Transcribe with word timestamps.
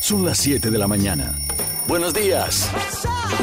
Son 0.00 0.24
las 0.24 0.38
7 0.38 0.70
de 0.70 0.78
la 0.78 0.86
mañana. 0.86 1.32
Buenos 1.88 2.12
días. 2.12 2.70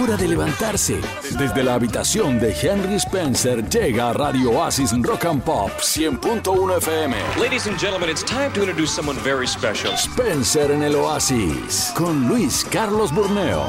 Hora 0.02 0.18
de 0.18 0.28
levantarse. 0.28 1.00
Desde 1.38 1.64
la 1.64 1.76
habitación 1.76 2.40
de 2.40 2.54
Henry 2.54 2.96
Spencer 2.96 3.68
llega 3.70 4.10
a 4.10 4.14
Radio 4.14 4.52
Oasis 4.52 4.92
Rock 5.02 5.26
and 5.26 5.42
Pop 5.42 5.72
100.1 5.80 6.78
FM. 6.78 7.16
Ladies 7.40 7.68
and 7.68 7.80
gentlemen, 7.80 8.10
it's 8.10 8.24
time 8.24 8.52
to 8.54 8.62
introduce 8.62 8.92
someone 8.92 9.18
very 9.24 9.48
special. 9.48 9.94
Spencer 9.98 10.72
en 10.72 10.84
el 10.84 10.96
Oasis 10.96 11.92
con 11.96 12.28
Luis 12.28 12.66
Carlos 12.70 13.12
Burneo. 13.14 13.66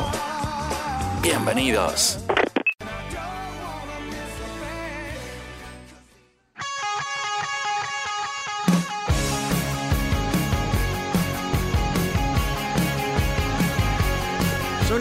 Bienvenidos. 1.23 2.24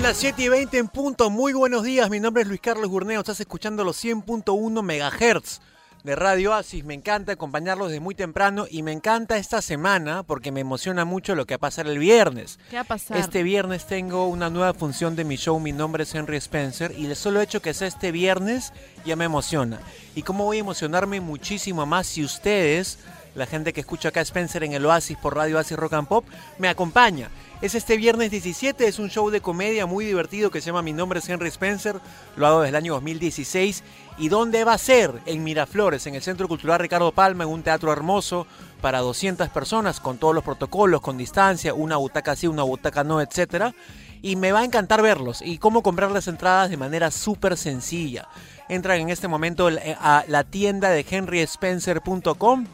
Las 0.03 0.17
7 0.17 0.43
y 0.43 0.49
20 0.49 0.77
en 0.79 0.87
punto. 0.89 1.29
Muy 1.29 1.53
buenos 1.53 1.83
días. 1.83 2.09
Mi 2.09 2.19
nombre 2.19 2.43
es 2.43 2.49
Luis 2.49 2.59
Carlos 2.59 2.89
Gurneo. 2.89 3.21
Estás 3.21 3.39
escuchando 3.39 3.85
los 3.85 4.03
100.1 4.03 4.83
megahertz 4.83 5.61
de 6.03 6.17
Radio 6.17 6.51
Oasis. 6.51 6.83
Me 6.83 6.93
encanta 6.93 7.31
acompañarlos 7.31 7.87
desde 7.87 8.01
muy 8.01 8.13
temprano 8.13 8.65
y 8.69 8.83
me 8.83 8.91
encanta 8.91 9.37
esta 9.37 9.61
semana 9.61 10.23
porque 10.23 10.51
me 10.51 10.59
emociona 10.59 11.05
mucho 11.05 11.35
lo 11.35 11.45
que 11.45 11.53
va 11.53 11.55
a 11.55 11.59
pasar 11.59 11.87
el 11.87 11.99
viernes. 11.99 12.59
¿Qué 12.69 12.75
va 12.75 12.81
a 12.81 12.83
pasar? 12.83 13.15
Este 13.15 13.43
viernes 13.43 13.87
tengo 13.87 14.27
una 14.27 14.49
nueva 14.49 14.73
función 14.73 15.15
de 15.15 15.23
mi 15.23 15.37
show. 15.37 15.57
Mi 15.61 15.71
nombre 15.71 16.03
es 16.03 16.13
Henry 16.13 16.35
Spencer 16.35 16.93
y 16.97 17.05
el 17.05 17.15
solo 17.15 17.39
hecho 17.39 17.61
que 17.61 17.73
sea 17.73 17.87
este 17.87 18.11
viernes 18.11 18.73
ya 19.05 19.15
me 19.15 19.23
emociona. 19.23 19.79
¿Y 20.15 20.23
cómo 20.23 20.43
voy 20.43 20.57
a 20.57 20.61
emocionarme 20.61 21.21
muchísimo 21.21 21.85
más 21.85 22.07
si 22.07 22.25
ustedes, 22.25 22.99
la 23.35 23.45
gente 23.45 23.73
que 23.73 23.81
escucha 23.81 24.09
acá 24.09 24.21
Spencer 24.21 24.63
en 24.63 24.73
el 24.73 24.85
Oasis 24.85 25.17
por 25.17 25.35
Radio 25.35 25.57
Oasis 25.57 25.77
Rock 25.77 25.93
and 25.93 26.07
Pop, 26.07 26.25
me 26.59 26.67
acompaña? 26.67 27.29
Es 27.61 27.75
este 27.75 27.95
viernes 27.95 28.29
17, 28.29 28.85
es 28.87 28.99
un 28.99 29.09
show 29.09 29.29
de 29.29 29.39
comedia 29.39 29.85
muy 29.85 30.03
divertido 30.05 30.51
que 30.51 30.59
se 30.59 30.67
llama 30.67 30.81
Mi 30.81 30.91
nombre 30.91 31.19
es 31.19 31.29
Henry 31.29 31.47
Spencer, 31.47 31.95
lo 32.35 32.45
hago 32.45 32.59
desde 32.59 32.69
el 32.69 32.75
año 32.75 32.93
2016. 32.95 33.83
¿Y 34.17 34.29
dónde 34.29 34.63
va 34.63 34.73
a 34.73 34.77
ser? 34.77 35.21
En 35.25 35.43
Miraflores, 35.43 36.05
en 36.05 36.15
el 36.15 36.21
Centro 36.21 36.47
Cultural 36.47 36.79
Ricardo 36.79 37.11
Palma, 37.11 37.45
en 37.45 37.49
un 37.49 37.63
teatro 37.63 37.91
hermoso 37.91 38.45
para 38.81 38.99
200 38.99 39.49
personas, 39.49 39.99
con 39.99 40.17
todos 40.17 40.35
los 40.35 40.43
protocolos, 40.43 41.01
con 41.01 41.17
distancia, 41.17 41.73
una 41.73 41.97
butaca 41.97 42.35
sí, 42.35 42.47
una 42.47 42.63
butaca 42.63 43.03
no, 43.03 43.21
etc. 43.21 43.73
Y 44.21 44.35
me 44.35 44.51
va 44.51 44.59
a 44.59 44.65
encantar 44.65 45.01
verlos. 45.01 45.41
Y 45.41 45.57
cómo 45.57 45.81
comprar 45.81 46.11
las 46.11 46.27
entradas 46.27 46.69
de 46.69 46.77
manera 46.77 47.11
súper 47.11 47.57
sencilla. 47.57 48.27
Entran 48.69 48.99
en 48.99 49.09
este 49.09 49.27
momento 49.27 49.69
a 49.99 50.25
la 50.27 50.43
tienda 50.43 50.89
de 50.89 51.05
henryspencer.com 51.09 52.65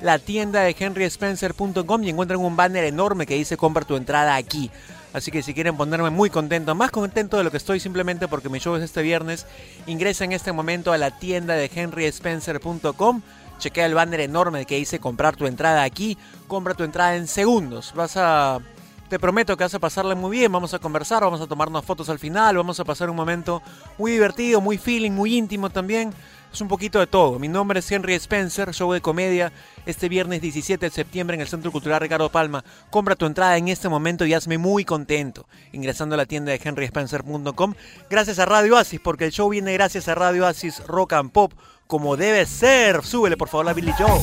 la 0.00 0.18
tienda 0.18 0.60
de 0.62 0.76
henryspencer.com 0.78 2.04
y 2.04 2.10
encuentran 2.10 2.40
un 2.40 2.56
banner 2.56 2.84
enorme 2.84 3.26
que 3.26 3.34
dice 3.34 3.56
compra 3.56 3.84
tu 3.84 3.96
entrada 3.96 4.36
aquí. 4.36 4.70
Así 5.12 5.30
que 5.30 5.42
si 5.42 5.54
quieren 5.54 5.76
ponerme 5.76 6.10
muy 6.10 6.28
contento, 6.28 6.74
más 6.74 6.90
contento 6.90 7.38
de 7.38 7.44
lo 7.44 7.50
que 7.50 7.56
estoy 7.56 7.80
simplemente 7.80 8.28
porque 8.28 8.50
mi 8.50 8.58
show 8.58 8.76
es 8.76 8.82
este 8.82 9.02
viernes, 9.02 9.46
ingresa 9.86 10.24
en 10.24 10.32
este 10.32 10.52
momento 10.52 10.92
a 10.92 10.98
la 10.98 11.10
tienda 11.10 11.54
de 11.54 11.70
henryspencer.com, 11.74 13.22
chequea 13.58 13.86
el 13.86 13.94
banner 13.94 14.20
enorme 14.20 14.66
que 14.66 14.76
dice 14.76 14.98
comprar 14.98 15.34
tu 15.34 15.46
entrada 15.46 15.84
aquí, 15.84 16.18
compra 16.48 16.74
tu 16.74 16.84
entrada 16.84 17.16
en 17.16 17.28
segundos. 17.28 17.94
Vas 17.94 18.16
a 18.16 18.60
te 19.08 19.18
prometo 19.18 19.56
que 19.56 19.64
vas 19.64 19.74
a 19.74 19.78
pasarle 19.78 20.14
muy 20.14 20.36
bien, 20.36 20.50
vamos 20.50 20.74
a 20.74 20.80
conversar, 20.80 21.22
vamos 21.22 21.40
a 21.40 21.46
tomarnos 21.46 21.84
fotos 21.84 22.08
al 22.08 22.18
final, 22.18 22.56
vamos 22.56 22.80
a 22.80 22.84
pasar 22.84 23.08
un 23.08 23.16
momento 23.16 23.62
muy 23.98 24.12
divertido, 24.12 24.60
muy 24.60 24.78
feeling, 24.78 25.12
muy 25.12 25.36
íntimo 25.36 25.70
también. 25.70 26.12
Es 26.52 26.60
un 26.60 26.68
poquito 26.68 26.98
de 26.98 27.06
todo. 27.06 27.38
Mi 27.38 27.48
nombre 27.48 27.80
es 27.80 27.92
Henry 27.92 28.14
Spencer, 28.14 28.72
show 28.72 28.92
de 28.92 29.00
comedia, 29.00 29.52
este 29.84 30.08
viernes 30.08 30.40
17 30.40 30.86
de 30.86 30.90
septiembre 30.90 31.34
en 31.34 31.42
el 31.42 31.48
Centro 31.48 31.70
Cultural 31.70 32.00
Ricardo 32.00 32.30
Palma. 32.30 32.64
Compra 32.90 33.14
tu 33.14 33.26
entrada 33.26 33.56
en 33.58 33.68
este 33.68 33.88
momento 33.88 34.24
y 34.24 34.32
hazme 34.32 34.56
muy 34.56 34.84
contento 34.84 35.46
ingresando 35.72 36.14
a 36.14 36.18
la 36.18 36.26
tienda 36.26 36.52
de 36.52 36.60
henryspencer.com. 36.62 37.74
Gracias 38.08 38.38
a 38.38 38.46
Radio 38.46 38.74
Oasis, 38.74 39.00
porque 39.00 39.26
el 39.26 39.32
show 39.32 39.50
viene 39.50 39.72
gracias 39.74 40.08
a 40.08 40.14
Radio 40.14 40.44
Oasis 40.44 40.82
Rock 40.86 41.12
and 41.12 41.30
Pop, 41.30 41.52
como 41.86 42.16
debe 42.16 42.46
ser. 42.46 43.04
Súbele 43.04 43.36
por 43.36 43.48
favor 43.48 43.66
la 43.66 43.74
Billy 43.74 43.92
Joe. 43.92 44.20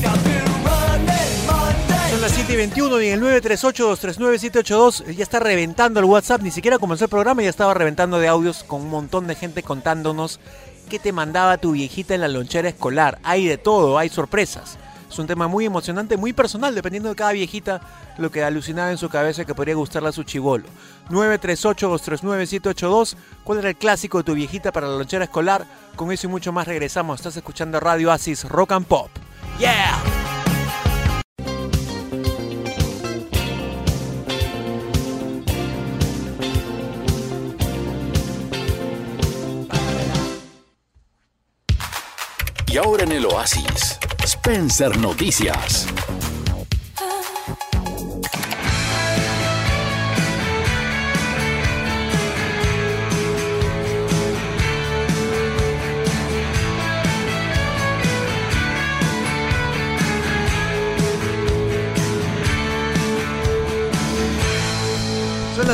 Son 2.10 2.20
las 2.20 2.32
7 2.32 2.52
y 2.52 2.56
21 2.56 3.00
y 3.00 3.08
en 3.08 3.24
el 3.24 3.42
938-239-782 3.42 5.06
ya 5.14 5.22
está 5.22 5.40
reventando 5.40 6.00
el 6.00 6.06
WhatsApp. 6.06 6.42
Ni 6.42 6.50
siquiera 6.50 6.78
comenzó 6.78 7.04
el 7.04 7.10
programa 7.10 7.42
y 7.42 7.44
ya 7.44 7.50
estaba 7.50 7.74
reventando 7.74 8.18
de 8.18 8.28
audios 8.28 8.62
con 8.64 8.82
un 8.82 8.90
montón 8.90 9.26
de 9.26 9.34
gente 9.34 9.62
contándonos 9.62 10.38
qué 10.84 10.98
te 10.98 11.12
mandaba 11.12 11.58
tu 11.58 11.72
viejita 11.72 12.14
en 12.14 12.20
la 12.20 12.28
lonchera 12.28 12.68
escolar. 12.68 13.18
Hay 13.22 13.46
de 13.46 13.58
todo, 13.58 13.98
hay 13.98 14.08
sorpresas. 14.08 14.78
Es 15.10 15.18
un 15.18 15.26
tema 15.26 15.46
muy 15.46 15.64
emocionante, 15.64 16.16
muy 16.16 16.32
personal, 16.32 16.74
dependiendo 16.74 17.08
de 17.08 17.14
cada 17.14 17.32
viejita 17.32 17.80
lo 18.18 18.30
que 18.30 18.42
alucinaba 18.42 18.90
en 18.90 18.98
su 18.98 19.08
cabeza 19.08 19.44
que 19.44 19.54
podría 19.54 19.76
gustarle 19.76 20.08
a 20.08 20.12
su 20.12 20.24
chivolo. 20.24 20.64
938-239-782. 21.10 23.14
¿Cuál 23.44 23.60
era 23.60 23.68
el 23.68 23.76
clásico 23.76 24.18
de 24.18 24.24
tu 24.24 24.34
viejita 24.34 24.72
para 24.72 24.88
la 24.88 24.96
lonchera 24.96 25.24
escolar? 25.24 25.64
Con 25.94 26.10
eso 26.10 26.26
y 26.26 26.30
mucho 26.30 26.52
más 26.52 26.66
regresamos. 26.66 27.20
Estás 27.20 27.36
escuchando 27.36 27.78
Radio 27.78 28.10
Asis 28.10 28.44
Rock 28.44 28.72
and 28.72 28.86
Pop. 28.86 29.10
¡Yeah! 29.58 30.02
Y 42.74 42.76
ahora 42.76 43.04
en 43.04 43.12
el 43.12 43.24
Oasis, 43.26 44.00
Spencer 44.24 44.96
Noticias. 44.96 45.86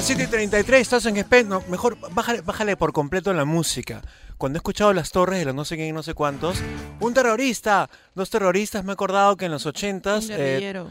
Las 0.01 0.07
7 0.07 0.23
y 0.23 0.27
33, 0.29 0.81
estás 0.81 1.05
en. 1.05 1.27
No, 1.47 1.63
mejor 1.69 1.99
bájale, 2.15 2.41
bájale 2.41 2.75
por 2.75 2.91
completo 2.95 3.35
la 3.35 3.45
música. 3.45 4.01
Cuando 4.39 4.57
he 4.57 4.61
escuchado 4.61 4.95
las 4.95 5.11
torres 5.11 5.41
de 5.41 5.45
los 5.45 5.55
no 5.55 5.67
sé 5.67 5.77
quién 5.77 5.89
y 5.89 5.93
no 5.93 6.03
sé 6.03 6.15
cuántos, 6.15 6.57
un 7.01 7.13
terrorista, 7.13 7.91
dos 8.15 8.31
terroristas, 8.31 8.83
me 8.83 8.93
he 8.93 8.95
acordado 8.95 9.37
que 9.37 9.45
en 9.45 9.53
los 9.53 9.67
80s. 9.67 10.29
Eh, 10.31 10.83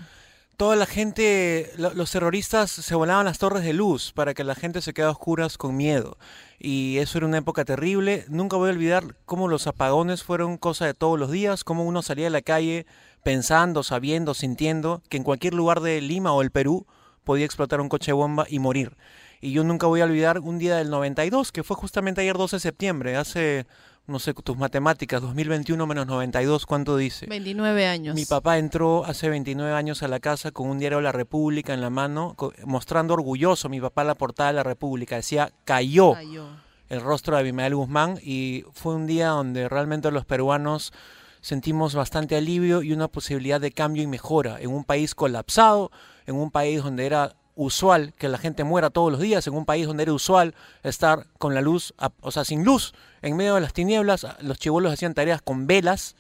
toda 0.58 0.76
la 0.76 0.86
gente, 0.86 1.72
lo, 1.78 1.92
los 1.96 2.12
terroristas 2.12 2.70
se 2.70 2.94
volaban 2.94 3.26
las 3.26 3.40
torres 3.40 3.64
de 3.64 3.74
luz 3.74 4.12
para 4.14 4.36
que 4.36 4.44
la 4.44 4.54
gente 4.54 4.80
se 4.80 4.94
quede 4.94 5.08
a 5.08 5.12
oscuras 5.12 5.58
con 5.58 5.76
miedo. 5.76 6.20
Y 6.60 7.00
eso 7.00 7.18
era 7.18 7.26
una 7.26 7.40
época 7.40 7.66
terrible. 7.66 8.26
Nunca 8.28 8.58
voy 8.58 8.70
a 8.70 8.74
olvidar 8.74 9.16
cómo 9.26 9.48
los 9.48 9.66
apagones 9.66 10.22
fueron 10.22 10.58
cosa 10.58 10.86
de 10.86 10.94
todos 10.94 11.18
los 11.18 11.32
días, 11.32 11.64
cómo 11.64 11.84
uno 11.84 12.04
salía 12.04 12.28
a 12.28 12.30
la 12.30 12.44
calle 12.44 12.86
pensando, 13.24 13.82
sabiendo, 13.82 14.36
sintiendo 14.36 15.02
que 15.10 15.18
en 15.18 15.24
cualquier 15.24 15.56
lugar 15.56 15.80
de 15.80 16.00
Lima 16.00 16.32
o 16.32 16.44
el 16.44 16.52
Perú 16.52 16.86
podía 17.30 17.46
explotar 17.46 17.80
un 17.80 17.90
coche 17.90 18.12
bomba 18.12 18.48
y 18.50 18.58
morir. 18.58 18.98
Y 19.40 19.52
yo 19.52 19.64
nunca 19.64 19.86
voy 19.86 20.02
a 20.02 20.06
olvidar 20.06 20.40
un 20.40 20.58
día 20.58 20.78
del 20.78 20.90
92, 20.90 21.52
que 21.52 21.64
fue 21.64 21.76
justamente 21.76 22.22
ayer 22.22 22.36
12 22.36 22.56
de 22.56 22.60
septiembre, 22.60 23.18
hace, 23.18 23.68
no 24.08 24.18
sé, 24.18 24.34
tus 24.34 24.58
matemáticas, 24.58 25.22
2021 25.22 25.86
menos 25.86 26.08
92, 26.08 26.66
¿cuánto 26.66 26.98
dice? 26.98 27.28
29 27.28 27.86
años. 27.86 28.16
Mi 28.16 28.26
papá 28.26 28.58
entró 28.58 29.06
hace 29.06 29.30
29 29.30 29.72
años 29.74 30.02
a 30.02 30.08
la 30.08 30.20
casa 30.20 30.50
con 30.50 30.72
un 30.72 30.80
diario 30.80 30.98
de 30.98 31.04
La 31.04 31.12
República 31.12 31.72
en 31.76 31.82
la 31.82 31.92
mano, 31.92 32.36
mostrando 32.66 33.14
orgulloso 33.14 33.70
mi 33.70 33.80
papá 33.80 34.04
la 34.04 34.16
portada 34.16 34.50
de 34.50 34.56
La 34.56 34.64
República. 34.64 35.18
Decía, 35.18 35.52
cayó, 35.66 36.14
cayó. 36.14 36.48
el 36.90 37.02
rostro 37.02 37.36
de 37.36 37.42
Abimael 37.42 37.76
Guzmán 37.76 38.18
y 38.24 38.66
fue 38.74 38.96
un 38.96 39.06
día 39.06 39.28
donde 39.28 39.70
realmente 39.70 40.10
los 40.10 40.26
peruanos 40.26 40.94
sentimos 41.42 41.96
bastante 41.96 42.36
alivio 42.36 42.82
y 42.82 42.94
una 42.94 43.08
posibilidad 43.08 43.62
de 43.62 43.72
cambio 43.72 44.04
y 44.04 44.08
mejora 44.08 44.60
en 44.60 44.72
un 44.72 44.84
país 44.84 45.16
colapsado, 45.16 45.92
en 46.26 46.36
un 46.36 46.52
país 46.52 46.84
donde 46.84 47.06
era 47.06 47.36
usual 47.56 48.14
que 48.18 48.30
la 48.30 48.38
gente 48.38 48.64
muera 48.64 48.90
todos 48.90 49.12
los 49.12 49.20
días, 49.20 49.46
en 49.48 49.54
un 49.54 49.66
país 49.66 49.86
donde 49.86 50.04
era 50.04 50.14
usual 50.14 50.56
estar 50.82 51.28
con 51.38 51.54
la 51.54 51.62
luz, 51.62 51.94
o 52.22 52.32
sea, 52.32 52.46
sin 52.46 52.64
luz, 52.64 52.94
en 53.22 53.36
medio 53.36 53.56
de 53.56 53.62
las 53.62 53.74
tinieblas, 53.74 54.26
los 54.40 54.58
chivolos 54.58 54.94
hacían 54.94 55.14
tareas 55.14 55.42
con 55.42 55.68
velas, 55.68 56.16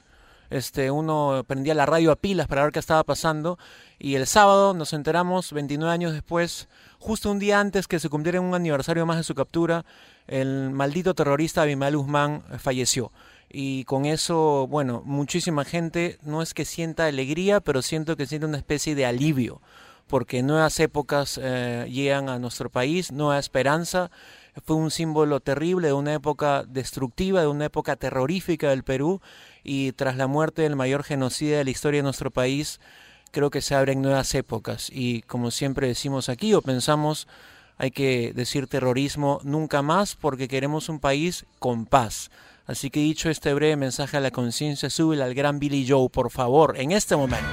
este, 0.49 0.91
uno 0.91 1.45
prendía 1.47 1.75
la 1.75 1.85
radio 1.85 2.11
a 2.11 2.15
pilas 2.17 2.47
para 2.47 2.63
ver 2.63 2.73
qué 2.73 2.79
estaba 2.79 3.05
pasando, 3.05 3.57
y 3.99 4.15
el 4.15 4.27
sábado 4.27 4.73
nos 4.73 4.91
enteramos, 4.91 5.53
29 5.53 5.93
años 5.93 6.11
después, 6.11 6.67
justo 6.97 7.31
un 7.31 7.39
día 7.39 7.61
antes 7.61 7.87
que 7.87 7.99
se 7.99 8.09
cumpliera 8.09 8.41
un 8.41 8.53
aniversario 8.53 9.05
más 9.05 9.15
de 9.15 9.23
su 9.23 9.33
captura, 9.33 9.85
el 10.27 10.71
maldito 10.71 11.15
terrorista 11.15 11.61
Abimael 11.61 11.95
Guzmán 11.95 12.43
falleció 12.57 13.13
y 13.49 13.83
con 13.85 14.05
eso, 14.05 14.67
bueno, 14.67 15.01
muchísima 15.05 15.65
gente 15.65 16.19
no 16.21 16.41
es 16.41 16.53
que 16.53 16.65
sienta 16.65 17.07
alegría, 17.07 17.59
pero 17.61 17.81
siento 17.81 18.15
que 18.15 18.27
siente 18.27 18.45
una 18.45 18.57
especie 18.57 18.95
de 18.95 19.05
alivio, 19.05 19.61
porque 20.07 20.43
nuevas 20.43 20.79
épocas 20.79 21.39
eh, 21.41 21.87
llegan 21.89 22.29
a 22.29 22.39
nuestro 22.39 22.69
país, 22.69 23.11
nueva 23.11 23.39
esperanza. 23.39 24.11
Fue 24.65 24.75
un 24.75 24.91
símbolo 24.91 25.39
terrible 25.39 25.87
de 25.87 25.93
una 25.93 26.13
época 26.13 26.63
destructiva, 26.67 27.41
de 27.41 27.47
una 27.47 27.65
época 27.65 27.95
terrorífica 27.95 28.69
del 28.69 28.83
Perú, 28.83 29.21
y 29.63 29.91
tras 29.93 30.15
la 30.17 30.27
muerte 30.27 30.63
del 30.63 30.75
mayor 30.75 31.03
genocida 31.03 31.57
de 31.57 31.63
la 31.63 31.69
historia 31.69 31.99
de 31.99 32.03
nuestro 32.03 32.31
país, 32.31 32.79
creo 33.31 33.49
que 33.49 33.61
se 33.61 33.75
abren 33.75 34.01
nuevas 34.01 34.33
épocas 34.35 34.89
y 34.91 35.21
como 35.23 35.51
siempre 35.51 35.87
decimos 35.87 36.29
aquí 36.29 36.53
o 36.53 36.61
pensamos, 36.61 37.27
hay 37.77 37.91
que 37.91 38.33
decir 38.33 38.67
terrorismo 38.67 39.39
nunca 39.43 39.81
más 39.81 40.15
porque 40.15 40.47
queremos 40.47 40.89
un 40.89 40.99
país 40.99 41.45
con 41.59 41.85
paz. 41.85 42.29
Así 42.69 42.91
que 42.91 42.99
dicho 42.99 43.31
este 43.31 43.51
breve 43.55 43.75
mensaje 43.77 44.17
a 44.17 44.19
la 44.19 44.29
conciencia, 44.29 44.91
sube 44.91 45.19
al 45.23 45.33
gran 45.33 45.57
Billy 45.57 45.87
Joe, 45.89 46.07
por 46.07 46.29
favor, 46.29 46.75
en 46.77 46.91
este 46.91 47.15
momento. 47.15 47.47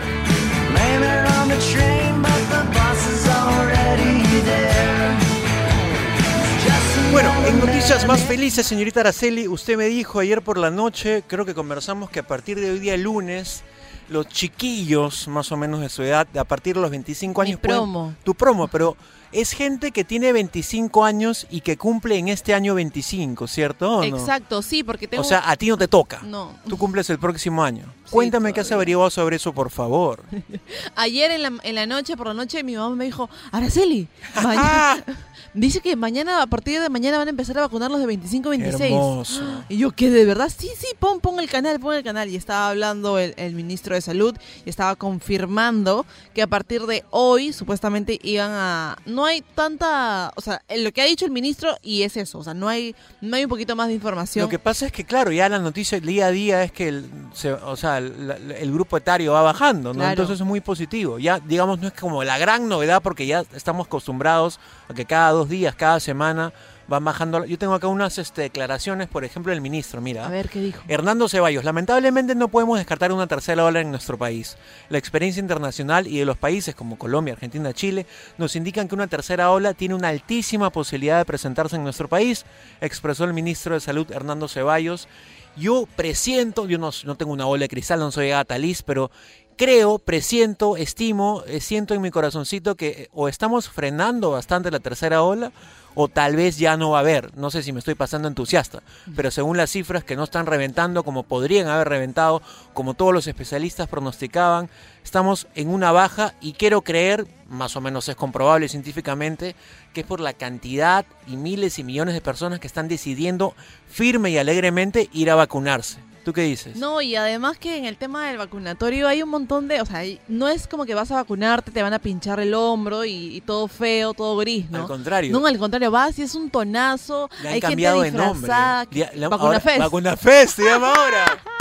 Bueno, 7.10 7.32
en 7.46 7.58
noticias 7.58 8.06
más 8.06 8.20
felices, 8.20 8.66
señorita 8.66 9.00
Araceli, 9.00 9.48
usted 9.48 9.78
me 9.78 9.86
dijo 9.86 10.18
ayer 10.18 10.42
por 10.42 10.58
la 10.58 10.70
noche, 10.70 11.24
creo 11.26 11.46
que 11.46 11.54
conversamos 11.54 12.10
que 12.10 12.18
a 12.20 12.26
partir 12.26 12.60
de 12.60 12.72
hoy 12.72 12.78
día 12.78 12.98
lunes, 12.98 13.64
los 14.10 14.28
chiquillos 14.28 15.28
más 15.28 15.50
o 15.50 15.56
menos 15.56 15.80
de 15.80 15.88
su 15.88 16.02
edad, 16.02 16.28
a 16.36 16.44
partir 16.44 16.74
de 16.74 16.82
los 16.82 16.90
25 16.90 17.40
años... 17.40 17.58
Mi 17.62 17.68
promo. 17.68 18.14
tu 18.22 18.34
promo, 18.34 18.68
pero 18.68 18.98
es 19.32 19.52
gente 19.52 19.92
que 19.92 20.04
tiene 20.04 20.32
25 20.32 21.04
años 21.04 21.46
y 21.50 21.60
que 21.60 21.76
cumple 21.76 22.18
en 22.18 22.28
este 22.28 22.54
año 22.54 22.74
25, 22.74 23.46
¿cierto? 23.46 24.02
Exacto, 24.02 24.62
sí, 24.62 24.82
porque 24.82 25.08
tengo... 25.08 25.22
O 25.22 25.24
sea, 25.24 25.50
a 25.50 25.56
ti 25.56 25.68
no 25.68 25.76
te 25.76 25.88
toca. 25.88 26.20
No. 26.22 26.54
Tú 26.68 26.78
cumples 26.78 27.08
el 27.10 27.18
próximo 27.18 27.62
año. 27.62 27.84
Cuéntame 28.10 28.52
qué 28.52 28.60
has 28.60 28.72
averiguado 28.72 29.10
sobre 29.10 29.36
eso, 29.36 29.52
por 29.52 29.70
favor. 29.70 30.22
Ayer 30.96 31.30
en 31.30 31.42
la, 31.42 31.52
en 31.62 31.74
la 31.74 31.86
noche, 31.86 32.16
por 32.16 32.28
la 32.28 32.34
noche, 32.34 32.62
mi 32.62 32.76
mamá 32.76 32.94
me 32.94 33.04
dijo, 33.04 33.28
Araceli, 33.52 34.08
mañana... 34.42 35.04
Dice 35.56 35.80
que 35.80 35.96
mañana, 35.96 36.42
a 36.42 36.46
partir 36.46 36.82
de 36.82 36.90
mañana 36.90 37.16
van 37.16 37.28
a 37.28 37.30
empezar 37.30 37.56
a 37.56 37.62
vacunar 37.62 37.90
los 37.90 37.98
de 37.98 38.04
25 38.04 38.50
26. 38.50 38.92
Hermoso. 38.92 39.42
Y 39.70 39.78
yo, 39.78 39.90
¿qué? 39.90 40.10
¿De 40.10 40.26
verdad? 40.26 40.52
Sí, 40.54 40.68
sí, 40.76 40.88
pon, 40.98 41.20
pon 41.20 41.40
el 41.40 41.48
canal, 41.48 41.80
pon 41.80 41.94
el 41.94 42.04
canal. 42.04 42.28
Y 42.28 42.36
estaba 42.36 42.68
hablando 42.68 43.18
el, 43.18 43.32
el, 43.38 43.54
ministro 43.54 43.94
de 43.94 44.02
Salud 44.02 44.36
y 44.66 44.68
estaba 44.68 44.96
confirmando 44.96 46.04
que 46.34 46.42
a 46.42 46.46
partir 46.46 46.82
de 46.82 47.04
hoy, 47.10 47.54
supuestamente, 47.54 48.18
iban 48.22 48.50
a... 48.52 48.98
No 49.06 49.25
hay 49.26 49.42
tanta... 49.54 50.32
O 50.36 50.40
sea, 50.40 50.62
lo 50.76 50.92
que 50.92 51.02
ha 51.02 51.04
dicho 51.04 51.24
el 51.24 51.30
ministro 51.30 51.76
y 51.82 52.02
es 52.02 52.16
eso. 52.16 52.38
O 52.38 52.44
sea, 52.44 52.54
no 52.54 52.68
hay, 52.68 52.94
no 53.20 53.36
hay 53.36 53.44
un 53.44 53.50
poquito 53.50 53.76
más 53.76 53.88
de 53.88 53.94
información. 53.94 54.44
Lo 54.44 54.48
que 54.48 54.58
pasa 54.58 54.86
es 54.86 54.92
que, 54.92 55.04
claro, 55.04 55.32
ya 55.32 55.48
la 55.48 55.58
noticia 55.58 56.00
día 56.00 56.26
a 56.26 56.30
día 56.30 56.62
es 56.62 56.72
que 56.72 56.88
el, 56.88 57.10
se, 57.32 57.52
o 57.52 57.76
sea, 57.76 57.98
el, 57.98 58.30
el, 58.58 58.72
grupo 58.72 58.96
etario 58.96 59.32
va 59.32 59.42
bajando, 59.42 59.92
¿no? 59.92 60.00
Claro. 60.00 60.10
Entonces 60.10 60.40
es 60.40 60.46
muy 60.46 60.60
positivo. 60.60 61.18
Ya, 61.18 61.40
digamos, 61.40 61.78
no 61.80 61.88
es 61.88 61.94
como 61.94 62.24
la 62.24 62.38
gran 62.38 62.68
novedad 62.68 63.02
porque 63.02 63.26
ya 63.26 63.44
estamos 63.54 63.86
acostumbrados 63.86 64.60
a 64.88 64.94
que 64.94 65.04
cada 65.04 65.30
dos 65.30 65.48
días, 65.48 65.74
cada 65.74 66.00
semana 66.00 66.52
van 66.88 67.04
bajando. 67.04 67.44
Yo 67.44 67.58
tengo 67.58 67.74
acá 67.74 67.88
unas 67.88 68.18
este, 68.18 68.42
declaraciones, 68.42 69.08
por 69.08 69.24
ejemplo, 69.24 69.50
del 69.50 69.60
ministro, 69.60 70.00
mira. 70.00 70.26
A 70.26 70.30
ver, 70.30 70.48
¿qué 70.48 70.60
dijo? 70.60 70.82
Hernando 70.88 71.28
Ceballos, 71.28 71.64
lamentablemente 71.64 72.34
no 72.34 72.48
podemos 72.48 72.78
descartar 72.78 73.12
una 73.12 73.26
tercera 73.26 73.64
ola 73.64 73.80
en 73.80 73.90
nuestro 73.90 74.18
país. 74.18 74.56
La 74.88 74.98
experiencia 74.98 75.40
internacional 75.40 76.06
y 76.06 76.18
de 76.18 76.24
los 76.24 76.36
países 76.36 76.74
como 76.74 76.98
Colombia, 76.98 77.34
Argentina, 77.34 77.72
Chile, 77.72 78.06
nos 78.38 78.56
indican 78.56 78.88
que 78.88 78.94
una 78.94 79.06
tercera 79.06 79.50
ola 79.50 79.74
tiene 79.74 79.94
una 79.94 80.08
altísima 80.08 80.70
posibilidad 80.70 81.18
de 81.18 81.24
presentarse 81.24 81.76
en 81.76 81.84
nuestro 81.84 82.08
país, 82.08 82.44
expresó 82.80 83.24
el 83.24 83.32
ministro 83.32 83.74
de 83.74 83.80
Salud 83.80 84.10
Hernando 84.10 84.48
Ceballos. 84.48 85.08
Yo 85.56 85.88
presiento, 85.96 86.66
yo 86.66 86.76
no, 86.76 86.90
no 87.04 87.16
tengo 87.16 87.32
una 87.32 87.46
ola 87.46 87.62
de 87.62 87.68
cristal, 87.68 87.98
no 87.98 88.10
soy 88.10 88.28
Gataliz, 88.28 88.82
pero 88.82 89.10
creo, 89.56 89.98
presiento, 89.98 90.76
estimo, 90.76 91.42
eh, 91.46 91.60
siento 91.60 91.94
en 91.94 92.02
mi 92.02 92.10
corazoncito 92.10 92.76
que 92.76 92.88
eh, 92.88 93.08
o 93.12 93.28
estamos 93.28 93.68
frenando 93.68 94.30
bastante 94.30 94.70
la 94.70 94.80
tercera 94.80 95.22
ola 95.22 95.52
o 95.94 96.08
tal 96.08 96.36
vez 96.36 96.58
ya 96.58 96.76
no 96.76 96.90
va 96.90 96.98
a 96.98 97.00
haber. 97.00 97.36
No 97.36 97.50
sé 97.50 97.62
si 97.62 97.72
me 97.72 97.78
estoy 97.78 97.94
pasando 97.94 98.28
entusiasta, 98.28 98.82
pero 99.16 99.30
según 99.30 99.56
las 99.56 99.70
cifras 99.70 100.04
que 100.04 100.14
no 100.14 100.24
están 100.24 100.44
reventando 100.44 101.02
como 101.02 101.22
podrían 101.22 101.68
haber 101.68 101.88
reventado, 101.88 102.42
como 102.74 102.92
todos 102.92 103.14
los 103.14 103.26
especialistas 103.26 103.88
pronosticaban, 103.88 104.68
estamos 105.02 105.46
en 105.54 105.70
una 105.70 105.92
baja 105.92 106.34
y 106.42 106.52
quiero 106.52 106.82
creer, 106.82 107.26
más 107.48 107.76
o 107.76 107.80
menos 107.80 108.10
es 108.10 108.16
comprobable 108.16 108.68
científicamente, 108.68 109.56
que 109.94 110.02
es 110.02 110.06
por 110.06 110.20
la 110.20 110.34
cantidad 110.34 111.06
y 111.26 111.36
miles 111.36 111.78
y 111.78 111.84
millones 111.84 112.14
de 112.14 112.20
personas 112.20 112.60
que 112.60 112.66
están 112.66 112.88
decidiendo 112.88 113.54
firme 113.88 114.30
y 114.30 114.36
alegremente 114.36 115.08
ir 115.14 115.30
a 115.30 115.34
vacunarse. 115.34 115.98
¿Tú 116.26 116.32
qué 116.32 116.42
dices? 116.42 116.74
No, 116.74 117.00
y 117.00 117.14
además 117.14 117.56
que 117.56 117.76
en 117.76 117.84
el 117.84 117.96
tema 117.96 118.26
del 118.26 118.36
vacunatorio 118.36 119.06
hay 119.06 119.22
un 119.22 119.28
montón 119.28 119.68
de, 119.68 119.80
o 119.80 119.86
sea, 119.86 120.02
no 120.26 120.48
es 120.48 120.66
como 120.66 120.84
que 120.84 120.92
vas 120.92 121.12
a 121.12 121.14
vacunarte, 121.14 121.70
te 121.70 121.80
van 121.84 121.92
a 121.94 122.00
pinchar 122.00 122.40
el 122.40 122.52
hombro 122.52 123.04
y, 123.04 123.36
y 123.36 123.40
todo 123.42 123.68
feo, 123.68 124.12
todo 124.12 124.36
gris, 124.38 124.68
¿no? 124.68 124.78
Al 124.80 124.86
contrario. 124.88 125.32
No, 125.38 125.46
al 125.46 125.56
contrario, 125.56 125.92
vas 125.92 126.18
y 126.18 126.22
es 126.22 126.34
un 126.34 126.50
tonazo, 126.50 127.30
Le 127.42 127.48
han 127.50 127.54
hay 127.54 127.60
cambiado 127.60 128.02
gente 128.02 128.18
de 128.18 128.24
nombre. 128.26 128.48
Ya- 128.90 129.12
la- 129.14 129.28
Vacuna 129.28 129.46
ahora- 129.50 129.60
Fest. 129.60 129.78
Vacuna 129.78 130.16
Fest 130.16 130.56
se 130.56 130.64
llama 130.64 130.92
ahora. 130.92 131.38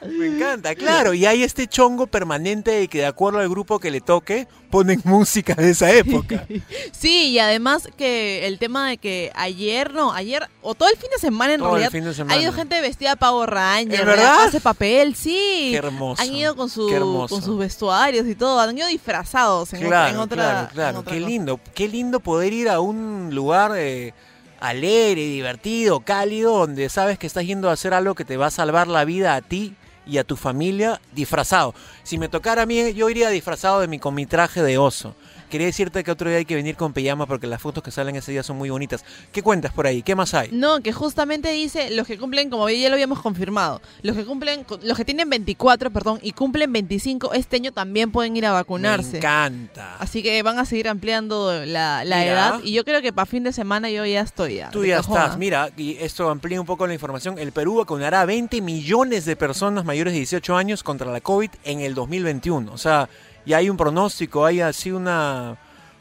Me 0.06 0.26
encanta, 0.26 0.74
claro. 0.74 1.12
Y 1.14 1.26
hay 1.26 1.42
este 1.42 1.66
chongo 1.66 2.06
permanente 2.06 2.70
de 2.70 2.88
que 2.88 2.98
de 2.98 3.06
acuerdo 3.06 3.38
al 3.40 3.48
grupo 3.48 3.78
que 3.78 3.90
le 3.90 4.00
toque, 4.00 4.48
ponen 4.70 5.00
música 5.04 5.54
de 5.54 5.70
esa 5.70 5.90
época. 5.92 6.46
Sí, 6.92 7.28
y 7.28 7.38
además 7.38 7.88
que 7.96 8.46
el 8.46 8.58
tema 8.58 8.88
de 8.90 8.98
que 8.98 9.30
ayer, 9.34 9.92
no, 9.94 10.12
ayer, 10.12 10.48
o 10.60 10.74
todo 10.74 10.88
el 10.90 10.96
fin 10.98 11.08
de 11.14 11.18
semana 11.18 11.54
en 11.54 11.60
Todo 11.60 11.68
el 11.70 11.74
realidad, 11.82 11.90
fin 11.90 12.04
de 12.04 12.12
semana. 12.14 12.34
ha 12.34 12.42
ido 12.42 12.52
gente 12.52 12.78
vestida 12.80 13.10
de 13.10 13.16
Power 13.16 13.48
Ranger, 13.48 14.00
¿Es 14.00 14.06
verdad? 14.06 14.44
hace 14.44 14.60
papel, 14.60 15.14
sí. 15.14 15.68
Qué 15.72 15.76
hermoso, 15.76 16.20
Han 16.22 16.34
ido 16.34 16.56
con, 16.56 16.68
su, 16.68 16.88
sus 17.28 17.58
vestuarios 17.58 18.26
y 18.26 18.34
todo, 18.34 18.60
han 18.60 18.76
ido 18.76 18.86
disfrazados 18.88 19.72
en, 19.72 19.80
Claro, 19.86 20.14
en 20.14 20.20
otra. 20.20 20.36
claro, 20.42 20.60
en 20.60 20.66
claro. 20.74 20.98
otra 21.00 21.12
Qué 21.12 21.18
cosa. 21.20 21.28
lindo, 21.30 21.60
qué 21.74 21.88
lindo 21.88 22.20
poder 22.20 22.52
ir 22.52 22.68
a 22.68 22.80
un 22.80 23.30
lugar 23.32 23.72
eh, 23.76 24.12
alegre, 24.60 25.22
divertido, 25.22 26.00
cálido, 26.00 26.58
donde 26.58 26.88
sabes 26.90 27.18
que 27.18 27.26
estás 27.26 27.44
yendo 27.46 27.70
a 27.70 27.72
hacer 27.72 27.94
algo 27.94 28.14
que 28.14 28.24
te 28.26 28.36
va 28.36 28.46
a 28.46 28.50
salvar 28.50 28.88
la 28.88 29.04
vida 29.06 29.34
a 29.34 29.40
ti 29.40 29.74
y 30.10 30.18
a 30.18 30.24
tu 30.24 30.36
familia 30.36 31.00
disfrazado. 31.12 31.74
Si 32.02 32.18
me 32.18 32.28
tocara 32.28 32.62
a 32.62 32.66
mí, 32.66 32.92
yo 32.94 33.08
iría 33.08 33.30
disfrazado 33.30 33.80
de 33.80 33.86
mi, 33.86 33.98
con 33.98 34.14
mi 34.14 34.26
traje 34.26 34.62
de 34.62 34.76
oso. 34.76 35.14
Quería 35.50 35.66
decirte 35.66 36.04
que 36.04 36.10
otro 36.12 36.28
día 36.28 36.38
hay 36.38 36.44
que 36.44 36.54
venir 36.54 36.76
con 36.76 36.92
pijama 36.92 37.26
porque 37.26 37.48
las 37.48 37.60
fotos 37.60 37.82
que 37.82 37.90
salen 37.90 38.14
ese 38.14 38.30
día 38.30 38.44
son 38.44 38.56
muy 38.56 38.70
bonitas. 38.70 39.04
¿Qué 39.32 39.42
cuentas 39.42 39.72
por 39.72 39.86
ahí? 39.86 40.02
¿Qué 40.02 40.14
más 40.14 40.32
hay? 40.32 40.48
No, 40.52 40.80
que 40.80 40.92
justamente 40.92 41.50
dice 41.50 41.90
los 41.90 42.06
que 42.06 42.16
cumplen, 42.18 42.50
como 42.50 42.70
ya 42.70 42.88
lo 42.88 42.94
habíamos 42.94 43.20
confirmado, 43.20 43.82
los 44.02 44.16
que 44.16 44.24
cumplen, 44.24 44.64
los 44.82 44.96
que 44.96 45.04
tienen 45.04 45.28
24, 45.28 45.90
perdón, 45.90 46.20
y 46.22 46.32
cumplen 46.32 46.72
25 46.72 47.32
este 47.34 47.56
año 47.56 47.72
también 47.72 48.12
pueden 48.12 48.36
ir 48.36 48.46
a 48.46 48.50
Me 48.50 48.54
vacunarse. 48.54 49.16
encanta. 49.18 49.96
Así 49.98 50.22
que 50.22 50.40
van 50.42 50.58
a 50.58 50.64
seguir 50.64 50.88
ampliando 50.88 51.64
la, 51.66 52.02
edad 52.04 52.60
y 52.62 52.72
yo 52.72 52.84
creo 52.84 53.02
que 53.02 53.12
para 53.12 53.26
fin 53.26 53.42
de 53.42 53.52
semana 53.52 53.90
yo 53.90 54.06
ya 54.06 54.20
estoy 54.20 54.56
ya. 54.56 54.70
Tú 54.70 54.84
ya 54.84 55.00
estás, 55.00 55.32
¿ah? 55.32 55.36
mira, 55.36 55.70
y 55.76 55.96
esto 55.96 56.30
amplía 56.30 56.60
un 56.60 56.66
poco 56.66 56.86
la 56.86 56.94
información. 56.94 57.38
El 57.38 57.50
Perú 57.50 57.76
vacunará 57.76 58.20
a 58.20 58.24
20 58.24 58.60
millones 58.60 59.24
de 59.24 59.34
personas 59.34 59.84
mayores 59.84 60.12
de 60.12 60.18
18 60.18 60.56
años 60.56 60.82
contra 60.82 61.10
la 61.10 61.20
COVID 61.20 61.50
en 61.64 61.80
el 61.80 61.94
2021. 61.94 62.72
O 62.72 62.78
sea, 62.78 63.08
ya 63.46 63.58
hay 63.58 63.70
un 63.70 63.76
pronóstico, 63.76 64.44
hay 64.44 64.60
así 64.60 64.90
una... 64.90 65.56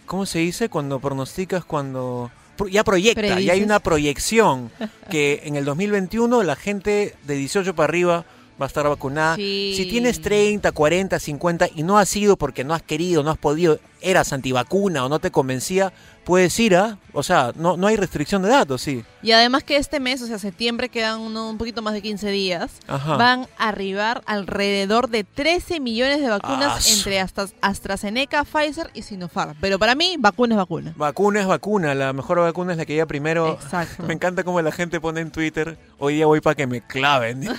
¿Cómo 0.06 0.26
se 0.26 0.40
dice? 0.40 0.70
Cuando 0.70 1.00
pronosticas, 1.00 1.64
cuando... 1.64 2.32
Ya 2.70 2.84
proyecta, 2.84 3.40
ya 3.40 3.54
hay 3.54 3.64
una 3.64 3.80
proyección 3.80 4.70
que 5.10 5.44
en 5.46 5.56
el 5.56 5.64
2021 5.64 6.44
la 6.44 6.58
gente 6.58 7.16
de 7.26 7.36
18 7.36 7.74
para 7.74 7.86
arriba 7.86 8.26
va 8.62 8.66
a 8.66 8.68
estar 8.68 8.88
vacunada. 8.88 9.36
Sí. 9.38 9.74
Si 9.78 9.86
tienes 9.86 10.22
30, 10.22 10.72
40, 10.72 11.20
50 11.20 11.70
y 11.76 11.84
no 11.84 11.98
has 11.98 12.14
ido 12.16 12.36
porque 12.36 12.66
no 12.66 12.74
has 12.74 12.82
querido, 12.82 13.24
no 13.24 13.32
has 13.32 13.38
podido, 13.38 13.80
eras 14.02 14.34
antivacuna 14.34 15.06
o 15.06 15.10
no 15.10 15.20
te 15.20 15.32
convencía, 15.32 15.94
puedes 16.30 16.60
ir 16.60 16.76
a... 16.76 17.00
O 17.12 17.24
sea, 17.24 17.54
no, 17.56 17.76
no 17.76 17.88
hay 17.88 17.96
restricción 17.96 18.44
de 18.44 18.50
datos, 18.50 18.84
sí. 18.84 19.04
Y 19.24 19.32
además 19.32 19.64
que 19.64 19.78
este 19.78 20.00
mes, 20.00 20.22
o 20.22 20.28
sea, 20.28 20.38
septiembre, 20.38 20.88
quedan 20.90 21.20
uno- 21.22 21.50
un 21.50 21.58
poquito 21.58 21.82
más 21.82 21.96
de 21.96 22.04
15 22.04 22.30
días, 22.30 22.72
Ajá. 22.88 23.16
van 23.18 23.48
a 23.58 23.70
arribar 23.70 24.22
alrededor 24.28 25.10
de 25.10 25.24
13 25.24 25.80
millones 25.80 26.22
de 26.22 26.30
vacunas 26.30 26.96
entre 26.96 27.20
Astra- 27.20 27.50
AstraZeneca, 27.62 28.44
Pfizer 28.44 28.92
y 28.94 29.02
Sinopharm. 29.02 29.56
Pero 29.60 29.80
para 29.80 29.96
mí, 29.96 30.18
vacuna 30.20 30.54
es 30.54 30.58
vacuna. 30.60 30.94
Vacuna 30.96 31.42
es 31.42 31.48
vacuna, 31.48 31.96
la 31.96 32.14
mejor 32.14 32.40
vacuna 32.42 32.74
es 32.74 32.78
la 32.78 32.86
que 32.86 32.94
llega 32.94 33.08
primero. 33.08 33.54
Exacto. 33.60 34.04
Me 34.08 34.14
encanta 34.14 34.44
como 34.44 34.62
la 34.62 34.72
gente 34.72 35.02
pone 35.02 35.22
en 35.22 35.32
Twitter, 35.32 35.80
hoy 35.98 36.14
día 36.14 36.28
voy 36.28 36.42
para 36.42 36.54
que 36.56 36.68
me 36.68 36.82
claven. 36.86 37.42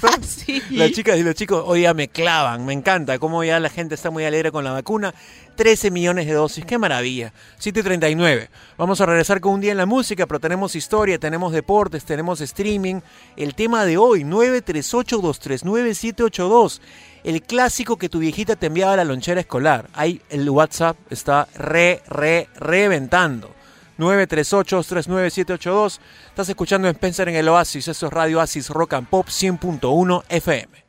sí. 0.22 0.62
Las 0.70 0.92
chicas 0.92 1.18
y 1.18 1.24
los 1.24 1.34
chicos 1.34 1.64
hoy 1.66 1.80
día 1.80 1.94
me 1.94 2.06
clavan, 2.06 2.64
me 2.64 2.74
encanta 2.74 3.18
cómo 3.18 3.42
ya 3.42 3.58
la 3.58 3.70
gente 3.70 3.96
está 3.96 4.10
muy 4.10 4.24
alegre 4.24 4.52
con 4.52 4.62
la 4.62 4.70
vacuna. 4.70 5.12
13 5.60 5.90
millones 5.90 6.26
de 6.26 6.32
dosis, 6.32 6.64
qué 6.64 6.78
maravilla. 6.78 7.34
7.39. 7.60 8.48
Vamos 8.78 8.98
a 9.02 9.04
regresar 9.04 9.42
con 9.42 9.52
un 9.52 9.60
día 9.60 9.72
en 9.72 9.76
la 9.76 9.84
música, 9.84 10.26
pero 10.26 10.40
tenemos 10.40 10.74
historia, 10.74 11.18
tenemos 11.18 11.52
deportes, 11.52 12.06
tenemos 12.06 12.40
streaming. 12.40 13.02
El 13.36 13.54
tema 13.54 13.84
de 13.84 13.98
hoy, 13.98 14.24
938-239-782. 14.24 16.80
El 17.24 17.42
clásico 17.42 17.98
que 17.98 18.08
tu 18.08 18.20
viejita 18.20 18.56
te 18.56 18.68
enviaba 18.68 18.94
a 18.94 18.96
la 18.96 19.04
lonchera 19.04 19.42
escolar. 19.42 19.90
Ahí 19.92 20.22
el 20.30 20.48
WhatsApp 20.48 20.96
está 21.10 21.46
re, 21.54 22.00
re, 22.08 22.48
reventando. 22.56 23.50
938-239-782. 23.98 25.98
Estás 26.28 26.48
escuchando 26.48 26.88
a 26.88 26.92
Spencer 26.92 27.28
en 27.28 27.36
el 27.36 27.50
Oasis. 27.50 27.86
Eso 27.86 28.06
es 28.06 28.12
Radio 28.14 28.38
Oasis 28.38 28.70
Rock 28.70 28.94
and 28.94 29.08
Pop 29.08 29.26
100.1 29.26 30.22
FM. 30.26 30.79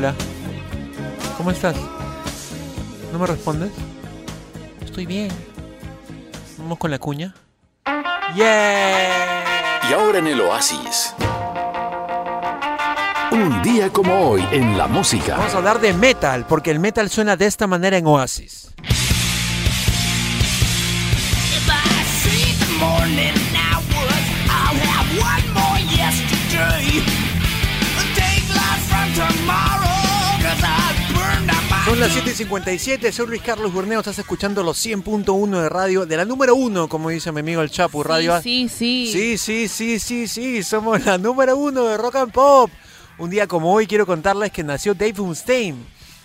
Hola. 0.00 0.14
¿Cómo 1.36 1.50
estás? 1.50 1.76
¿No 3.12 3.18
me 3.18 3.26
respondes? 3.26 3.70
Estoy 4.82 5.04
bien. 5.04 5.28
¿Vamos 6.56 6.78
con 6.78 6.90
la 6.90 6.98
cuña? 6.98 7.34
¡Yeah! 8.34 9.44
Y 9.90 9.92
ahora 9.92 10.20
en 10.20 10.28
el 10.28 10.40
Oasis. 10.40 11.14
Un 13.30 13.60
día 13.60 13.90
como 13.90 14.30
hoy 14.30 14.42
en 14.52 14.78
la 14.78 14.86
música. 14.86 15.36
Vamos 15.36 15.52
a 15.52 15.58
hablar 15.58 15.78
de 15.82 15.92
metal, 15.92 16.46
porque 16.48 16.70
el 16.70 16.80
metal 16.80 17.10
suena 17.10 17.36
de 17.36 17.44
esta 17.44 17.66
manera 17.66 17.98
en 17.98 18.06
Oasis. 18.06 18.72
I 18.78 18.94
morning 22.78 23.36
hours, 23.54 24.24
I'll 24.48 24.80
have 24.80 25.12
one 25.20 25.46
more 25.52 25.78
yesterday. 25.94 27.19
Son 31.90 31.98
las 31.98 32.12
7 32.12 32.30
y 32.30 32.34
57, 32.34 33.10
soy 33.12 33.26
Luis 33.26 33.42
Carlos 33.42 33.72
Burneo, 33.72 33.98
estás 33.98 34.16
escuchando 34.20 34.62
los 34.62 34.78
100.1 34.86 35.60
de 35.60 35.68
radio, 35.68 36.06
de 36.06 36.16
la 36.16 36.24
número 36.24 36.54
1, 36.54 36.88
como 36.88 37.10
dice 37.10 37.32
mi 37.32 37.40
amigo 37.40 37.62
el 37.62 37.70
Chapu, 37.70 38.04
radio. 38.04 38.40
Sí, 38.40 38.68
sí, 38.68 39.10
Sí, 39.12 39.36
sí. 39.36 39.66
sí, 39.66 39.98
sí, 39.98 40.28
sí, 40.28 40.62
somos 40.62 41.04
la 41.04 41.18
número 41.18 41.56
uno 41.56 41.86
de 41.86 41.96
Rock 41.96 42.14
and 42.14 42.32
Pop. 42.32 42.70
Un 43.18 43.28
día 43.30 43.48
como 43.48 43.72
hoy 43.72 43.88
quiero 43.88 44.06
contarles 44.06 44.52
que 44.52 44.62
nació 44.62 44.94
Dave 44.94 45.14
Mustaine. 45.18 45.78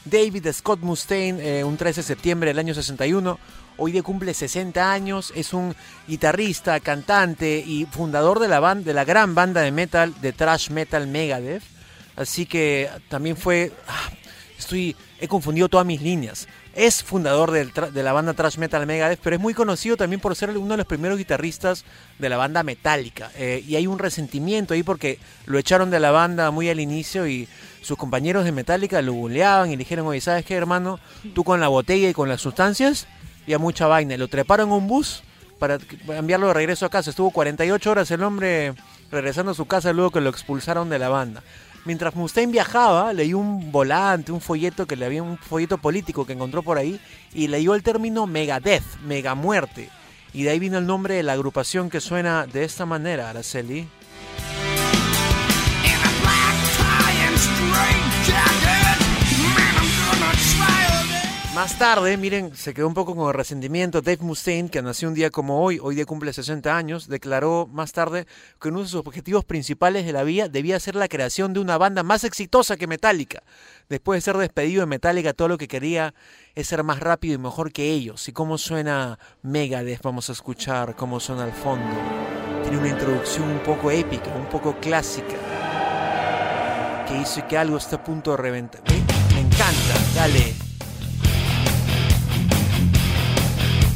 David 0.05 0.45
Scott 0.53 0.81
Mustaine, 0.81 1.39
eh, 1.59 1.63
un 1.63 1.77
13 1.77 2.01
de 2.01 2.07
septiembre 2.07 2.49
del 2.51 2.59
año 2.59 2.75
61. 2.75 3.39
Hoy 3.77 3.91
día 3.91 4.03
cumple 4.03 4.35
60 4.35 4.91
años, 4.93 5.33
es 5.35 5.51
un 5.51 5.75
guitarrista, 6.07 6.79
cantante 6.79 7.57
y 7.65 7.85
fundador 7.87 8.37
de 8.39 8.47
la, 8.49 8.61
ban- 8.61 8.83
de 8.83 8.93
la 8.93 9.03
gran 9.03 9.33
banda 9.33 9.61
de 9.61 9.71
metal, 9.71 10.13
de 10.21 10.31
thrash 10.31 10.69
metal 10.69 11.07
Megadeth. 11.07 11.63
Así 12.15 12.45
que 12.45 12.87
también 13.09 13.35
fue... 13.35 13.71
ah, 13.87 14.11
estoy, 14.59 14.95
he 15.19 15.27
confundido 15.27 15.69
todas 15.69 15.85
mis 15.85 16.01
líneas. 16.01 16.47
Es 16.73 17.03
fundador 17.03 17.51
de 17.51 18.03
la 18.03 18.13
banda 18.13 18.33
thrash 18.33 18.57
metal 18.57 18.85
Megadeth, 18.85 19.19
pero 19.23 19.35
es 19.35 19.41
muy 19.41 19.53
conocido 19.53 19.95
también 19.95 20.19
por 20.19 20.35
ser 20.35 20.49
uno 20.57 20.73
de 20.73 20.77
los 20.77 20.85
primeros 20.85 21.17
guitarristas 21.17 21.85
de 22.19 22.29
la 22.29 22.37
banda 22.37 22.63
Metallica. 22.63 23.31
Eh, 23.35 23.63
y 23.65 23.75
hay 23.75 23.87
un 23.87 23.99
resentimiento 23.99 24.73
ahí 24.73 24.83
porque 24.83 25.19
lo 25.45 25.57
echaron 25.57 25.89
de 25.89 25.99
la 25.99 26.11
banda 26.11 26.51
muy 26.51 26.69
al 26.69 26.79
inicio 26.79 27.27
y 27.27 27.47
sus 27.81 27.97
compañeros 27.97 28.43
de 28.45 28.51
Metallica 28.51 29.01
lo 29.01 29.13
buleaban 29.13 29.69
y 29.69 29.73
le 29.73 29.77
dijeron, 29.77 30.07
oye, 30.07 30.19
¿sabes 30.19 30.43
qué, 30.43 30.55
hermano? 30.55 30.99
Tú 31.33 31.43
con 31.43 31.59
la 31.59 31.67
botella 31.67 32.09
y 32.09 32.13
con 32.13 32.27
las 32.27 32.41
sustancias, 32.41 33.07
ya 33.47 33.57
mucha 33.57 33.87
vaina. 33.87 34.17
Lo 34.17 34.27
treparon 34.27 34.71
a 34.71 34.75
un 34.75 34.87
bus 34.87 35.23
para 35.59 35.77
enviarlo 36.09 36.47
de 36.47 36.53
regreso 36.53 36.85
a 36.85 36.89
casa. 36.89 37.11
Estuvo 37.11 37.31
48 37.31 37.91
horas 37.91 38.11
el 38.11 38.23
hombre 38.23 38.73
regresando 39.11 39.51
a 39.51 39.55
su 39.55 39.65
casa 39.65 39.93
luego 39.93 40.11
que 40.11 40.21
lo 40.21 40.29
expulsaron 40.29 40.89
de 40.89 40.99
la 40.99 41.09
banda. 41.09 41.43
Mientras 41.85 42.15
Mustaine 42.15 42.51
viajaba, 42.51 43.13
leyó 43.13 43.37
un 43.37 43.71
volante, 43.71 44.31
un 44.31 44.41
folleto 44.41 44.87
que 44.87 44.95
le 44.95 45.05
había 45.05 45.21
un 45.21 45.37
folleto 45.37 45.77
político 45.77 46.25
que 46.25 46.33
encontró 46.33 46.63
por 46.63 46.79
ahí 46.79 46.99
y 47.31 47.47
leyó 47.47 47.75
el 47.75 47.83
término 47.83 48.25
Megadeth, 48.25 48.83
mega 49.03 49.35
muerte. 49.35 49.89
Y 50.33 50.43
de 50.43 50.49
ahí 50.49 50.59
vino 50.59 50.79
el 50.79 50.87
nombre 50.87 51.13
de 51.13 51.23
la 51.23 51.33
agrupación 51.33 51.91
que 51.91 52.01
suena 52.01 52.47
de 52.47 52.63
esta 52.63 52.87
manera, 52.87 53.29
Araceli. 53.29 53.87
Más 61.55 61.79
tarde, 61.79 62.17
miren, 62.17 62.53
se 62.53 62.73
quedó 62.73 62.85
un 62.85 62.93
poco 62.93 63.15
con 63.15 63.29
el 63.29 63.33
resentimiento. 63.33 64.01
Dave 64.01 64.17
Mustaine, 64.19 64.67
que 64.67 64.81
nació 64.81 65.07
un 65.07 65.13
día 65.13 65.29
como 65.29 65.63
hoy, 65.63 65.79
hoy 65.81 65.95
día 65.95 66.05
cumple 66.05 66.33
60 66.33 66.75
años, 66.75 67.07
declaró 67.07 67.69
más 67.71 67.93
tarde 67.93 68.27
que 68.59 68.67
uno 68.67 68.81
de 68.81 68.87
sus 68.87 68.99
objetivos 68.99 69.45
principales 69.45 70.05
de 70.05 70.11
la 70.11 70.23
vida 70.23 70.49
debía 70.49 70.77
ser 70.81 70.95
la 70.95 71.07
creación 71.07 71.53
de 71.53 71.61
una 71.61 71.77
banda 71.77 72.03
más 72.03 72.25
exitosa 72.25 72.75
que 72.75 72.87
Metallica. 72.87 73.41
Después 73.87 74.17
de 74.17 74.21
ser 74.21 74.35
despedido 74.35 74.81
de 74.81 74.87
Metallica, 74.87 75.31
todo 75.31 75.47
lo 75.47 75.57
que 75.57 75.69
quería 75.69 76.13
es 76.55 76.67
ser 76.67 76.83
más 76.83 76.99
rápido 76.99 77.35
y 77.35 77.37
mejor 77.37 77.71
que 77.71 77.89
ellos. 77.89 78.27
¿Y 78.27 78.33
cómo 78.33 78.57
suena 78.57 79.17
Megadeth? 79.41 80.01
Vamos 80.01 80.29
a 80.29 80.33
escuchar 80.33 80.97
cómo 80.97 81.21
suena 81.21 81.45
al 81.45 81.53
fondo. 81.53 81.95
Tiene 82.63 82.79
una 82.79 82.89
introducción 82.89 83.47
un 83.47 83.59
poco 83.59 83.91
épica, 83.91 84.29
un 84.35 84.49
poco 84.49 84.75
clásica, 84.81 85.37
que 87.07 87.13
dice 87.13 87.45
que 87.47 87.57
algo 87.57 87.77
está 87.77 87.95
a 87.95 88.03
punto 88.03 88.31
de 88.31 88.37
reventar. 88.37 88.81
Me 89.33 89.39
encanta, 89.39 89.95
dale. 90.13 90.64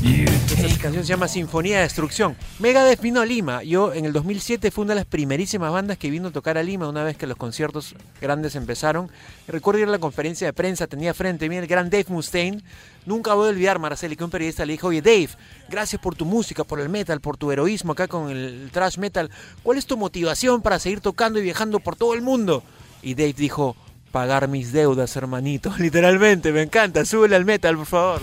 Esta 0.01 0.81
canción 0.81 1.03
se 1.03 1.09
llama 1.09 1.27
Sinfonía 1.27 1.77
de 1.77 1.83
Destrucción. 1.83 2.37
Megadeth 2.59 3.01
vino 3.01 3.19
a 3.19 3.25
Lima. 3.25 3.63
Yo 3.63 3.93
en 3.93 4.05
el 4.05 4.13
2007 4.13 4.71
fue 4.71 4.85
una 4.85 4.93
de 4.93 5.01
las 5.01 5.05
primerísimas 5.05 5.73
bandas 5.73 5.97
que 5.97 6.09
vino 6.09 6.29
a 6.29 6.31
tocar 6.31 6.57
a 6.57 6.63
Lima 6.63 6.87
una 6.87 7.03
vez 7.03 7.17
que 7.17 7.27
los 7.27 7.35
conciertos 7.35 7.95
grandes 8.21 8.55
empezaron. 8.55 9.11
Recuerdo 9.47 9.81
ir 9.81 9.87
a 9.89 9.91
la 9.91 9.99
conferencia 9.99 10.47
de 10.47 10.53
prensa, 10.53 10.87
tenía 10.87 11.13
frente 11.13 11.45
a 11.45 11.49
mí 11.49 11.57
el 11.57 11.67
gran 11.67 11.89
Dave 11.89 12.05
Mustaine. 12.07 12.63
Nunca 13.05 13.33
voy 13.33 13.47
a 13.47 13.49
olvidar, 13.49 13.77
Marceli, 13.79 14.15
que 14.15 14.23
un 14.23 14.29
periodista 14.29 14.65
le 14.65 14.73
dijo, 14.73 14.87
oye 14.87 15.01
Dave, 15.01 15.29
gracias 15.67 16.01
por 16.01 16.15
tu 16.15 16.23
música, 16.23 16.63
por 16.63 16.79
el 16.79 16.87
metal, 16.87 17.19
por 17.19 17.35
tu 17.35 17.51
heroísmo 17.51 17.91
acá 17.91 18.07
con 18.07 18.29
el 18.29 18.69
thrash 18.71 18.97
metal. 18.97 19.29
¿Cuál 19.63 19.77
es 19.77 19.85
tu 19.85 19.97
motivación 19.97 20.61
para 20.61 20.79
seguir 20.79 21.01
tocando 21.01 21.39
y 21.39 21.43
viajando 21.43 21.81
por 21.81 21.97
todo 21.97 22.13
el 22.13 22.21
mundo? 22.21 22.63
Y 23.01 23.15
Dave 23.15 23.33
dijo, 23.33 23.75
pagar 24.13 24.47
mis 24.47 24.71
deudas, 24.71 25.13
hermanito. 25.17 25.73
Literalmente, 25.77 26.53
me 26.53 26.61
encanta. 26.61 27.03
Súbele 27.03 27.35
al 27.35 27.43
metal, 27.43 27.75
por 27.75 27.85
favor. 27.85 28.21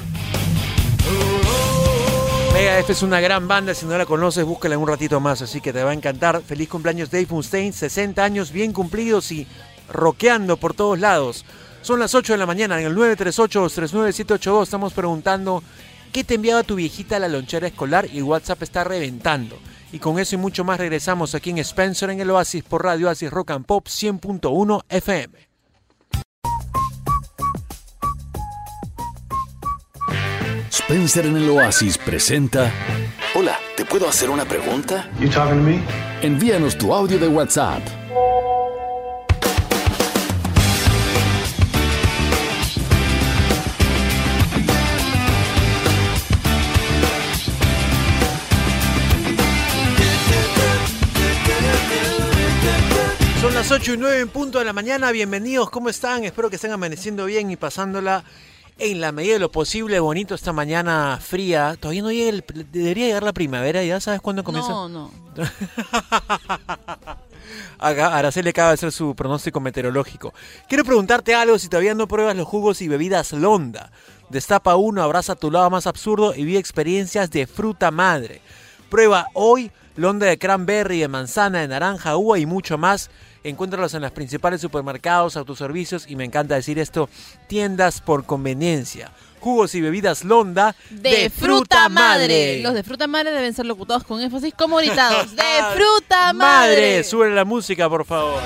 Megadeth 2.57 2.89
es 2.89 3.03
una 3.03 3.21
gran 3.21 3.47
banda, 3.47 3.75
si 3.75 3.85
no 3.85 3.99
la 3.99 4.07
conoces, 4.07 4.43
búscala 4.43 4.79
un 4.79 4.89
ratito 4.89 5.21
más, 5.21 5.43
así 5.43 5.61
que 5.61 5.75
te 5.75 5.85
va 5.85 5.91
a 5.91 5.93
encantar. 5.93 6.41
Feliz 6.41 6.71
cumpleaños 6.71 7.11
Dave 7.11 7.27
Mustaine, 7.29 7.71
60 7.71 8.25
años 8.25 8.51
bien 8.51 8.73
cumplidos 8.73 9.31
y 9.31 9.47
rockeando 9.91 10.57
por 10.57 10.73
todos 10.73 10.99
lados. 10.99 11.45
Son 11.83 12.01
las 12.01 12.15
8 12.15 12.33
de 12.33 12.39
la 12.39 12.47
mañana, 12.47 12.81
en 12.81 12.87
el 12.87 12.97
938-39782 12.97 14.63
estamos 14.63 14.95
preguntando 14.95 15.63
qué 16.15 16.25
te 16.25 16.37
enviaba 16.37 16.63
tu 16.63 16.77
viejita 16.77 17.17
a 17.17 17.19
la 17.19 17.29
lonchera 17.29 17.67
escolar 17.67 18.09
y 18.11 18.23
WhatsApp 18.23 18.63
está 18.63 18.85
reventando. 18.85 19.59
Y 19.93 19.99
con 19.99 20.19
eso 20.19 20.37
y 20.37 20.39
mucho 20.39 20.65
más 20.65 20.79
regresamos 20.79 21.35
aquí 21.35 21.51
en 21.51 21.59
Spencer 21.59 22.09
en 22.09 22.23
el 22.23 22.31
Oasis 22.31 22.65
por 22.65 22.83
Radio 22.83 23.09
Oasis 23.09 23.31
Rock 23.31 23.51
and 23.51 23.67
Pop 23.67 23.87
100.1 23.87 24.83
FM. 24.89 25.46
Spencer 30.79 31.25
en 31.25 31.39
el 31.39 31.49
Oasis 31.49 31.97
presenta. 31.97 32.71
Hola, 33.35 33.59
¿te 33.79 33.87
puedo 33.87 34.07
hacer 34.07 34.29
una 34.29 34.45
pregunta? 34.45 35.09
You 35.19 35.31
talking 35.31 35.57
to 35.57 35.63
me? 35.63 35.81
Envíanos 36.21 36.77
tu 36.77 36.93
audio 36.93 37.19
de 37.19 37.29
WhatsApp. 37.29 37.81
Son 53.41 53.55
las 53.55 53.73
8 53.73 53.95
y 53.95 53.97
9 53.97 54.21
en 54.21 54.29
punto 54.29 54.59
de 54.59 54.67
la 54.67 54.75
mañana. 54.75 55.11
Bienvenidos, 55.11 55.71
¿cómo 55.71 55.89
están? 55.89 56.25
Espero 56.25 56.51
que 56.51 56.57
estén 56.57 56.73
amaneciendo 56.73 57.25
bien 57.25 57.51
y 57.51 57.57
pasándola 57.57 58.25
en 58.79 59.01
la 59.01 59.13
medida 59.13 59.35
de 59.35 59.39
lo 59.39 59.51
posible 59.51 59.99
bonito 60.01 60.35
esta 60.35 60.53
mañana 60.53 61.19
fría. 61.21 61.77
Todavía 61.79 62.03
no 62.03 62.13
llega 62.13 62.29
el, 62.31 62.45
debería 62.71 63.07
llegar 63.07 63.23
la 63.23 63.33
primavera, 63.33 63.83
¿ya 63.83 64.01
sabes 64.01 64.21
cuándo 64.21 64.45
comienza? 64.45 64.71
No, 64.71 64.89
no. 64.89 65.11
Araceli 67.79 68.51
acaba 68.51 68.69
de 68.69 68.75
hacer 68.75 68.93
su 68.93 69.15
pronóstico 69.15 69.61
meteorológico. 69.61 70.35
Quiero 70.69 70.85
preguntarte 70.85 71.35
algo 71.35 71.59
si 71.59 71.69
todavía 71.69 71.95
no 71.95 72.09
pruebas 72.09 72.37
los 72.37 72.47
jugos 72.47 72.83
y 72.83 72.89
bebidas 72.89 73.33
Londa. 73.33 73.91
Destapa 74.29 74.77
uno, 74.77 75.03
abraza 75.03 75.37
tu 75.37 75.51
lado 75.51 75.71
más 75.71 75.87
absurdo 75.87 76.35
y 76.35 76.45
vive 76.45 76.59
experiencias 76.59 77.31
de 77.31 77.47
fruta 77.47 77.91
madre. 77.91 78.41
Prueba 78.91 79.29
hoy 79.35 79.71
Londa 79.97 80.27
de 80.27 80.39
cranberry, 80.39 81.01
de 81.01 81.09
manzana, 81.09 81.61
de 81.61 81.69
naranja, 81.69 82.17
uva 82.17 82.39
y 82.39 82.45
mucho 82.45 82.77
más. 82.77 83.11
Encuéntralos 83.47 83.95
en 83.95 84.03
los 84.03 84.11
principales 84.11 84.61
supermercados, 84.61 85.37
autoservicios 85.37 86.07
y 86.09 86.17
me 86.17 86.25
encanta 86.25 86.57
decir 86.57 86.81
esto, 86.81 87.09
tiendas 87.47 88.01
por 88.01 88.27
conveniencia. 88.27 89.13
Jugos 89.39 89.77
y 89.77 89.81
bebidas 89.81 90.25
Londa 90.25 90.75
De, 90.91 91.31
fruta 91.31 91.89
madre. 91.89 92.61
Los 92.61 92.75
de 92.75 92.83
fruta 92.83 93.07
madre 93.07 93.31
deben 93.31 93.55
ser 93.55 93.67
locutados 93.67 94.03
con 94.03 94.21
énfasis 94.21 94.53
como 94.55 94.79
gritados. 94.79 95.37
De 95.37 95.43
fruta 95.77 96.33
madre. 96.33 97.05
Sube 97.05 97.31
la 97.31 97.45
música, 97.45 97.89
por 97.89 98.05
favor. 98.05 98.43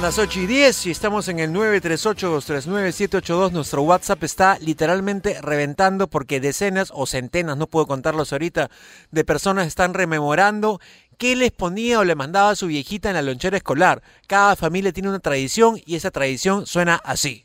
Las 0.00 0.18
8 0.18 0.40
y 0.40 0.46
10 0.46 0.86
y 0.86 0.90
estamos 0.92 1.28
en 1.28 1.40
el 1.40 1.52
938-239-782. 1.52 3.52
Nuestro 3.52 3.82
WhatsApp 3.82 4.24
está 4.24 4.58
literalmente 4.58 5.38
reventando 5.42 6.08
porque 6.08 6.40
decenas 6.40 6.90
o 6.94 7.04
centenas, 7.04 7.58
no 7.58 7.66
puedo 7.66 7.86
contarlos 7.86 8.32
ahorita, 8.32 8.70
de 9.10 9.24
personas 9.24 9.66
están 9.66 9.92
rememorando 9.92 10.80
qué 11.18 11.36
les 11.36 11.50
ponía 11.50 11.98
o 11.98 12.04
le 12.04 12.14
mandaba 12.14 12.48
a 12.48 12.56
su 12.56 12.68
viejita 12.68 13.10
en 13.10 13.16
la 13.16 13.20
lonchera 13.20 13.58
escolar. 13.58 14.02
Cada 14.26 14.56
familia 14.56 14.90
tiene 14.90 15.10
una 15.10 15.18
tradición 15.18 15.78
y 15.84 15.96
esa 15.96 16.10
tradición 16.10 16.64
suena 16.64 16.98
así. 17.04 17.44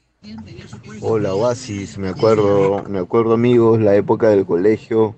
Hola 1.01 1.35
Oasis, 1.35 1.97
me 1.97 2.07
acuerdo, 2.07 2.85
me 2.88 3.00
acuerdo 3.00 3.33
amigos, 3.33 3.81
la 3.81 3.95
época 3.95 4.29
del 4.29 4.45
colegio, 4.45 5.17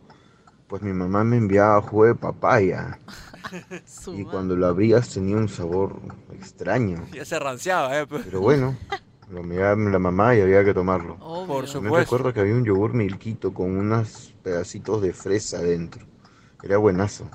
pues 0.68 0.82
mi 0.82 0.92
mamá 0.92 1.24
me 1.24 1.38
enviaba 1.38 1.84
jugo 1.84 2.06
de 2.06 2.16
papaya 2.16 2.98
y 4.14 4.24
cuando 4.24 4.56
lo 4.56 4.68
abrías 4.68 5.10
tenía 5.10 5.38
un 5.38 5.50
sabor 5.50 6.00
extraño, 6.34 7.06
Ya 7.14 7.26
se 7.26 7.40
ranciaba, 7.40 8.00
¿eh? 8.00 8.08
pero 8.08 8.42
bueno, 8.42 8.76
lo 9.30 9.40
enviaba 9.42 9.76
la 9.76 10.00
mamá 10.00 10.36
y 10.36 10.42
había 10.42 10.64
que 10.64 10.74
tomarlo. 10.74 11.18
Obvio. 11.22 11.48
Por 11.48 11.64
Me 11.64 11.68
supuesto. 11.70 11.98
recuerdo 11.98 12.34
que 12.34 12.40
había 12.42 12.54
un 12.56 12.64
yogur 12.66 12.94
milquito 12.94 13.54
con 13.54 13.72
unos 13.78 14.34
pedacitos 14.44 15.02
de 15.02 15.14
fresa 15.14 15.58
adentro, 15.58 16.06
era 16.64 16.78
buenazo. 16.78 17.30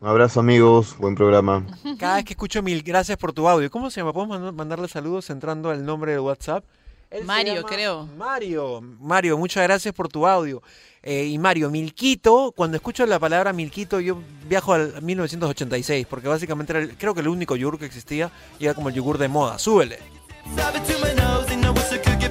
Un 0.00 0.08
abrazo 0.08 0.40
amigos, 0.40 0.96
buen 0.98 1.14
programa. 1.14 1.64
Cada 1.98 2.16
vez 2.16 2.24
que 2.24 2.32
escucho 2.32 2.60
mil 2.60 2.82
gracias 2.82 3.16
por 3.16 3.32
tu 3.32 3.48
audio. 3.48 3.70
¿Cómo 3.70 3.88
se 3.88 4.00
llama? 4.00 4.12
¿Podemos 4.12 4.40
mand- 4.40 4.52
mandarle 4.52 4.88
saludos 4.88 5.30
entrando 5.30 5.70
al 5.70 5.84
nombre 5.84 6.10
de 6.10 6.18
WhatsApp? 6.18 6.64
Él 7.08 7.24
Mario, 7.24 7.62
creo. 7.64 8.06
Mario, 8.18 8.80
Mario, 8.80 9.38
muchas 9.38 9.62
gracias 9.62 9.94
por 9.94 10.08
tu 10.08 10.26
audio. 10.26 10.60
Eh, 11.02 11.24
y 11.24 11.38
Mario, 11.38 11.68
Milquito, 11.68 12.52
cuando 12.54 12.76
escucho 12.76 13.04
la 13.06 13.18
palabra 13.18 13.52
Milquito, 13.52 13.98
yo 13.98 14.20
viajo 14.48 14.72
al 14.72 15.02
1986, 15.02 16.06
porque 16.08 16.28
básicamente 16.28 16.94
creo 16.96 17.12
que 17.12 17.22
el 17.22 17.28
único 17.28 17.56
yogur 17.56 17.76
que 17.78 17.86
existía 17.86 18.30
era 18.60 18.74
como 18.74 18.88
el 18.88 18.94
yogur 18.94 19.18
de 19.18 19.26
moda. 19.26 19.58
Súbele. 19.58 19.98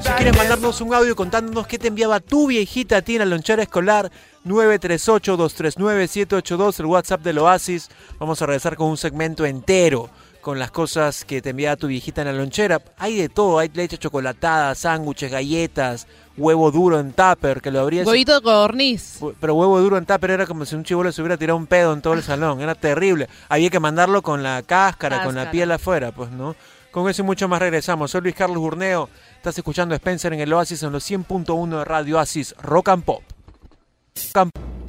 Si 0.02 0.10
quieres 0.14 0.38
mandarnos 0.38 0.80
un 0.82 0.94
audio 0.94 1.16
contándonos 1.16 1.68
qué 1.68 1.78
te 1.78 1.90
enviaba 1.90 2.22
tu 2.22 2.48
viejita 2.48 2.98
a 2.98 3.02
ti 3.02 3.16
en 3.16 3.20
la 3.20 3.26
lonchera 3.26 3.64
escolar, 3.64 4.10
938-239-782, 4.46 6.80
el 6.80 6.86
WhatsApp 6.86 7.22
del 7.22 7.40
Oasis. 7.40 7.90
Vamos 8.20 8.42
a 8.42 8.46
regresar 8.46 8.78
con 8.78 8.88
un 8.88 8.96
segmento 8.98 9.46
entero 9.46 10.10
con 10.42 10.60
las 10.60 10.72
cosas 10.72 11.24
que 11.24 11.42
te 11.42 11.52
enviaba 11.52 11.76
tu 11.76 11.88
viejita 11.88 12.22
en 12.22 12.28
la 12.28 12.34
lonchera. 12.34 12.82
Hay 12.98 13.16
de 13.16 13.30
todo, 13.30 13.60
hay 13.60 13.70
leche 13.74 13.98
chocolatada, 13.98 14.74
sándwiches, 14.76 15.32
galletas, 15.32 16.08
huevo 16.36 16.72
duro 16.72 17.00
en 17.00 17.14
tupper, 17.14 17.62
que 17.62 17.72
lo 17.72 17.80
abrías... 17.80 18.08
Huevito 18.08 18.34
de 18.36 18.42
codorniz. 18.42 19.20
Pero 19.40 19.56
huevo 19.56 19.80
duro 19.80 19.98
en 19.98 20.06
tupper 20.06 20.32
era 20.32 20.46
como 20.46 20.66
si 20.66 20.76
un 20.76 20.84
chivolo 20.84 21.12
se 21.12 21.22
hubiera 21.22 21.38
tirado 21.38 21.58
un 21.58 21.68
pedo 21.68 21.94
en 21.94 22.02
todo 22.02 22.14
el 22.14 22.24
salón. 22.24 22.60
Era 22.62 22.76
terrible. 22.76 23.30
Había 23.50 23.70
que 23.70 23.80
mandarlo 23.80 24.22
con 24.22 24.44
la 24.44 24.64
cáscara, 24.64 25.24
con 25.24 25.36
la 25.36 25.52
piel 25.52 25.72
afuera, 25.72 26.12
pues, 26.12 26.32
¿no? 26.32 26.56
Con 26.92 27.10
eso 27.10 27.22
y 27.22 27.26
mucho 27.26 27.48
más 27.48 27.60
regresamos. 27.62 28.12
Soy 28.12 28.22
Luis 28.22 28.36
Carlos 28.36 28.58
Burneo. 28.58 29.08
Estás 29.38 29.58
escuchando 29.58 29.94
a 29.94 29.98
Spencer 29.98 30.34
en 30.34 30.42
el 30.42 30.52
Oasis 30.52 30.84
en 30.84 30.92
los 30.92 31.10
100.1 31.10 31.78
de 31.80 31.86
Radio 31.86 32.18
Oasis 32.18 32.54
Rock 32.62 32.90
and 32.90 33.04
Pop. 33.04 33.22
Rock 34.34 34.38
and- 34.38 34.81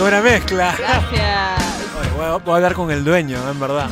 ¡Qué 0.00 0.04
buena 0.04 0.22
mezcla! 0.22 0.74
Gracias. 0.78 1.94
Oye, 2.00 2.08
Voy 2.16 2.24
a, 2.24 2.36
voy 2.38 2.52
a 2.52 2.56
hablar 2.56 2.72
con 2.72 2.90
el 2.90 3.04
dueño, 3.04 3.38
en 3.50 3.60
verdad. 3.60 3.90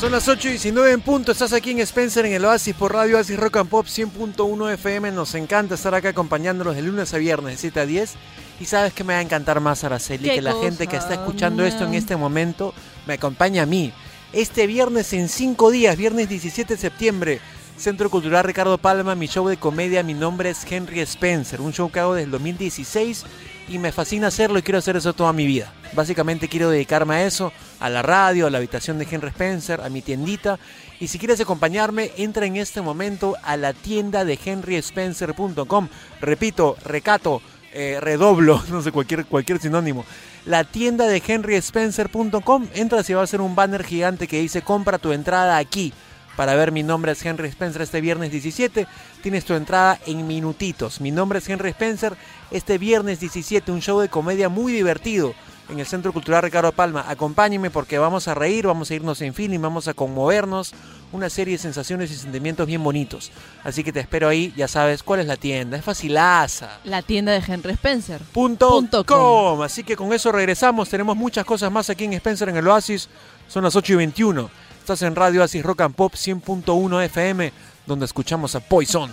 Son 0.00 0.12
las 0.12 0.26
8 0.26 0.48
y 0.48 0.50
19 0.52 0.92
en 0.92 1.02
punto. 1.02 1.32
Estás 1.32 1.52
aquí 1.52 1.72
en 1.72 1.80
Spencer 1.80 2.24
en 2.24 2.32
el 2.32 2.44
Oasis 2.46 2.74
por 2.74 2.94
Radio 2.94 3.18
Oasis 3.18 3.38
Rock 3.38 3.58
and 3.58 3.68
Pop 3.68 3.84
100.1 3.86 4.72
FM. 4.72 5.12
Nos 5.12 5.34
encanta 5.34 5.74
estar 5.74 5.94
acá 5.94 6.08
acompañándolos 6.08 6.74
de 6.74 6.80
lunes 6.80 7.12
a 7.12 7.18
viernes 7.18 7.52
de 7.52 7.58
7 7.58 7.80
a 7.80 7.84
10. 7.84 8.14
Y 8.60 8.64
sabes 8.64 8.94
que 8.94 9.04
me 9.04 9.12
va 9.12 9.18
a 9.18 9.22
encantar 9.22 9.60
más, 9.60 9.84
Araceli, 9.84 10.26
¿Qué 10.30 10.36
que 10.36 10.40
la 10.40 10.54
gente 10.54 10.86
que 10.86 10.96
está 10.96 11.12
escuchando 11.12 11.66
esto 11.66 11.84
en 11.84 11.92
este 11.92 12.16
momento 12.16 12.72
me 13.06 13.12
acompaña 13.12 13.64
a 13.64 13.66
mí. 13.66 13.92
Este 14.32 14.66
viernes 14.66 15.12
en 15.12 15.28
5 15.28 15.70
días, 15.70 15.98
viernes 15.98 16.30
17 16.30 16.76
de 16.76 16.80
septiembre, 16.80 17.40
Centro 17.78 18.10
Cultural 18.10 18.42
Ricardo 18.42 18.76
Palma, 18.76 19.14
mi 19.14 19.28
show 19.28 19.46
de 19.46 19.56
comedia, 19.56 20.02
mi 20.02 20.12
nombre 20.12 20.50
es 20.50 20.66
Henry 20.68 20.98
Spencer, 21.00 21.60
un 21.60 21.72
show 21.72 21.88
que 21.92 22.00
hago 22.00 22.14
desde 22.14 22.24
el 22.24 22.32
2016 22.32 23.24
y 23.68 23.78
me 23.78 23.92
fascina 23.92 24.26
hacerlo 24.26 24.58
y 24.58 24.62
quiero 24.62 24.80
hacer 24.80 24.96
eso 24.96 25.12
toda 25.12 25.32
mi 25.32 25.46
vida. 25.46 25.72
Básicamente 25.92 26.48
quiero 26.48 26.70
dedicarme 26.70 27.14
a 27.14 27.24
eso, 27.24 27.52
a 27.78 27.88
la 27.88 28.02
radio, 28.02 28.48
a 28.48 28.50
la 28.50 28.58
habitación 28.58 28.98
de 28.98 29.06
Henry 29.08 29.28
Spencer, 29.28 29.80
a 29.80 29.90
mi 29.90 30.02
tiendita. 30.02 30.58
Y 30.98 31.06
si 31.06 31.20
quieres 31.20 31.40
acompañarme, 31.40 32.10
entra 32.16 32.46
en 32.46 32.56
este 32.56 32.80
momento 32.82 33.36
a 33.44 33.56
la 33.56 33.72
tienda 33.72 34.24
de 34.24 34.36
henryspencer.com. 34.44 35.88
Repito, 36.20 36.76
recato, 36.84 37.40
eh, 37.72 37.98
redoblo, 38.00 38.60
no 38.70 38.82
sé, 38.82 38.90
cualquier, 38.90 39.24
cualquier 39.24 39.60
sinónimo. 39.60 40.04
La 40.46 40.64
tienda 40.64 41.06
de 41.06 41.22
henryspencer.com. 41.24 42.66
Entras 42.74 43.08
y 43.08 43.14
va 43.14 43.22
a 43.22 43.26
ser 43.28 43.40
un 43.40 43.54
banner 43.54 43.84
gigante 43.84 44.26
que 44.26 44.40
dice 44.40 44.62
compra 44.62 44.98
tu 44.98 45.12
entrada 45.12 45.58
aquí 45.58 45.92
para 46.38 46.54
ver 46.54 46.70
mi 46.70 46.84
nombre 46.84 47.10
es 47.10 47.26
Henry 47.26 47.48
Spencer 47.48 47.82
este 47.82 48.00
viernes 48.00 48.30
17. 48.30 48.86
Tienes 49.24 49.44
tu 49.44 49.54
entrada 49.54 49.98
en 50.06 50.24
minutitos. 50.24 51.00
Mi 51.00 51.10
nombre 51.10 51.40
es 51.40 51.48
Henry 51.48 51.70
Spencer. 51.70 52.16
Este 52.52 52.78
viernes 52.78 53.18
17 53.18 53.72
un 53.72 53.82
show 53.82 53.98
de 53.98 54.08
comedia 54.08 54.48
muy 54.48 54.72
divertido 54.72 55.34
en 55.68 55.80
el 55.80 55.86
Centro 55.86 56.12
Cultural 56.12 56.44
Ricardo 56.44 56.70
Palma. 56.70 57.04
Acompáñenme 57.08 57.70
porque 57.70 57.98
vamos 57.98 58.28
a 58.28 58.36
reír, 58.36 58.68
vamos 58.68 58.88
a 58.88 58.94
irnos 58.94 59.20
en 59.20 59.34
feeling, 59.34 59.58
vamos 59.58 59.88
a 59.88 59.94
conmovernos. 59.94 60.74
Una 61.10 61.28
serie 61.28 61.56
de 61.56 61.58
sensaciones 61.58 62.08
y 62.12 62.14
sentimientos 62.14 62.68
bien 62.68 62.84
bonitos. 62.84 63.32
Así 63.64 63.82
que 63.82 63.92
te 63.92 63.98
espero 63.98 64.28
ahí, 64.28 64.54
ya 64.56 64.68
sabes 64.68 65.02
cuál 65.02 65.18
es 65.18 65.26
la 65.26 65.36
tienda. 65.36 65.76
Es 65.76 65.84
facilaza. 65.84 66.78
La 66.84 67.02
tienda 67.02 67.32
de 67.32 67.42
Henry 67.44 67.72
Spencer. 67.72 68.20
Punto 68.32 68.68
Punto 68.68 69.04
com. 69.04 69.60
Así 69.62 69.82
que 69.82 69.96
con 69.96 70.12
eso 70.12 70.30
regresamos. 70.30 70.88
Tenemos 70.88 71.16
muchas 71.16 71.44
cosas 71.44 71.72
más 71.72 71.90
aquí 71.90 72.04
en 72.04 72.12
Spencer 72.12 72.48
en 72.48 72.58
el 72.58 72.68
Oasis. 72.68 73.08
Son 73.48 73.64
las 73.64 73.74
8 73.74 73.94
y 73.94 73.96
21. 73.96 74.67
Estás 74.88 75.02
en 75.02 75.16
Radio 75.16 75.42
Oasis 75.42 75.62
Rock 75.62 75.82
and 75.82 75.94
Pop 75.94 76.14
100.1 76.14 77.04
FM, 77.04 77.52
donde 77.84 78.06
escuchamos 78.06 78.54
a 78.54 78.60
Poison. 78.60 79.12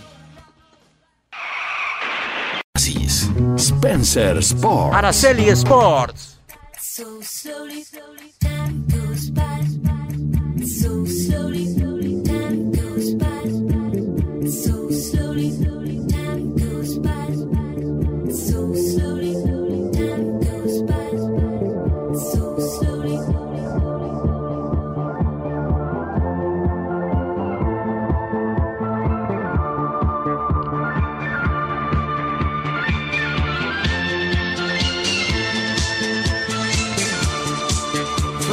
Oasis. 2.78 3.30
Spencer 3.58 4.42
Sport. 4.42 4.94
Araceli 4.94 5.54
Sports. 5.54 6.40
So 6.80 7.22
slowly, 7.22 7.84
slowly, 7.84 8.32
time 8.40 8.86
goes 8.88 9.30
by. 9.32 9.66
So 10.66 11.06
slowly, 11.06 11.68
slowly, 11.76 12.24
time 12.24 12.72
goes 12.72 13.14
by. 13.16 14.48
So 14.48 14.90
slowly, 14.92 15.52
slowly, 15.52 15.95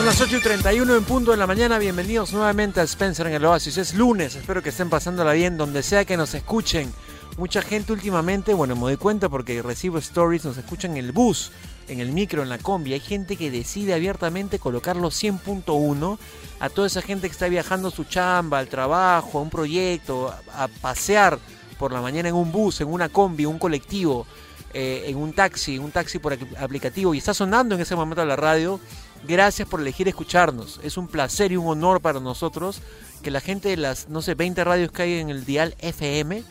Son 0.03 0.09
las 0.09 0.21
8 0.21 0.39
y 0.39 0.41
31 0.41 0.97
en 0.97 1.05
punto 1.05 1.31
de 1.31 1.37
la 1.37 1.47
mañana. 1.47 1.79
Bienvenidos 1.79 2.33
nuevamente 2.33 2.81
a 2.81 2.83
Spencer 2.83 3.29
en 3.29 3.35
el 3.35 3.45
Oasis. 3.45 3.79
Es 3.79 3.95
lunes. 3.95 4.35
Espero 4.35 4.61
que 4.61 4.71
estén 4.71 4.91
pasándola 4.91 5.33
bien 5.33 5.57
donde 5.57 5.85
sea 5.85 6.05
que 6.05 6.17
nos 6.17 6.35
escuchen. 6.35 6.93
Mucha 7.39 7.63
gente 7.63 7.93
últimamente, 7.93 8.53
bueno, 8.53 8.75
me 8.75 8.81
doy 8.81 8.97
cuenta 8.97 9.29
porque 9.29 9.63
recibo 9.63 9.99
stories, 9.99 10.45
nos 10.45 10.59
escuchan 10.59 10.91
en 10.91 10.97
el 10.97 11.13
bus, 11.13 11.53
en 11.87 12.01
el 12.01 12.11
micro, 12.11 12.43
en 12.43 12.49
la 12.49 12.59
combi. 12.59 12.95
Hay 12.95 12.99
gente 12.99 13.37
que 13.37 13.53
decide 13.53 13.95
abiertamente 13.95 14.59
colocarlo 14.59 15.09
100.1 15.09 16.19
a 16.59 16.69
toda 16.69 16.89
esa 16.89 17.01
gente 17.01 17.29
que 17.29 17.33
está 17.33 17.47
viajando 17.47 17.87
a 17.87 17.93
su 17.93 18.03
chamba, 18.03 18.59
al 18.59 18.67
trabajo, 18.67 19.39
a 19.39 19.43
un 19.43 19.51
proyecto, 19.51 20.35
a, 20.53 20.67
pasear 20.67 21.39
por 21.79 21.93
la 21.93 22.01
mañana 22.01 22.29
en 22.29 22.35
un 22.35 22.51
bus, 22.51 22.81
en 22.81 22.89
una 22.89 23.09
combi, 23.09 23.47
un 23.47 23.61
colectivo, 23.61 24.27
eh, 24.75 25.05
en 25.07 25.17
un 25.17 25.33
taxi, 25.33 25.79
un 25.79 25.93
taxi 25.93 26.19
por 26.19 26.37
apl- 26.37 26.57
aplicativo 26.59 27.15
y 27.15 27.19
está 27.19 27.33
sonando 27.33 27.77
en 27.77 27.83
ese 27.83 27.95
momento 27.95 28.25
la 28.25 28.35
radio. 28.35 28.81
Gracias 29.27 29.69
por 29.69 29.81
elegir 29.81 30.09
escucharnos. 30.09 30.81
Es 30.83 30.97
un 30.97 31.07
placer 31.07 31.53
y 31.53 31.57
un 31.57 31.67
honor 31.67 32.01
para 32.01 32.21
nosotros 32.21 32.81
que 33.23 33.31
la 33.31 33.41
gente 33.41 33.69
de 33.69 33.77
las, 33.77 34.09
no 34.09 34.21
sé, 34.21 34.35
20 34.35 34.65
radios 34.65 34.91
que 34.91 35.03
hay 35.03 35.19
en 35.19 35.31
el 35.31 35.45
dial 35.45 35.77
FM 35.79 36.43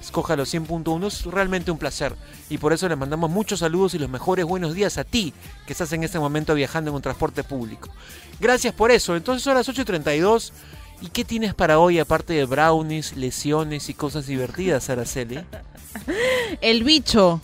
escoja 0.00 0.36
los 0.36 0.52
100.1. 0.52 1.06
Es 1.06 1.24
realmente 1.24 1.70
un 1.70 1.78
placer. 1.78 2.14
Y 2.48 2.58
por 2.58 2.72
eso 2.72 2.88
les 2.88 2.96
mandamos 2.96 3.30
muchos 3.30 3.60
saludos 3.60 3.94
y 3.94 3.98
los 3.98 4.08
mejores 4.08 4.44
buenos 4.44 4.74
días 4.74 4.96
a 4.98 5.04
ti 5.04 5.34
que 5.66 5.72
estás 5.72 5.92
en 5.92 6.04
este 6.04 6.18
momento 6.18 6.54
viajando 6.54 6.90
en 6.90 6.96
un 6.96 7.02
transporte 7.02 7.44
público. 7.44 7.90
Gracias 8.38 8.74
por 8.74 8.90
eso. 8.90 9.16
Entonces 9.16 9.42
son 9.42 9.54
las 9.54 9.68
8.32. 9.68 10.52
¿Y 11.02 11.08
qué 11.08 11.24
tienes 11.24 11.54
para 11.54 11.78
hoy 11.78 11.98
aparte 11.98 12.34
de 12.34 12.44
brownies, 12.44 13.16
lesiones 13.16 13.88
y 13.88 13.94
cosas 13.94 14.26
divertidas, 14.26 14.90
Araceli? 14.90 15.40
El 16.60 16.84
bicho. 16.84 17.40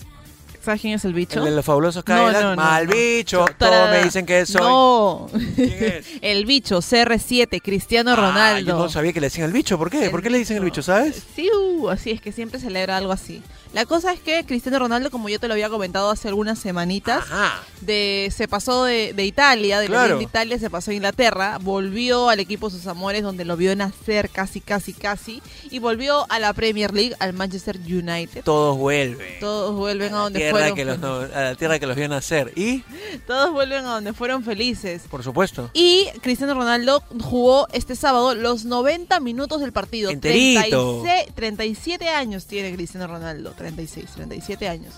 ¿Sabes 0.67 0.81
quién 0.81 0.95
es 0.95 1.05
el 1.05 1.15
bicho? 1.15 1.39
El 1.39 1.45
de 1.45 1.51
los 1.53 1.65
fabulosos 1.65 2.03
No, 2.03 2.05
Cadillacs. 2.05 2.43
no, 2.43 2.51
no, 2.51 2.57
Mal 2.57 2.87
no. 2.89 2.93
bicho. 2.93 3.45
Todos 3.57 3.89
me 3.91 4.03
dicen 4.03 4.27
que 4.27 4.45
soy. 4.45 4.61
No. 4.61 5.29
¿Quién 5.55 5.73
es? 5.85 6.07
El 6.23 6.45
bicho, 6.45 6.79
CR7, 6.83 7.63
Cristiano 7.63 8.11
Ah, 8.11 8.17
Ronaldo. 8.17 8.73
yo 8.73 8.77
no 8.77 8.89
sabía 8.89 9.13
que 9.13 9.21
le 9.21 9.27
decían 9.29 9.47
el 9.47 9.53
bicho. 9.53 9.79
¿Por 9.79 9.91
qué? 9.91 10.07
El 10.07 10.11
¿Por 10.11 10.23
qué 10.23 10.29
le 10.31 10.39
dicen 10.39 10.57
el 10.57 10.65
bicho, 10.65 10.83
sabes? 10.83 11.23
Sí, 11.37 11.49
uh, 11.57 11.89
así 11.91 12.11
es 12.11 12.21
que 12.21 12.33
siempre 12.33 12.59
celebra 12.59 12.97
algo 12.97 13.13
así. 13.13 13.43
La 13.73 13.85
cosa 13.85 14.13
es 14.13 14.21
que 14.21 14.45
Cristiano 14.47 14.79
Ronaldo, 14.79 15.11
como 15.11 15.29
yo 15.29 15.39
te 15.39 15.49
lo 15.49 15.55
había 15.55 15.69
comentado 15.69 16.11
hace 16.11 16.29
algunas 16.29 16.59
semanitas, 16.59 17.25
Ajá. 17.25 17.63
de 17.83 18.33
se 18.35 18.49
pasó 18.49 18.85
de, 18.85 19.13
de 19.13 19.25
Italia, 19.27 19.81
de 19.81 19.89
la 19.89 19.97
Claro. 19.97 20.17
de 20.19 20.25
Italia, 20.25 20.59
se 20.59 20.71
pasó 20.71 20.91
a 20.91 20.95
Inglaterra, 20.95 21.59
volvió 21.61 22.31
al 22.31 22.41
equipo 22.41 22.71
Sus 22.71 22.87
Amores, 22.87 23.23
donde 23.23 23.45
lo 23.45 23.57
vio 23.57 23.77
nacer 23.77 24.31
casi, 24.31 24.61
casi, 24.61 24.93
casi, 24.95 25.43
y 25.71 25.79
volvió 25.79 26.25
a 26.31 26.39
la 26.39 26.53
Premier 26.55 26.95
League, 26.95 27.15
al 27.19 27.33
Manchester 27.35 27.77
United. 27.77 28.45
Todos 28.45 28.79
vuelven. 28.79 29.41
Todos 29.41 29.75
vuelven 29.75 30.15
a 30.15 30.19
donde 30.19 30.51
fueron 30.51 30.75
que 30.75 30.85
los, 30.85 30.99
no- 30.99 31.17
a 31.21 31.27
la 31.43 31.55
tierra 31.55 31.79
que 31.79 31.87
los 31.87 31.97
vio 31.97 32.09
nacer. 32.09 32.53
Y, 32.57 32.83
todos 33.27 33.53
vuelven 33.53 33.85
a 33.85 33.95
donde 33.95 34.13
fueron 34.15 34.43
felices. 34.43 35.03
por 35.11 35.23
supuesto. 35.23 35.71
Y 35.75 36.07
Cristiano 36.23 36.55
Ronaldo 36.55 37.03
jugó 37.21 37.67
este 37.73 37.95
sábado 37.97 38.35
los 38.35 38.65
90 38.65 39.21
minutos 39.21 39.61
del 39.61 39.73
partido. 39.73 40.11
Enterito. 40.11 41.03
36 41.03 41.35
37 41.35 42.09
años 42.09 42.47
tiene 42.47 42.75
Cristiano 42.75 43.07
Ronaldo. 43.07 43.53
36, 43.57 44.11
37 44.15 44.69
años. 44.69 44.95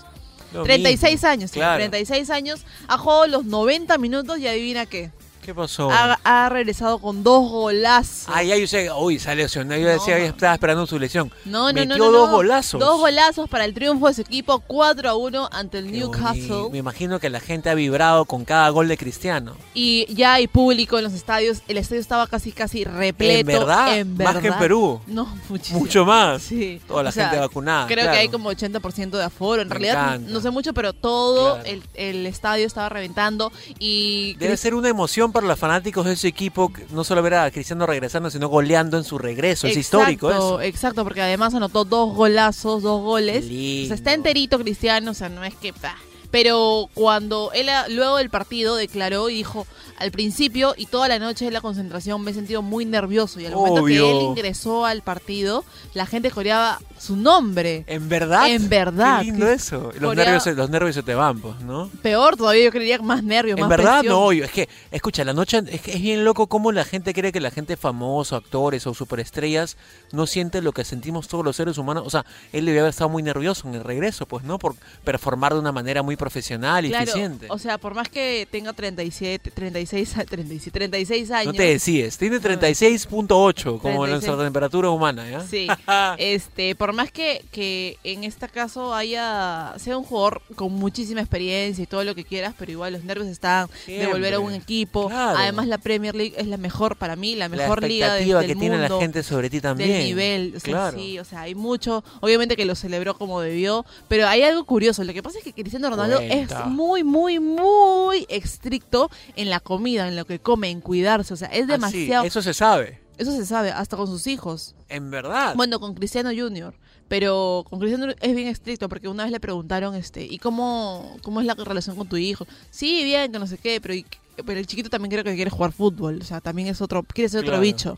Lo 0.53 0.63
36 0.63 1.13
mismo, 1.13 1.29
años, 1.29 1.51
sí, 1.51 1.59
claro. 1.59 1.77
36 1.77 2.29
años. 2.29 2.65
Ha 2.87 2.97
jugado 2.97 3.27
los 3.27 3.45
90 3.45 3.97
minutos 3.97 4.39
y 4.39 4.47
adivina 4.47 4.85
qué. 4.85 5.11
¿Qué 5.41 5.55
pasó? 5.55 5.89
Ha, 5.91 6.19
ha 6.23 6.49
regresado 6.49 6.99
con 6.99 7.23
dos 7.23 7.49
golazos. 7.49 8.25
Ah, 8.27 8.43
ya 8.43 8.55
yo 8.57 8.67
sé, 8.67 8.91
uy, 8.91 9.17
sale 9.19 9.43
lesionado. 9.43 9.79
Yo 9.81 9.87
No, 9.87 9.93
decía, 9.93 10.17
estaba 10.17 10.53
esperando 10.53 10.85
su 10.85 10.99
lesión. 10.99 11.31
No, 11.45 11.71
no, 11.71 11.73
no, 11.73 11.73
Metió 11.73 11.97
no, 11.97 12.11
dos 12.11 12.29
no. 12.29 12.35
golazos. 12.35 12.79
Dos 12.79 12.99
golazos 12.99 13.49
para 13.49 13.65
el 13.65 13.73
triunfo 13.73 14.07
de 14.07 14.13
su 14.13 14.21
equipo, 14.21 14.59
4 14.59 15.09
a 15.09 15.15
1 15.15 15.49
ante 15.51 15.79
el 15.79 15.85
Qué 15.85 15.91
Newcastle. 15.91 16.39
bonito. 16.47 16.69
Me 16.71 16.77
imagino 16.77 17.19
que 17.19 17.29
la 17.29 17.39
gente 17.39 17.69
ha 17.69 17.73
vibrado 17.73 18.25
con 18.25 18.45
cada 18.45 18.69
gol 18.69 18.87
de 18.87 18.97
Cristiano. 18.97 19.55
Y 19.73 20.05
ya 20.13 20.33
hay 20.33 20.47
público 20.47 20.97
en 20.97 21.05
los 21.05 21.13
estadios. 21.13 21.61
El 21.67 21.77
estadio 21.77 22.01
estaba 22.01 22.27
casi, 22.27 22.51
casi 22.51 22.83
repleto. 22.83 23.39
¿En 23.39 23.45
verdad? 23.59 23.97
En 23.97 24.17
Más 24.17 24.37
que 24.37 24.47
en. 24.49 24.57
Perú. 24.59 24.99
No, 25.07 25.25
muchísimo. 25.49 25.79
Mucho 25.79 26.05
más. 26.05 26.41
Sí. 26.43 26.81
Toda 26.87 27.03
la 27.03 27.09
O 27.09 27.11
sea, 27.11 27.29
gente 27.29 27.39
vacunada. 27.41 27.87
Creo 27.87 27.97
claro. 28.03 28.11
que 28.11 28.17
hay 28.19 28.29
como 28.29 28.51
80% 28.51 29.09
de 29.17 29.23
aforo. 29.23 29.61
En 29.61 29.67
Me 29.69 29.75
realidad, 29.75 30.15
encanta. 30.15 30.31
no 30.31 30.41
sé 30.41 30.49
mucho, 30.51 30.73
pero 30.73 30.93
todo 30.93 31.55
Claro. 31.55 31.69
el, 31.69 31.83
el 31.95 32.25
estadio 32.25 32.67
estaba 32.67 32.89
reventando. 32.89 33.51
Y 33.79 34.35
Debe 34.35 34.57
ser 34.57 34.75
una 34.75 34.89
emoción 34.89 35.28
para 35.31 35.47
los 35.47 35.59
fanáticos 35.59 36.05
de 36.05 36.13
ese 36.13 36.27
equipo, 36.27 36.71
no 36.91 37.03
solo 37.03 37.21
ver 37.21 37.35
a 37.35 37.51
Cristiano 37.51 37.85
regresando, 37.85 38.29
sino 38.29 38.47
goleando 38.47 38.97
en 38.97 39.03
su 39.03 39.17
regreso. 39.17 39.67
Es 39.67 39.77
histórico 39.77 40.31
eso. 40.31 40.61
Exacto, 40.61 41.03
porque 41.03 41.21
además 41.21 41.53
anotó 41.53 41.85
dos 41.85 42.15
golazos, 42.15 42.83
dos 42.83 43.01
goles. 43.01 43.45
O 43.45 43.87
sea, 43.87 43.95
está 43.95 44.13
enterito 44.13 44.59
Cristiano, 44.59 45.11
o 45.11 45.13
sea, 45.13 45.29
no 45.29 45.43
es 45.43 45.55
que... 45.55 45.71
bah. 45.71 45.95
Pero 46.31 46.89
cuando 46.93 47.51
él 47.53 47.69
a- 47.69 47.87
luego 47.87 48.17
del 48.17 48.29
partido 48.29 48.75
declaró 48.75 49.29
y 49.29 49.35
dijo, 49.35 49.65
al 49.97 50.11
principio 50.11 50.75
y 50.77 50.85
toda 50.85 51.07
la 51.07 51.19
noche 51.19 51.45
de 51.45 51.51
la 51.51 51.59
concentración 51.61 52.21
me 52.21 52.31
he 52.31 52.33
sentido 52.33 52.61
muy 52.61 52.85
nervioso 52.85 53.39
y 53.39 53.45
al 53.47 53.53
momento 53.53 53.83
que 53.83 53.97
él 53.97 54.21
ingresó 54.21 54.85
al 54.85 55.01
partido, 55.01 55.65
la 55.93 56.05
gente 56.05 56.31
coreaba 56.31 56.79
su 56.97 57.15
nombre. 57.15 57.83
¿En 57.87 58.07
verdad? 58.09 58.49
En 58.49 58.69
verdad. 58.69 59.19
Qué 59.19 59.25
lindo 59.25 59.45
Cris- 59.47 59.55
eso. 59.55 59.91
Los, 59.99 60.15
nervios, 60.15 60.45
los 60.45 60.69
nervios 60.69 60.95
se 60.95 61.03
te 61.03 61.15
van, 61.15 61.39
pues, 61.39 61.59
¿no? 61.61 61.89
Peor 62.01 62.37
todavía, 62.37 62.65
yo 62.65 62.71
creería 62.71 62.99
más 62.99 63.23
nervios, 63.23 63.57
En 63.57 63.61
más 63.61 63.69
verdad, 63.69 63.99
presión. 64.01 64.19
no, 64.21 64.31
es 64.31 64.51
que, 64.51 64.69
escucha, 64.91 65.23
la 65.23 65.33
noche, 65.33 65.61
es 65.69 65.81
que 65.81 65.93
es 65.93 66.01
bien 66.01 66.23
loco 66.23 66.47
cómo 66.47 66.71
la 66.71 66.85
gente 66.85 67.13
cree 67.13 67.31
que 67.31 67.41
la 67.41 67.51
gente 67.51 67.75
famosa, 67.75 68.35
actores 68.37 68.85
o 68.87 68.93
superestrellas, 68.93 69.77
no 70.11 70.27
siente 70.27 70.61
lo 70.61 70.71
que 70.73 70.85
sentimos 70.85 71.27
todos 71.27 71.43
los 71.43 71.55
seres 71.55 71.77
humanos. 71.77 72.03
O 72.05 72.09
sea, 72.09 72.25
él 72.53 72.65
debe 72.65 72.79
haber 72.81 72.91
estado 72.91 73.09
muy 73.09 73.23
nervioso 73.23 73.67
en 73.67 73.75
el 73.75 73.83
regreso, 73.83 74.25
pues, 74.25 74.43
¿no? 74.45 74.59
Por 74.59 74.75
performar 75.03 75.53
de 75.53 75.59
una 75.59 75.71
manera 75.71 76.03
muy 76.03 76.15
profesional 76.19 76.85
y 76.85 76.89
Claro, 76.89 77.05
eficiente. 77.05 77.47
o 77.49 77.57
sea, 77.57 77.79
por 77.79 77.95
más 77.95 78.09
que 78.09 78.47
tenga 78.51 78.73
37, 78.73 79.49
36, 79.49 80.17
a- 80.17 80.25
36, 80.25 80.71
36 80.71 81.31
años. 81.31 81.53
no 81.53 81.53
te 81.57 81.63
decides, 81.63 82.17
tiene 82.19 82.39
36.8 82.39 83.79
como 83.79 84.03
36. 84.05 84.09
nuestra 84.09 84.37
temperatura 84.43 84.89
humana, 84.89 85.27
¿ya? 85.29 85.41
Sí, 85.47 85.67
este, 86.17 86.75
por 86.75 86.93
más 86.93 87.11
que, 87.11 87.43
que 87.51 87.97
en 88.03 88.23
este 88.23 88.47
caso 88.49 88.93
haya 88.93 89.73
sea 89.77 89.97
un 89.97 90.03
jugador 90.03 90.41
con 90.55 90.73
muchísima 90.73 91.21
experiencia 91.21 91.83
y 91.83 91.87
todo 91.87 92.03
lo 92.03 92.13
que 92.15 92.23
quieras, 92.23 92.53
pero 92.59 92.71
igual 92.71 92.93
los 92.93 93.03
nervios 93.03 93.27
están 93.29 93.67
de 93.87 94.05
volver 94.07 94.33
a 94.35 94.39
un 94.39 94.53
equipo. 94.53 95.07
Claro. 95.07 95.37
Además 95.39 95.67
la 95.67 95.77
Premier 95.77 96.15
League 96.15 96.33
es 96.37 96.47
la 96.47 96.57
mejor 96.57 96.95
para 96.97 97.15
mí, 97.15 97.35
la 97.35 97.47
la 97.47 97.55
mejor 97.55 97.81
liga 97.83 98.07
de- 98.13 98.19
expectativa 98.21 98.39
del 98.41 98.47
que 98.49 98.55
tiene 98.55 98.77
la 98.77 98.99
gente 98.99 99.23
sobre 99.23 99.49
ti 99.49 99.61
también. 99.61 99.89
Del 99.89 100.03
nivel, 100.03 100.53
o 100.55 100.59
sea, 100.59 100.71
claro. 100.73 100.97
sí, 100.97 101.17
o 101.19 101.23
sea, 101.25 101.41
hay 101.41 101.55
mucho, 101.55 102.03
obviamente 102.19 102.55
que 102.55 102.65
lo 102.65 102.75
celebró 102.75 103.17
como 103.17 103.41
debió, 103.41 103.85
pero 104.07 104.27
hay 104.27 104.43
algo 104.43 104.63
curioso, 104.65 105.03
lo 105.03 105.13
que 105.13 105.23
pasa 105.23 105.37
es 105.37 105.43
que 105.43 105.53
Cristiano 105.53 105.89
Ronaldo 105.89 106.08
Es 106.17 106.49
muy, 106.67 107.03
muy, 107.03 107.39
muy 107.39 108.25
estricto 108.29 109.09
en 109.35 109.49
la 109.49 109.59
comida, 109.59 110.07
en 110.07 110.15
lo 110.15 110.25
que 110.25 110.39
come, 110.39 110.69
en 110.69 110.81
cuidarse, 110.81 111.33
o 111.33 111.37
sea, 111.37 111.47
es 111.49 111.61
Ah, 111.63 111.65
sí, 111.65 111.71
demasiado, 111.71 112.25
eso 112.25 112.41
se 112.41 112.53
sabe. 112.53 112.99
eso 113.17 113.31
se 113.31 113.45
sabe, 113.45 113.71
hasta 113.71 113.95
con 113.97 114.07
sus 114.07 114.25
hijos. 114.27 114.75
En 114.89 115.11
verdad. 115.11 115.53
Bueno, 115.55 115.79
con 115.79 115.93
Cristiano 115.93 116.31
Junior. 116.35 116.73
Pero 117.07 117.65
con 117.67 117.79
Cristiano 117.79 118.13
es 118.21 118.35
bien 118.35 118.47
estricto 118.49 118.87
porque 118.87 119.07
una 119.07 119.23
vez 119.23 119.31
le 119.31 119.39
preguntaron, 119.39 119.95
este, 119.95 120.23
¿y 120.25 120.37
cómo, 120.37 121.17
cómo 121.23 121.39
es 121.41 121.47
la 121.47 121.55
relación 121.55 121.95
con 121.95 122.07
tu 122.07 122.17
hijo? 122.17 122.45
Sí, 122.69 123.03
bien, 123.03 123.31
que 123.31 123.39
no 123.39 123.47
sé 123.47 123.57
qué, 123.57 123.81
pero, 123.81 123.95
y- 123.95 124.05
pero 124.45 124.59
el 124.59 124.67
chiquito 124.67 124.89
también 124.91 125.09
creo 125.11 125.23
que 125.23 125.33
quiere 125.35 125.49
jugar 125.49 125.71
fútbol. 125.71 126.19
O 126.21 126.23
sea, 126.23 126.39
también 126.39 126.67
es 126.67 126.81
otro, 126.81 127.01
quiere 127.01 127.27
ser 127.27 127.39
otro 127.41 127.59
bicho. 127.59 127.97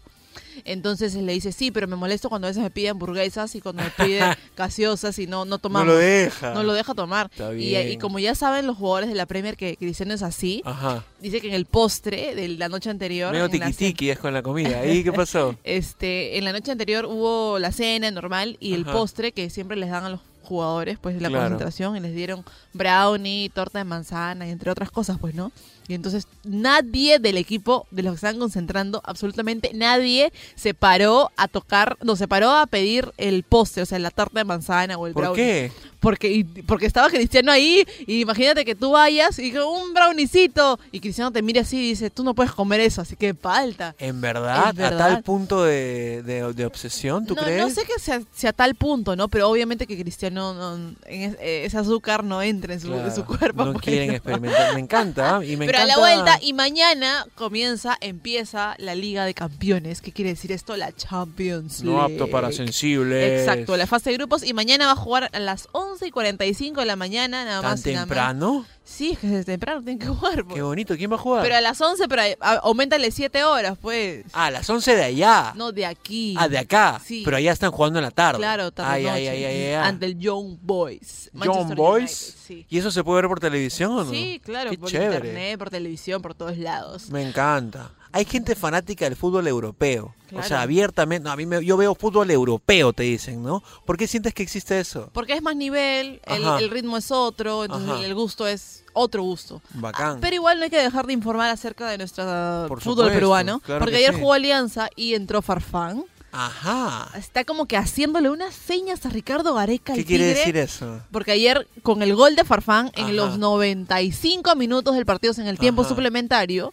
Entonces 0.65 1.13
le 1.15 1.34
dice, 1.34 1.52
sí, 1.52 1.71
pero 1.71 1.88
me 1.88 1.95
molesto 1.95 2.30
cuando 2.30 2.47
a 2.47 2.52
veces 2.52 2.63
me 2.63 2.69
pide 2.71 2.89
hamburguesas 2.89 3.54
y 3.56 3.62
cuando 3.62 3.84
me 3.84 3.89
pide 3.91 4.21
gaseosas 4.58 5.17
y 5.19 5.28
no, 5.28 5.45
no 5.45 5.52
no 5.52 5.58
tomamos. 5.60 5.88
lo 5.88 5.95
deja. 5.97 6.54
No 6.54 6.63
lo 6.63 6.74
deja 6.74 6.93
tomar. 6.93 7.30
Está 7.32 7.54
Y, 7.54 7.76
y 7.76 7.86
bien. 7.86 8.00
como 8.00 8.19
ya 8.19 8.36
saben 8.36 8.65
los 8.67 8.78
jugadores 8.78 9.10
de 9.10 9.15
la 9.15 9.26
Premier 9.26 9.58
que 9.58 9.76
Cristiano 9.78 10.13
es 10.13 10.24
así, 10.24 10.62
Ajá. 10.65 11.04
dice 11.19 11.41
que 11.41 11.47
en 11.47 11.54
el 11.54 11.65
postre 11.65 12.36
de 12.36 12.47
la 12.50 12.69
noche 12.69 12.89
anterior... 12.89 13.32
Medio 13.32 13.50
tiki-tiki 13.50 14.10
es 14.12 14.19
con 14.19 14.34
la 14.34 14.41
comida. 14.41 14.86
¿Y 14.86 15.04
qué 15.04 15.12
pasó? 15.12 15.56
este, 15.63 16.38
en 16.38 16.45
la 16.45 16.54
noche 16.54 16.71
anterior 16.71 17.06
hubo 17.06 17.60
la 17.60 17.71
cena 17.71 18.10
normal 18.12 18.58
y 18.60 18.74
el 18.74 18.86
postre 18.86 19.32
que 19.32 19.50
siempre 19.50 19.78
les 19.78 19.89
dan 19.89 20.06
a 20.06 20.10
los 20.10 20.19
jugadores 20.43 20.97
pues 20.99 21.15
de 21.15 21.21
la 21.21 21.30
Claro. 21.30 21.43
concentración 21.49 21.95
y 21.95 21.99
les 21.99 22.13
dieron 22.15 22.43
brownie, 22.73 23.49
torta 23.49 23.80
de 23.80 23.86
manzana 23.86 24.47
y 24.47 24.51
entre 24.51 24.71
otras 24.71 24.91
cosas 24.91 25.17
pues, 25.19 25.36
¿no? 25.36 25.51
Y 25.88 25.93
entonces 25.93 26.27
nadie 26.43 27.19
del 27.19 27.38
equipo 27.38 27.86
de 27.91 28.04
los 28.04 28.13
que 28.13 28.15
estaban 28.15 28.39
concentrando, 28.39 29.01
absolutamente 29.06 29.71
nadie 29.73 30.32
se 30.56 30.73
paró 30.73 31.32
a 31.38 31.47
tocar, 31.47 31.97
no, 32.01 32.15
se 32.15 32.27
paró 32.27 32.51
a 32.51 32.65
pedir 32.67 33.12
el 33.17 33.43
postre, 33.43 33.84
o 33.84 33.86
sea, 33.86 33.99
la 33.99 34.12
torta 34.12 34.39
de 34.39 34.45
manzana 34.45 34.97
o 34.97 35.08
el 35.08 35.13
¿Por 35.13 35.23
brownie. 35.23 35.36
qué? 35.43 35.71
Porque, 36.01 36.29
y- 36.31 36.43
porque 36.43 36.85
estaba 36.87 37.09
Cristiano 37.09 37.51
ahí 37.51 37.85
y 38.05 38.21
imagínate 38.21 38.65
que 38.65 38.75
tú 38.75 38.91
vayas 38.91 39.39
y 39.39 39.55
un 39.57 39.93
brownicito 39.93 40.79
y 40.91 40.99
Cristiano 40.99 41.31
te 41.31 41.41
mira 41.41 41.61
así 41.61 41.77
y 41.77 41.89
dice, 41.89 42.09
tú 42.09 42.23
no 42.23 42.33
puedes 42.33 42.51
comer 42.51 42.79
eso, 42.81 43.01
así 43.01 43.15
que 43.15 43.33
falta. 43.33 43.95
¿En 43.99 44.19
verdad? 44.19 44.67
¿A 44.69 44.97
tal 44.97 45.21
punto 45.23 45.63
de, 45.63 46.23
de- 46.23 46.51
de 46.53 46.65
obsesión, 46.65 47.25
tú 47.25 47.35
no, 47.35 47.43
crees? 47.43 47.61
no 47.61 47.69
sé 47.69 47.83
que 47.85 47.99
sea, 48.01 48.19
sea 48.33 48.51
tal 48.51 48.75
punto, 48.75 49.15
¿no? 49.15 49.27
Pero 49.27 49.47
obviamente 49.47 49.85
que 49.87 49.97
Cristiano, 50.01 50.53
no, 50.55 50.75
en 51.05 51.37
eh, 51.39 51.63
ese 51.65 51.77
azúcar 51.77 52.23
no 52.23 52.41
entra 52.41 52.73
en 52.73 52.79
su, 52.81 52.91
en 52.93 53.13
su 53.13 53.23
Claro, 53.23 53.37
cuerpo. 53.37 53.65
No 53.65 53.73
pues, 53.73 53.83
quieren 53.85 54.07
¿no? 54.09 54.13
experimentar. 54.15 54.73
Me 54.73 54.79
encanta. 54.79 55.37
¿ah? 55.37 55.45
Y 55.45 55.55
me 55.55 55.67
Pero 55.67 55.79
a 55.79 55.85
la 55.85 55.99
vuelta, 55.99 56.39
y 56.41 56.53
mañana 56.53 57.27
comienza, 57.35 57.95
empieza 58.01 58.73
la 58.79 58.95
Liga 58.95 59.25
de 59.25 59.33
Campeones. 59.35 60.01
¿Qué 60.01 60.11
quiere 60.11 60.31
decir 60.31 60.51
esto? 60.51 60.75
La 60.77 60.91
Champions 60.93 61.81
League. 61.81 61.95
No 61.95 62.01
apto 62.01 62.27
para 62.27 62.51
sensibles. 62.51 63.41
Exacto, 63.41 63.77
la 63.77 63.85
fase 63.85 64.09
de 64.09 64.17
grupos. 64.17 64.43
Y 64.43 64.53
mañana 64.53 64.87
va 64.87 64.93
a 64.93 64.95
jugar 64.95 65.29
a 65.31 65.39
las 65.39 65.67
11 65.73 65.90
y 66.01 66.12
45 66.12 66.80
de 66.80 66.86
la 66.86 66.95
mañana, 66.95 67.43
nada 67.45 67.62
¿Tan 67.62 67.71
más. 67.71 67.86
y 67.86 67.89
nada 67.89 67.99
más. 68.06 68.08
temprano? 68.08 68.65
Sí, 68.84 69.12
es 69.12 69.19
que 69.19 69.27
desde 69.27 69.43
temprano 69.45 69.82
tienen 69.82 69.99
que 69.99 70.08
jugar. 70.08 70.43
pues. 70.43 70.56
Qué 70.56 70.62
bonito. 70.62 70.95
¿Quién 70.97 71.12
va 71.12 71.15
a 71.15 71.19
jugar? 71.19 71.43
Pero 71.43 71.56
a 71.56 71.62
las 71.62 71.80
11, 71.80 72.08
pero 72.08 72.21
aumentale 72.63 73.12
7 73.12 73.43
horas, 73.43 73.77
pues. 73.82 74.25
Ah, 74.34 74.45
a 74.47 74.51
las 74.51 74.69
11 74.69 74.95
de 74.95 75.04
allá. 75.04 75.54
No, 75.56 75.71
de 75.71 75.86
aquí. 75.86 76.36
Ah, 76.38 76.47
de 76.49 76.58
acá. 76.58 76.99
Sí. 77.06 77.21
Pero 77.23 77.38
allá 77.38 77.51
están 77.51 77.71
jugando 77.71 77.99
en 77.99 78.04
la 78.06 78.12
tarde. 78.12 78.39
Claro, 78.39 78.71
tarde 78.71 78.91
ay, 78.91 79.04
noche. 79.04 79.13
ay, 79.15 79.27
ay, 79.27 79.43
ay, 79.45 79.63
ay. 79.67 79.73
Ante 79.75 80.06
el 80.08 80.17
Young 80.17 80.58
Boys. 80.62 81.30
Young 81.34 81.75
Boys. 81.75 82.36
Sí. 82.45 82.65
¿Y 82.69 82.77
eso 82.80 82.91
se 82.91 83.04
puede 83.04 83.21
ver 83.21 83.30
por 83.30 83.39
televisión 83.39 83.91
o 83.91 84.04
no? 84.04 84.12
Sí, 84.12 84.41
claro, 84.43 84.71
Qué 84.71 84.77
por 84.77 84.89
chévere. 84.89 85.15
internet, 85.27 85.58
por 85.60 85.69
televisión, 85.69 86.21
por 86.21 86.34
todos 86.34 86.58
lados. 86.58 87.10
Me 87.10 87.21
encanta. 87.21 87.91
Hay 88.13 88.26
gente 88.26 88.56
fanática 88.56 89.06
del 89.06 89.15
fútbol 89.15 89.47
europeo. 89.47 90.13
O 90.34 90.43
sea, 90.43 90.62
abiertamente. 90.62 91.26
no, 91.26 91.32
a 91.32 91.36
mí 91.36 91.45
me- 91.45 91.63
yo 91.65 91.76
veo 91.78 91.93
fútbol 91.95 92.30
europeo, 92.32 92.93
te 92.93 93.04
dicen, 93.04 93.43
¿no? 93.43 93.63
¿Por 93.86 93.97
qué 93.97 94.08
sientes 94.08 94.34
que 94.34 94.43
existe 94.43 94.80
eso? 94.80 95.10
Porque 95.13 95.34
es 95.34 95.41
más 95.41 95.56
nivel, 95.56 96.21
el, 96.26 96.69
ritmo 96.69 96.97
es 96.97 97.12
otro, 97.12 97.63
entonces 97.65 98.06
el 98.06 98.15
gusto 98.15 98.47
es 98.47 98.84
otro 98.93 99.24
gusto. 99.24 99.62
Bacán. 99.74 100.17
Ah, 100.17 100.19
Pero 100.21 100.36
igual 100.36 100.58
no 100.58 100.63
hay 100.65 100.69
que 100.69 100.78
dejar 100.82 101.06
de 101.06 101.13
informar 101.13 101.50
acerca 101.50 101.89
de 101.89 101.97
nuestro 101.97 102.24
Por 102.67 102.80
fútbol 102.82 102.95
supuesto, 103.06 103.13
peruano. 103.13 103.60
claro 103.60 103.80
porque 103.80 103.91
que 103.97 103.97
ayer 104.04 104.13
sí. 104.13 104.19
jugó 104.19 104.34
Alianza 104.34 104.89
y 104.95 105.13
entró 105.15 105.41
Farfán. 105.41 106.06
Ajá. 106.34 107.10
Está 107.17 107.43
como 107.43 107.65
que 107.65 107.76
haciéndole 107.76 108.30
unas 108.30 108.54
señas 108.56 109.06
a 109.06 109.10
Ricardo 109.10 109.54
Gareca. 109.54 109.93
¿Qué 109.93 110.06
quiere 110.06 110.26
decir 110.28 110.56
eso? 110.56 111.02
Porque 111.12 111.32
ayer, 111.34 111.67
con 111.84 112.02
el 112.02 112.15
gol 112.15 112.38
de 112.38 112.45
Farfán, 112.45 112.89
en 112.95 113.17
los 113.17 113.38
95 113.38 114.56
minutos 114.56 114.95
del 114.95 115.06
partido, 115.06 115.34
en 115.38 115.47
el 115.47 115.60
tiempo 115.60 115.82
Ajá. 115.82 115.89
suplementario, 115.89 116.71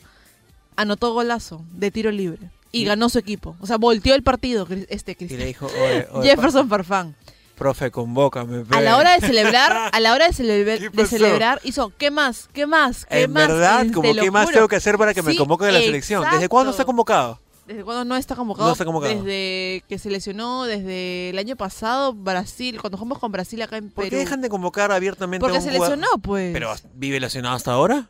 anotó 0.79 1.13
golazo 1.13 1.63
de 1.73 1.91
tiro 1.91 2.11
libre. 2.11 2.51
Y 2.73 2.83
Y- 2.83 2.85
ganó 2.85 3.09
su 3.09 3.19
equipo. 3.19 3.57
O 3.61 3.67
sea, 3.67 3.77
volteó 3.79 4.15
el 4.15 4.23
partido, 4.23 4.67
este 4.89 5.13
Y 5.13 5.15
Cristian. 5.15 5.41
le 5.41 5.47
dijo, 5.47 5.67
oye, 5.67 6.07
oye, 6.13 6.29
Jefferson 6.31 6.69
Farfán. 6.69 7.15
profe, 7.57 7.91
convócame. 7.91 8.61
A 8.61 8.65
pe". 8.65 8.81
la 8.83 8.97
hora 8.97 9.19
de 9.19 9.27
celebrar, 9.27 9.91
a 9.93 10.01
la 10.01 10.13
hora 10.15 10.27
de, 10.29 10.33
celebrar, 10.33 10.79
¿Qué 10.79 10.91
de 10.91 11.07
celebrar, 11.07 11.61
hizo, 11.65 11.93
¿qué 11.99 12.11
más? 12.11 12.49
¿Qué 12.53 12.67
más? 12.67 13.05
¿Qué 13.07 13.23
En 13.23 13.33
más? 13.33 13.49
verdad, 13.49 13.87
Te 13.87 13.93
como 13.93 14.15
qué 14.15 14.31
más 14.31 14.45
juro. 14.45 14.55
tengo 14.55 14.69
que 14.69 14.77
hacer 14.77 14.97
para 14.99 15.13
que 15.15 15.23
me 15.23 15.33
Sí, 15.33 15.39
convoquen 15.39 15.69
a 15.69 15.73
la 15.73 15.81
selección. 15.81 16.25
¿Desde 16.31 16.49
cuándo 16.49 16.71
está 16.71 16.85
convocado? 16.85 17.41
¿Desde 17.67 17.85
cuándo 17.85 18.05
no 18.05 18.17
está 18.17 18.35
convocado? 18.37 18.67
No 18.69 18.73
está 18.73 18.85
convocado. 18.87 19.13
Desde 19.15 19.83
que 19.89 19.99
se 19.99 20.09
lesionó, 20.11 20.65
desde 20.65 21.31
el 21.31 21.39
año 21.39 21.55
pasado, 21.57 22.15
Brasil, 22.15 22.81
cuando 22.81 22.97
jugamos 22.97 23.19
con 23.19 23.31
Brasil 23.33 23.61
acá 23.61 23.77
en 23.77 23.91
¿Por 23.91 24.05
Perú. 24.05 24.11
qué 24.11 24.17
dejan 24.17 24.41
de 24.41 24.49
convocar 24.49 24.91
abiertamente 24.93 25.41
Porque 25.41 25.57
a 25.59 25.61
un 25.61 25.67
se 25.67 25.73
jugador? 25.75 25.99
lesionó, 25.99 26.19
pues. 26.23 26.53
¿Pero 26.55 26.73
vive 26.95 27.19
lesionado 27.21 27.57
hasta 27.57 27.73
ahora? 27.73 28.09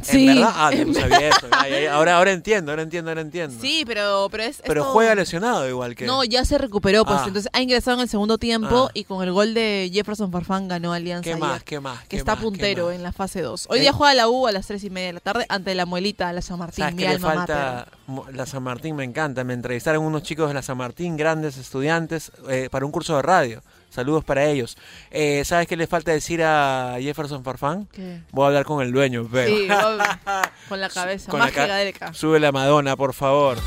Sí. 0.00 0.28
¿En 0.28 0.36
verdad? 0.36 0.52
Ah, 0.54 0.70
no 0.86 0.94
sabía 0.94 1.28
eso. 1.28 1.46
Ay, 1.50 1.72
ay, 1.74 1.86
ahora, 1.86 2.16
ahora 2.18 2.30
entiendo, 2.32 2.70
ahora 2.70 2.82
entiendo, 2.82 3.10
ahora 3.10 3.20
entiendo. 3.20 3.56
Sí, 3.60 3.82
pero, 3.86 4.28
pero 4.30 4.44
es... 4.44 4.56
es 4.56 4.62
Pero 4.64 4.82
todo- 4.84 4.92
juega 4.92 5.14
lesionado 5.16 5.68
igual 5.68 5.96
que... 5.96 6.06
No, 6.06 6.22
ya 6.24 6.44
se 6.44 6.56
recuperó, 6.56 7.04
pues. 7.04 7.18
Ah. 7.20 7.24
Entonces 7.26 7.50
ha 7.52 7.60
ingresado 7.60 7.96
en 7.96 8.02
el 8.02 8.08
segundo 8.08 8.38
tiempo 8.38 8.86
Ah. 8.88 8.90
y 8.94 9.04
con 9.04 9.22
el 9.24 9.32
gol 9.32 9.54
de 9.54 9.90
Jefferson 9.92 10.30
Farfán 10.30 10.68
ganó 10.68 10.92
Alianza. 10.92 11.24
¿Qué 11.24 11.30
ayer, 11.30 11.40
más? 11.40 11.62
¿Qué 11.64 11.80
más? 11.80 12.00
Que 12.02 12.08
qué 12.10 12.16
está 12.18 12.36
más, 12.36 12.44
puntero 12.44 12.92
en 12.92 13.02
la 13.02 13.12
fase 13.12 13.42
2. 13.42 13.66
Hoy 13.70 13.78
Eh. 13.78 13.82
día 13.82 13.92
juega 13.92 14.14
la 14.14 14.28
U 14.28 14.46
a 14.46 14.52
las 14.52 14.66
3 14.68 14.84
y 14.84 14.90
media 14.90 15.08
de 15.08 15.12
la 15.14 15.20
tarde 15.20 15.46
ante 15.48 15.74
la 15.74 15.84
Muelita, 15.84 16.32
la 16.32 16.42
San 16.42 16.58
Martín, 16.58 16.84
¿Sabes 16.84 16.94
mi 16.94 17.04
alma 17.04 17.32
falta? 17.34 17.86
mater. 18.06 18.34
La 18.36 18.46
San 18.46 18.62
Martín 18.62 18.94
me 18.96 19.04
encanta. 19.04 19.42
Me 19.42 19.54
entrevistaron 19.54 20.04
unos 20.04 20.22
chicos 20.22 20.46
de 20.48 20.54
la 20.54 20.62
San 20.62 20.76
Martín, 20.78 21.16
grandes 21.16 21.56
estudiantes, 21.58 22.30
eh, 22.48 22.68
para 22.70 22.86
un 22.86 22.92
curso 22.92 23.16
de 23.16 23.22
radio. 23.22 23.62
Saludos 23.90 24.24
para 24.24 24.44
ellos. 24.44 24.76
Eh, 25.10 25.42
¿Sabes 25.44 25.66
qué 25.66 25.76
le 25.76 25.86
falta 25.86 26.12
decir 26.12 26.42
a 26.42 26.96
Jefferson 27.00 27.42
Farfán? 27.42 27.86
¿Qué? 27.86 28.20
Voy 28.32 28.44
a 28.44 28.46
hablar 28.48 28.64
con 28.64 28.82
el 28.82 28.92
dueño, 28.92 29.26
pero. 29.30 29.48
Sí, 29.56 29.68
con 30.68 30.80
la 30.80 30.88
cabeza, 30.88 31.30
Con 31.30 31.40
más 31.40 31.54
la 31.54 31.92
ca-. 31.92 32.12
Sube 32.12 32.38
la 32.38 32.52
Madonna, 32.52 32.96
por 32.96 33.14
favor. 33.14 33.58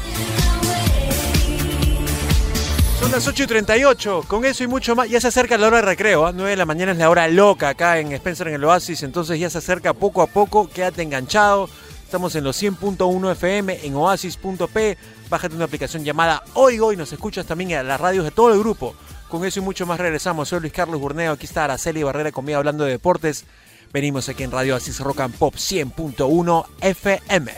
Son 3.00 3.12
las 3.12 3.28
8 3.28 3.44
y 3.44 3.48
38. 3.48 4.26
Con 4.28 4.46
eso 4.46 4.64
y 4.64 4.68
mucho 4.68 4.96
más. 4.96 5.10
Ya 5.10 5.20
se 5.20 5.28
acerca 5.30 5.58
la 5.58 5.68
hora 5.68 5.78
de 5.78 5.82
recreo. 5.84 6.28
¿ah? 6.28 6.32
9 6.32 6.52
de 6.52 6.56
la 6.56 6.68
mañana 6.68 6.92
es 6.92 7.00
la 7.00 7.10
hora 7.10 7.28
loca 7.28 7.70
acá 7.70 7.98
en 7.98 8.12
Spencer 8.12 8.48
en 8.48 8.54
el 8.54 8.64
Oasis. 8.64 9.02
Entonces 9.02 9.40
ya 9.40 9.50
se 9.50 9.58
acerca 9.58 9.94
poco 9.94 10.22
a 10.22 10.28
poco. 10.28 10.70
Quédate 10.70 11.02
enganchado. 11.02 11.68
Estamos 12.06 12.36
en 12.36 12.44
los 12.44 12.62
100.1 12.62 13.32
FM 13.32 13.80
en 13.86 13.96
oasis.p. 13.96 14.98
Bájate 15.30 15.56
una 15.56 15.66
aplicación 15.66 16.04
llamada 16.04 16.44
Oigo 16.54 16.94
y 16.94 16.98
nos 16.98 17.12
escuchas 17.12 17.46
también 17.46 17.72
en 17.72 17.88
las 17.88 18.00
radios 18.00 18.24
de 18.24 18.32
todo 18.32 18.54
el 18.54 18.60
grupo. 18.60 18.94
Con 19.32 19.46
eso 19.46 19.62
y 19.62 19.64
mucho 19.64 19.86
más 19.86 19.98
regresamos. 19.98 20.50
Soy 20.50 20.60
Luis 20.60 20.74
Carlos 20.74 21.00
Burneo. 21.00 21.32
Aquí 21.32 21.46
está 21.46 21.64
Araceli 21.64 22.04
Barrera 22.04 22.34
conmigo 22.34 22.58
hablando 22.58 22.84
de 22.84 22.92
deportes. 22.92 23.46
Venimos 23.94 24.28
aquí 24.28 24.44
en 24.44 24.52
Radio 24.52 24.74
Oasis 24.74 25.00
Rock 25.00 25.22
and 25.22 25.34
Pop 25.36 25.56
100.1 25.56 26.66
FM. 26.82 27.54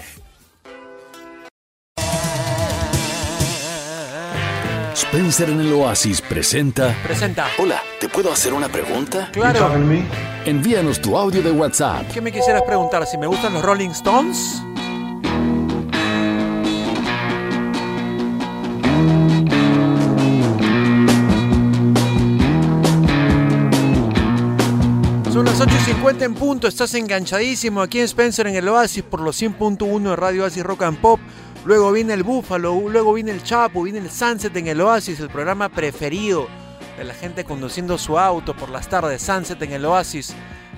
Spencer 4.94 5.50
en 5.50 5.62
el 5.62 5.74
Oasis 5.74 6.22
presenta. 6.22 6.96
Presenta. 7.04 7.48
Hola, 7.58 7.82
¿te 8.00 8.08
puedo 8.08 8.32
hacer 8.32 8.54
una 8.54 8.70
pregunta? 8.70 9.30
Claro. 9.32 9.74
Envíanos 10.46 11.02
tu 11.02 11.18
audio 11.18 11.42
de 11.42 11.52
WhatsApp. 11.52 12.08
¿Qué 12.14 12.22
me 12.22 12.32
quisieras 12.32 12.62
preguntar? 12.62 13.08
¿Si 13.08 13.18
me 13.18 13.26
gustan 13.26 13.52
los 13.52 13.64
Rolling 13.64 13.90
Stones? 13.90 14.62
Son 25.64 25.72
las 25.72 25.82
8 25.82 25.92
y 25.92 25.94
50 25.94 26.26
en 26.26 26.34
punto, 26.34 26.68
estás 26.68 26.94
enganchadísimo 26.94 27.82
aquí 27.82 28.00
en 28.00 28.04
Spencer 28.04 28.48
en 28.48 28.56
el 28.56 28.68
Oasis 28.68 29.02
por 29.02 29.22
los 29.22 29.42
100.1 29.42 30.10
de 30.10 30.16
Radio 30.18 30.44
Oasis 30.44 30.62
Rock 30.62 30.82
and 30.82 31.00
Pop. 31.00 31.22
Luego 31.64 31.94
viene 31.94 32.14
el 32.14 32.24
Búfalo, 32.24 32.90
luego 32.90 33.14
viene 33.14 33.32
el 33.32 33.44
Chapo, 33.44 33.84
viene 33.84 34.00
el 34.00 34.12
Sunset 34.12 34.54
en 34.58 34.68
el 34.68 34.82
Oasis, 34.82 35.22
el 35.22 35.30
programa 35.30 35.70
preferido 35.70 36.50
de 36.98 37.06
la 37.06 37.14
gente 37.14 37.46
conduciendo 37.46 37.98
su 37.98 38.20
auto 38.20 38.54
por 38.54 38.68
las 38.68 38.90
tardes. 38.90 39.22
Sunset 39.22 39.62
en 39.62 39.72
el 39.72 39.86
Oasis, 39.86 40.34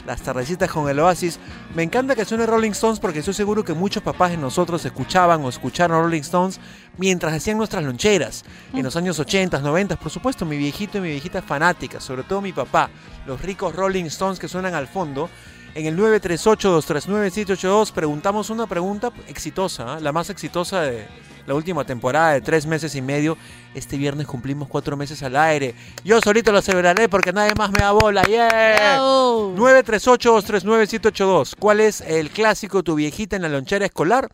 las 0.06 0.22
tardecitas 0.22 0.70
con 0.70 0.90
el 0.90 1.00
Oasis. 1.00 1.40
Me 1.74 1.84
encanta 1.84 2.16
que 2.16 2.26
suene 2.26 2.46
Rolling 2.46 2.72
Stones 2.72 3.00
porque 3.00 3.20
estoy 3.20 3.34
seguro 3.34 3.64
que 3.64 3.74
muchos 3.74 4.04
papás 4.04 4.32
de 4.32 4.38
nosotros 4.38 4.84
escuchaban 4.86 5.44
o 5.44 5.50
escucharon 5.50 6.02
Rolling 6.04 6.22
Stones 6.22 6.60
mientras 6.98 7.34
hacían 7.34 7.58
nuestras 7.58 7.84
loncheras. 7.84 8.44
En 8.74 8.84
los 8.84 8.96
años 8.96 9.20
80, 9.20 9.60
90, 9.60 9.96
por 9.98 10.12
supuesto, 10.12 10.46
mi 10.46 10.58
viejito 10.58 10.98
y 10.98 11.02
mi 11.02 11.10
viejita 11.10 11.42
fanática, 11.42 12.00
sobre 12.00 12.24
todo 12.24 12.42
mi 12.42 12.54
papá, 12.54 12.90
los 13.26 13.42
ricos 13.42 13.76
Rolling 13.76 14.06
Stones 14.06 14.40
que 14.40 14.48
suenan 14.48 14.76
al 14.76 14.88
fondo. 14.88 15.30
En 15.76 15.86
el 15.86 15.96
938-239-782 15.98 17.92
preguntamos 17.92 18.50
una 18.50 18.66
pregunta 18.66 19.12
exitosa, 19.28 19.96
¿ah? 19.96 20.00
la 20.00 20.14
más 20.14 20.30
exitosa 20.30 20.84
de 20.84 21.06
la 21.46 21.54
última 21.54 21.84
temporada 21.84 22.32
de 22.32 22.40
tres 22.40 22.66
meses 22.66 22.96
y 22.96 23.02
medio. 23.02 23.38
Este 23.74 23.98
viernes 23.98 24.26
cumplimos 24.26 24.70
cuatro 24.70 24.96
meses 24.96 25.22
al 25.22 25.36
aire. 25.36 25.76
Yo 26.06 26.22
solito 26.22 26.54
lo 26.54 26.62
celebraré 26.62 27.10
porque 27.10 27.34
nadie 27.34 27.54
más 27.56 27.72
me 27.72 27.80
da 27.80 27.92
bola. 27.92 28.24
¡Yeah! 28.24 28.48
Bravo. 28.48 29.54
938-239-782. 29.58 31.56
¿Cuál 31.60 31.82
es 31.82 32.00
el 32.00 32.30
clásico 32.30 32.82
tu 32.82 32.96
viejita 32.96 33.36
en 33.36 33.42
la 33.42 33.50
lonchera 33.50 33.86
escolar? 33.86 34.30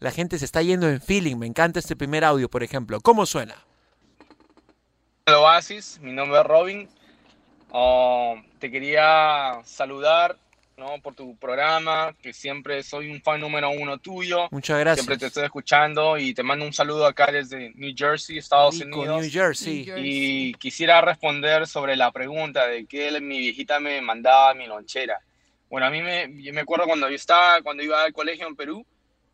La 0.00 0.12
gente 0.12 0.38
se 0.38 0.46
está 0.46 0.62
yendo 0.62 0.88
en 0.88 1.02
feeling. 1.02 1.36
Me 1.36 1.46
encanta 1.46 1.78
este 1.78 1.94
primer 1.94 2.24
audio, 2.24 2.48
por 2.48 2.62
ejemplo. 2.62 3.02
¿Cómo 3.02 3.26
suena? 3.26 3.54
el 5.26 5.34
Oasis, 5.34 5.98
mi 6.00 6.12
nombre 6.12 6.40
es 6.40 6.46
Robin. 6.46 6.88
Oh, 7.70 8.36
te 8.60 8.70
quería 8.70 9.60
saludar 9.64 10.38
¿no? 10.76 11.00
por 11.00 11.14
tu 11.14 11.36
programa, 11.36 12.14
que 12.20 12.32
siempre 12.32 12.82
soy 12.82 13.10
un 13.10 13.22
fan 13.22 13.40
número 13.40 13.70
uno 13.70 13.98
tuyo. 13.98 14.48
Muchas 14.50 14.78
gracias. 14.78 15.06
Siempre 15.06 15.18
te 15.18 15.26
estoy 15.26 15.44
escuchando 15.44 16.18
y 16.18 16.34
te 16.34 16.42
mando 16.42 16.66
un 16.66 16.72
saludo 16.72 17.06
acá 17.06 17.30
desde 17.32 17.72
New 17.74 17.94
Jersey, 17.96 18.38
Estados 18.38 18.78
Rico, 18.78 19.00
Unidos. 19.00 19.22
New 19.22 19.30
Jersey. 19.30 19.90
Y 19.96 20.54
quisiera 20.54 21.00
responder 21.00 21.66
sobre 21.66 21.96
la 21.96 22.12
pregunta 22.12 22.66
de 22.66 22.84
que 22.86 23.18
mi 23.20 23.38
viejita 23.38 23.80
me 23.80 24.00
mandaba 24.02 24.52
mi 24.54 24.66
lonchera. 24.66 25.20
Bueno, 25.70 25.86
a 25.86 25.90
mí 25.90 26.02
me, 26.02 26.30
yo 26.42 26.52
me 26.52 26.60
acuerdo 26.60 26.86
cuando 26.86 27.08
yo 27.08 27.16
estaba, 27.16 27.62
cuando 27.62 27.82
iba 27.82 28.02
al 28.02 28.12
colegio 28.12 28.46
en 28.46 28.54
Perú, 28.54 28.86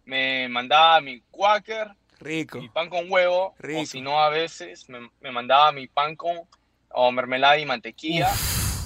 me 0.05 0.49
mandaba 0.49 1.01
mi 1.01 1.21
quaker, 1.31 1.89
Rico. 2.21 2.59
mi 2.61 2.69
pan 2.69 2.89
con 2.89 3.11
huevo, 3.11 3.55
Rico. 3.59 3.81
o 3.81 3.87
si 3.87 4.01
no 4.01 4.21
a 4.21 4.29
veces 4.31 4.89
me, 4.89 5.11
me 5.21 5.33
mandaba 5.33 5.73
mi 5.73 5.89
pan 5.89 6.15
con 6.15 6.41
o 6.89 7.11
mermelada 7.11 7.59
y 7.59 7.67
mantequilla 7.67 8.31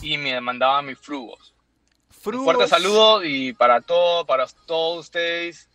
y 0.01 0.17
me 0.17 0.41
mandaba 0.41 0.81
mis 0.83 0.99
frugos. 0.99 1.56
Un 2.35 2.45
fuerte 2.45 2.69
saludo 2.69 3.25
y 3.25 3.53
para 3.53 3.81
todo, 3.81 4.27
para 4.27 4.47
todos 4.67 5.01
ustedes 5.01 5.69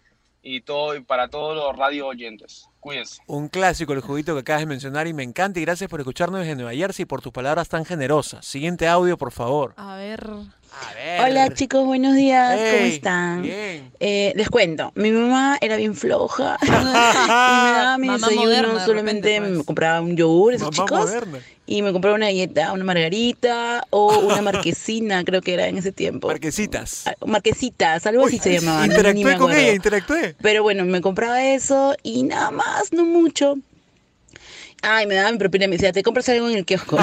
y 0.44 0.62
todo 0.62 0.96
y 0.96 1.02
para 1.02 1.30
todos 1.30 1.56
los 1.56 1.76
radio 1.78 2.08
oyentes. 2.08 2.68
Cuídense. 2.80 3.22
Un 3.28 3.48
clásico, 3.48 3.94
el 3.94 4.02
juguito 4.02 4.34
que 4.34 4.42
acabas 4.42 4.62
de 4.62 4.66
mencionar 4.66 5.08
y 5.08 5.14
me 5.14 5.24
encanta 5.24 5.60
y 5.60 5.64
gracias 5.64 5.90
por 5.90 6.00
escucharnos 6.00 6.42
desde 6.42 6.56
Nueva 6.56 6.74
Jersey 6.74 7.04
y 7.04 7.06
por 7.06 7.22
tus 7.22 7.32
palabras 7.32 7.70
tan 7.70 7.86
generosas. 7.86 8.46
Siguiente 8.46 8.88
audio, 8.88 9.18
por 9.18 9.32
favor. 9.32 9.74
A 9.78 9.96
ver. 9.96 10.28
A 10.74 10.94
ver. 10.94 11.22
Hola 11.22 11.54
chicos, 11.54 11.86
buenos 11.86 12.16
días, 12.16 12.52
¿cómo 12.56 12.86
están? 12.86 13.42
Bien. 13.42 13.92
Eh, 14.00 14.32
les 14.38 14.50
cuento, 14.50 14.92
mi 14.96 15.12
mamá 15.12 15.58
era 15.60 15.76
bien 15.76 15.96
floja 15.96 16.58
y 16.64 16.66
me 16.70 16.72
daba 16.78 17.98
mi 17.98 18.08
Mamá 18.08 18.28
desayuno, 18.30 18.46
moderna, 18.48 18.74
de 18.80 18.86
solamente 18.86 19.28
repente, 19.30 19.42
pues. 19.48 19.58
me 19.60 19.64
compraba 19.66 20.02
un 20.02 20.16
yogur, 20.16 20.54
esos 20.54 20.72
Mamá 20.76 20.86
chicos, 20.88 21.00
moderna. 21.02 21.40
y 21.66 21.82
me 21.82 21.92
compraba 21.92 22.16
una 22.16 22.28
galleta, 22.28 22.72
una 22.72 22.86
margarita 22.86 23.86
o 23.90 24.20
una 24.20 24.42
marquesina, 24.42 25.24
creo 25.26 25.42
que 25.42 25.54
era 25.56 25.68
en 25.68 25.78
ese 25.78 25.92
tiempo. 25.92 26.30
Marquesitas. 26.30 27.04
Ah, 27.06 27.16
Marquesitas, 27.26 28.06
algo 28.06 28.26
así 28.26 28.36
Uy, 28.38 28.40
se 28.42 28.54
llamaba. 28.60 28.86
Interactué 28.86 29.26
me 29.26 29.38
con 29.38 29.52
ella, 29.52 29.74
interactué. 29.74 30.36
Pero 30.42 30.64
bueno, 30.64 30.86
me 30.86 31.02
compraba 31.02 31.44
eso 31.44 31.96
y 32.02 32.24
nada 32.24 32.50
más, 32.52 32.94
no 32.94 33.04
mucho. 33.06 33.56
Ay, 34.84 35.06
me 35.06 35.15
daba 35.15 35.32
mi 35.32 35.38
propina 35.38 35.65
y 35.65 35.67
me 35.67 35.76
decía, 35.78 35.91
te 35.91 36.02
compras 36.02 36.28
algo 36.30 36.50
en 36.50 36.58
el 36.58 36.65
kiosco. 36.65 36.98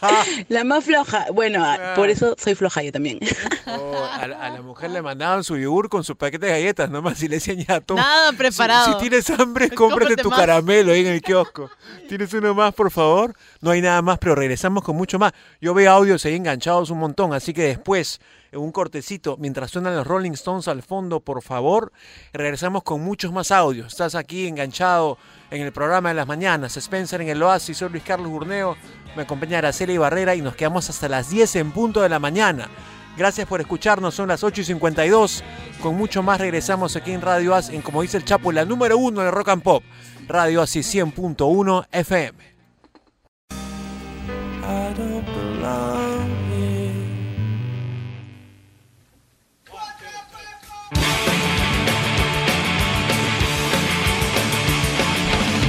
la 0.48 0.64
más 0.64 0.84
floja. 0.84 1.26
Bueno, 1.32 1.64
ah, 1.64 1.94
por 1.96 2.08
eso 2.08 2.36
soy 2.38 2.54
floja 2.54 2.82
yo 2.82 2.92
también. 2.92 3.18
Oh, 3.66 4.04
a, 4.12 4.26
la- 4.28 4.40
a 4.40 4.50
la 4.50 4.62
mujer 4.62 4.90
le 4.90 5.02
mandaban 5.02 5.42
su 5.42 5.56
yogur 5.56 5.88
con 5.88 6.04
su 6.04 6.16
paquete 6.16 6.46
de 6.46 6.52
galletas 6.52 6.90
nomás 6.90 7.22
y 7.22 7.28
le 7.28 7.36
decían 7.36 7.58
ya, 7.58 7.80
toma. 7.80 8.02
Nada 8.02 8.30
Si- 8.30 8.36
preparado. 8.36 8.92
Si, 8.92 8.98
tienes 9.08 9.28
hambre, 9.30 9.68
cómprate 9.70 10.00
Cómprate 10.14 10.22
tu 10.22 10.30
más. 10.30 10.38
caramelo 10.38 10.92
ahí 10.92 11.00
en 11.00 11.08
el 11.08 11.22
kiosco. 11.22 11.70
¿Tienes 12.08 12.32
uno 12.34 12.54
más, 12.54 12.72
por 12.74 12.90
favor? 12.90 13.34
No 13.60 13.70
hay 13.70 13.80
nada 13.80 14.00
más, 14.02 14.18
pero 14.18 14.34
regresamos 14.34 14.84
con 14.84 14.94
mucho 14.96 15.18
más. 15.18 15.32
Yo 15.60 15.74
veo 15.74 15.90
audios 15.90 16.24
ahí 16.24 16.36
enganchados 16.36 16.90
un 16.90 16.98
montón, 16.98 17.32
así 17.34 17.52
que 17.52 17.62
después, 17.62 18.20
en 18.52 18.60
un 18.60 18.70
cortecito, 18.70 19.36
mientras 19.38 19.70
suenan 19.72 19.96
los 19.96 20.06
Rolling 20.06 20.32
Stones 20.32 20.68
al 20.68 20.82
fondo, 20.82 21.18
por 21.20 21.42
favor, 21.42 21.90
regresamos 22.32 22.82
con 22.84 23.00
muchos 23.02 23.32
más 23.32 23.50
audios. 23.50 23.88
Estás 23.88 24.14
aquí 24.14 24.46
enganchado 24.46 25.18
en 25.54 25.62
el 25.62 25.72
programa 25.72 26.08
de 26.08 26.14
las 26.16 26.26
mañanas. 26.26 26.76
Spencer 26.76 27.20
en 27.20 27.28
el 27.28 27.42
Oasis, 27.42 27.78
soy 27.78 27.88
Luis 27.90 28.02
Carlos 28.02 28.28
Burneo. 28.28 28.76
Me 29.16 29.22
acompaña 29.22 29.58
Araceli 29.58 29.96
Barrera 29.96 30.34
y 30.34 30.42
nos 30.42 30.56
quedamos 30.56 30.90
hasta 30.90 31.08
las 31.08 31.30
10 31.30 31.56
en 31.56 31.72
punto 31.72 32.02
de 32.02 32.08
la 32.08 32.18
mañana. 32.18 32.68
Gracias 33.16 33.46
por 33.46 33.60
escucharnos, 33.60 34.14
son 34.14 34.28
las 34.28 34.42
8 34.42 34.62
y 34.62 34.64
52. 34.64 35.44
Con 35.80 35.96
mucho 35.96 36.22
más 36.22 36.40
regresamos 36.40 36.96
aquí 36.96 37.12
en 37.12 37.20
Radio 37.20 37.54
As, 37.54 37.68
en 37.68 37.82
como 37.82 38.02
dice 38.02 38.16
el 38.16 38.24
Chapo, 38.24 38.50
la 38.50 38.64
número 38.64 38.98
uno 38.98 39.20
de 39.20 39.30
Rock 39.30 39.50
and 39.50 39.62
Pop. 39.62 39.84
Radio 40.26 40.62
Asi 40.62 40.80
100.1 40.80 41.86
FM. 41.92 42.53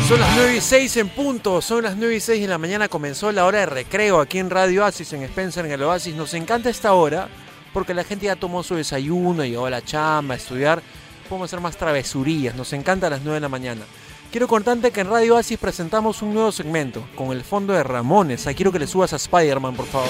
Son 0.08 0.20
las 0.20 0.36
9 0.36 0.58
y 0.58 0.62
6 0.62 0.98
en 0.98 1.10
punto, 1.10 1.62
son 1.64 1.84
las 1.84 1.98
9 1.98 2.16
y 2.18 2.20
6 2.20 2.40
de 2.40 2.48
la 2.48 2.60
mañana, 2.60 2.88
comenzó 2.88 3.32
la 3.32 3.44
hora 3.44 3.62
de 3.62 3.66
recreo 3.66 4.22
aquí 4.22 4.38
en 4.38 4.52
Radio 4.52 4.84
Oasis, 4.84 5.12
en 5.14 5.24
Spencer, 5.24 5.66
en 5.66 5.72
el 5.72 5.82
Oasis. 5.82 6.14
Nos 6.14 6.36
encanta 6.36 6.70
esta 6.70 6.94
hora 6.94 7.28
porque 7.74 7.96
la 7.96 8.04
gente 8.04 8.28
ya 8.28 8.36
tomó 8.36 8.62
su 8.62 8.76
desayuno, 8.76 9.44
llegó 9.44 9.66
a 9.66 9.72
la 9.72 9.84
chamba, 9.84 10.36
a 10.36 10.38
estudiar. 10.38 10.84
Podemos 11.28 11.50
hacer 11.50 11.60
más 11.60 11.76
travesurillas, 11.76 12.54
nos 12.54 12.72
encanta 12.74 13.08
a 13.08 13.10
las 13.10 13.22
9 13.22 13.34
de 13.34 13.42
la 13.42 13.50
mañana. 13.50 13.82
Quiero 14.32 14.48
contarte 14.48 14.92
que 14.92 15.02
en 15.02 15.10
Radio 15.10 15.36
Oasis 15.36 15.58
presentamos 15.58 16.22
un 16.22 16.36
nuevo 16.36 16.52
segmento 16.52 17.04
con 17.16 17.32
el 17.32 17.44
fondo 17.44 17.74
de 17.74 17.82
Ramones. 17.82 18.46
Ahí 18.46 18.54
quiero 18.54 18.72
que 18.72 18.78
le 18.78 18.86
subas 18.86 19.12
a 19.14 19.16
Spider-Man, 19.16 19.76
por 19.76 19.88
favor. 19.88 20.10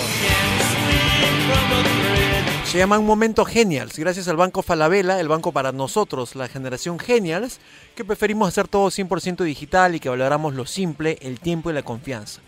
Se 2.76 2.80
llama 2.80 3.00
Un 3.00 3.06
Momento 3.06 3.46
Genials, 3.46 3.98
gracias 3.98 4.28
al 4.28 4.36
Banco 4.36 4.62
Falabella, 4.62 5.18
el 5.22 5.30
banco 5.30 5.54
para 5.54 5.72
nosotros, 5.72 6.36
la 6.36 6.50
generación 6.50 7.00
Genials, 7.00 7.62
que 7.96 8.04
preferimos 8.04 8.50
hacer 8.50 8.68
todo 8.68 8.90
100% 8.90 9.46
digital 9.46 9.96
y 9.96 10.02
que 10.02 10.10
valoramos 10.10 10.56
lo 10.56 10.66
simple, 10.66 11.18
el 11.22 11.40
tiempo 11.40 11.70
y 11.70 11.74
la 11.74 11.84
confianza. 11.84 12.42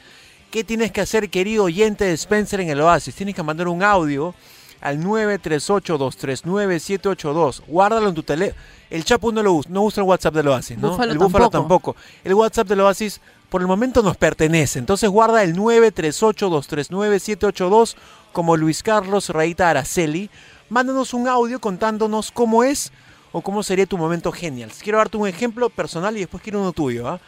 ¿Qué 0.52 0.66
tienes 0.66 0.92
que 0.92 1.00
hacer, 1.00 1.30
querido 1.30 1.64
oyente 1.64 2.04
de 2.04 2.12
Spencer 2.12 2.60
en 2.60 2.68
el 2.68 2.82
Oasis? 2.82 3.16
Tienes 3.16 3.36
que 3.36 3.44
mandar 3.44 3.70
un 3.70 3.82
audio 3.82 4.36
al 4.82 5.00
938-239-782. 5.00 7.62
Guárdalo 7.66 8.10
en 8.10 8.16
tu 8.16 8.24
teléfono. 8.24 8.62
El 8.90 9.06
Chapu 9.06 9.32
no 9.32 9.42
lo 9.42 9.54
usa, 9.54 9.72
no 9.72 9.84
usa 9.84 10.04
el 10.04 10.10
WhatsApp 10.10 10.34
del 10.34 10.50
Oasis, 10.50 10.78
¿no? 10.78 10.92
Búfalo 10.92 11.14
el 11.14 11.20
Búfalo 11.20 11.50
tampoco. 11.50 11.94
tampoco. 11.94 11.96
El 12.26 12.34
WhatsApp 12.34 12.68
del 12.68 12.82
Oasis 12.82 13.22
por 13.50 13.62
el 13.62 13.68
momento 13.68 14.04
nos 14.04 14.18
pertenece. 14.18 14.78
Entonces 14.80 15.10
guarda 15.10 15.42
el 15.44 15.56
938-239-782 15.56 17.96
como 18.34 18.58
Luis 18.58 18.84
Carlos 18.84 19.30
Raita 19.30 19.70
Araceli. 19.70 20.30
Mándanos 20.70 21.14
un 21.14 21.28
audio 21.28 21.60
contándonos 21.60 22.32
cómo 22.32 22.64
es 22.64 22.92
o 23.32 23.42
cómo 23.42 23.64
sería 23.64 23.86
tu 23.86 23.98
momento 23.98 24.32
genial. 24.32 24.72
Quiero 24.82 24.98
darte 24.98 25.18
un 25.18 25.28
ejemplo 25.28 25.70
personal 25.70 26.16
y 26.18 26.22
después 26.22 26.44
quiero 26.44 26.62
uno 26.62 26.74
tuyo. 26.74 27.08
¿ah? 27.08 27.20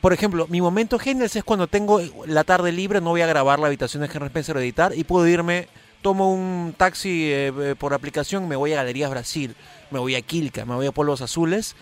Por 0.00 0.12
ejemplo, 0.12 0.46
mi 0.48 0.60
momento 0.60 0.98
genial 0.98 1.30
es 1.32 1.44
cuando 1.44 1.66
tengo 1.66 2.00
la 2.26 2.44
tarde 2.44 2.72
libre, 2.72 3.00
no 3.00 3.10
voy 3.10 3.20
a 3.20 3.26
grabar 3.26 3.58
la 3.58 3.68
habitación 3.68 4.02
de 4.02 4.10
Henry 4.12 4.26
Spencer 4.26 4.56
o 4.56 4.60
editar 4.60 4.92
y 4.96 5.04
puedo 5.04 5.26
irme, 5.26 5.68
tomo 6.02 6.32
un 6.32 6.74
taxi 6.76 7.30
eh, 7.30 7.52
eh, 7.56 7.74
por 7.78 7.94
aplicación, 7.94 8.48
me 8.48 8.56
voy 8.56 8.72
a 8.72 8.76
Galerías 8.76 9.10
Brasil, 9.10 9.54
me 9.90 9.98
voy 10.00 10.16
a 10.16 10.22
Quilca, 10.22 10.64
me 10.64 10.74
voy 10.74 10.86
a 10.86 10.92
Polvos 10.92 11.20
Azules 11.20 11.76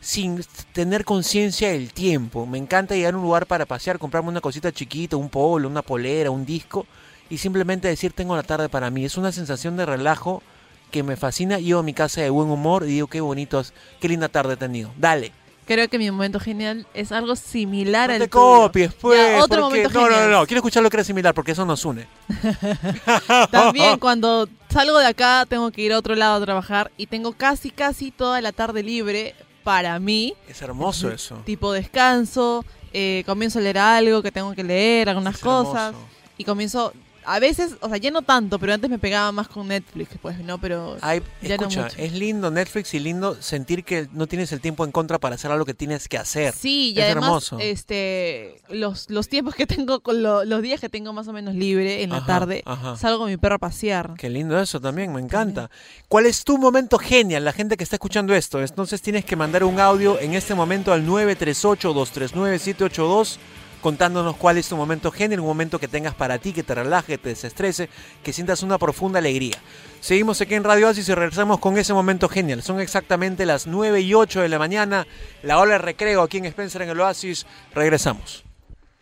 sin 0.00 0.44
tener 0.72 1.04
conciencia 1.04 1.70
del 1.70 1.92
tiempo. 1.92 2.46
Me 2.46 2.58
encanta 2.58 2.94
llegar 2.94 3.14
a 3.14 3.16
un 3.16 3.22
lugar 3.22 3.46
para 3.46 3.64
pasear, 3.64 3.98
comprarme 3.98 4.28
una 4.28 4.42
cosita 4.42 4.70
chiquita, 4.70 5.16
un 5.16 5.30
polo, 5.30 5.66
una 5.66 5.82
polera, 5.82 6.30
un 6.30 6.44
disco 6.44 6.86
y 7.30 7.38
simplemente 7.38 7.88
decir 7.88 8.12
tengo 8.12 8.36
la 8.36 8.42
tarde 8.42 8.68
para 8.68 8.90
mí. 8.90 9.04
Es 9.04 9.16
una 9.16 9.32
sensación 9.32 9.76
de 9.76 9.86
relajo 9.86 10.42
que 10.90 11.02
me 11.02 11.16
fascina. 11.16 11.58
Llego 11.58 11.80
a 11.80 11.82
mi 11.82 11.94
casa 11.94 12.20
de 12.20 12.30
buen 12.30 12.48
humor 12.50 12.84
y 12.84 12.88
digo 12.92 13.06
qué 13.08 13.20
bonito, 13.20 13.60
es- 13.60 13.72
qué 14.00 14.08
linda 14.08 14.28
tarde 14.28 14.54
he 14.54 14.56
tenido. 14.56 14.90
Dale. 14.98 15.32
Creo 15.66 15.88
que 15.88 15.98
mi 15.98 16.10
momento 16.10 16.38
genial 16.40 16.86
es 16.92 17.10
algo 17.10 17.36
similar 17.36 18.10
No 18.10 18.14
al 18.16 18.20
te 18.20 18.28
tuyo. 18.28 18.42
copies, 18.42 18.92
pues. 18.94 19.18
Ya, 19.18 19.42
otro 19.42 19.62
porque- 19.62 19.78
momento 19.82 20.00
no, 20.00 20.10
no, 20.10 20.20
no, 20.20 20.28
no. 20.40 20.46
Quiero 20.46 20.58
escuchar 20.58 20.82
lo 20.82 20.90
que 20.90 20.98
era 20.98 21.04
similar 21.04 21.32
porque 21.32 21.52
eso 21.52 21.64
nos 21.64 21.84
une. 21.86 22.06
También 23.50 23.98
cuando 23.98 24.48
salgo 24.68 24.98
de 24.98 25.06
acá 25.06 25.46
tengo 25.48 25.70
que 25.70 25.82
ir 25.82 25.92
a 25.92 25.98
otro 25.98 26.14
lado 26.14 26.40
a 26.42 26.44
trabajar 26.44 26.90
y 26.96 27.06
tengo 27.06 27.32
casi, 27.32 27.70
casi 27.70 28.10
toda 28.10 28.40
la 28.40 28.52
tarde 28.52 28.82
libre 28.82 29.34
para 29.62 29.98
mí. 29.98 30.34
Es 30.48 30.60
hermoso 30.62 31.10
eso. 31.10 31.36
Tipo 31.46 31.72
descanso, 31.72 32.64
eh, 32.92 33.22
comienzo 33.26 33.58
a 33.58 33.62
leer 33.62 33.78
algo 33.78 34.22
que 34.22 34.30
tengo 34.32 34.54
que 34.54 34.64
leer, 34.64 35.08
algunas 35.08 35.36
Es 35.36 35.40
cosas. 35.40 35.88
hermoso. 35.94 36.08
Y 36.36 36.44
comienzo, 36.44 36.92
a 37.26 37.38
veces, 37.40 37.76
o 37.80 37.88
sea, 37.88 37.96
ya 37.96 38.10
no 38.10 38.22
tanto, 38.22 38.58
pero 38.58 38.74
antes 38.74 38.90
me 38.90 38.98
pegaba 38.98 39.32
más 39.32 39.48
con 39.48 39.68
Netflix, 39.68 40.10
pues, 40.20 40.38
¿no? 40.40 40.58
Pero 40.58 40.96
Ay, 41.00 41.22
ya 41.42 41.56
no 41.56 41.62
escucha, 41.68 41.82
mucho. 41.84 41.96
es 41.98 42.12
lindo 42.12 42.50
Netflix 42.50 42.92
y 42.94 43.00
lindo 43.00 43.40
sentir 43.40 43.84
que 43.84 44.08
no 44.12 44.26
tienes 44.26 44.52
el 44.52 44.60
tiempo 44.60 44.84
en 44.84 44.92
contra 44.92 45.18
para 45.18 45.34
hacer 45.36 45.50
algo 45.50 45.64
que 45.64 45.74
tienes 45.74 46.08
que 46.08 46.18
hacer. 46.18 46.52
Sí, 46.54 46.92
y 46.94 46.98
es 46.98 47.04
además, 47.04 47.24
hermoso. 47.24 47.58
este, 47.60 48.60
los, 48.68 49.08
los 49.10 49.28
tiempos 49.28 49.54
que 49.54 49.66
tengo, 49.66 50.00
con 50.00 50.22
lo- 50.22 50.44
los 50.44 50.62
días 50.62 50.80
que 50.80 50.88
tengo 50.88 51.12
más 51.12 51.28
o 51.28 51.32
menos 51.32 51.54
libre 51.54 52.02
en 52.02 52.10
la 52.10 52.18
Ajá, 52.18 52.26
tarde, 52.26 52.62
ajá. 52.66 52.96
salgo 52.96 53.18
con 53.20 53.30
mi 53.30 53.36
perro 53.36 53.56
a 53.56 53.58
pasear. 53.58 54.14
Qué 54.18 54.28
lindo 54.30 54.58
eso 54.60 54.80
también, 54.80 55.12
me 55.12 55.20
encanta. 55.20 55.70
¿Cuál 56.08 56.26
es 56.26 56.44
tu 56.44 56.58
momento 56.58 56.98
genial? 56.98 57.44
La 57.44 57.52
gente 57.52 57.76
que 57.76 57.84
está 57.84 57.96
escuchando 57.96 58.34
esto. 58.34 58.62
Entonces 58.62 59.00
tienes 59.02 59.24
que 59.24 59.36
mandar 59.36 59.64
un 59.64 59.80
audio 59.80 60.18
en 60.20 60.34
este 60.34 60.54
momento 60.54 60.92
al 60.92 61.06
938-239-782 61.06 63.36
contándonos 63.84 64.36
cuál 64.36 64.56
es 64.56 64.66
tu 64.66 64.78
momento 64.78 65.10
genial, 65.10 65.40
un 65.40 65.46
momento 65.46 65.78
que 65.78 65.88
tengas 65.88 66.14
para 66.14 66.38
ti, 66.38 66.54
que 66.54 66.62
te 66.62 66.74
relaje, 66.74 67.12
que 67.12 67.18
te 67.18 67.28
desestrese, 67.28 67.90
que 68.22 68.32
sientas 68.32 68.62
una 68.62 68.78
profunda 68.78 69.18
alegría. 69.18 69.58
Seguimos 70.00 70.40
aquí 70.40 70.54
en 70.54 70.64
Radio 70.64 70.86
Oasis 70.86 71.06
y 71.10 71.14
regresamos 71.14 71.58
con 71.58 71.76
ese 71.76 71.92
momento 71.92 72.30
genial. 72.30 72.62
Son 72.62 72.80
exactamente 72.80 73.44
las 73.44 73.66
9 73.66 74.00
y 74.00 74.14
8 74.14 74.40
de 74.40 74.48
la 74.48 74.58
mañana, 74.58 75.06
la 75.42 75.58
hora 75.58 75.72
de 75.72 75.78
recreo 75.80 76.22
aquí 76.22 76.38
en 76.38 76.46
Spencer 76.46 76.80
en 76.80 76.88
el 76.88 77.00
Oasis. 77.00 77.44
Regresamos. 77.74 78.42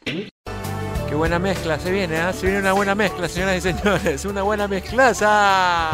Qué 0.04 1.14
buena 1.14 1.38
mezcla 1.38 1.78
se 1.78 1.92
viene, 1.92 2.16
¿ah? 2.16 2.32
Se 2.32 2.46
viene 2.46 2.58
una 2.58 2.72
buena 2.72 2.96
mezcla, 2.96 3.28
señoras 3.28 3.58
y 3.58 3.60
señores. 3.60 4.24
Una 4.24 4.42
buena 4.42 4.66
mezclaza. 4.66 5.92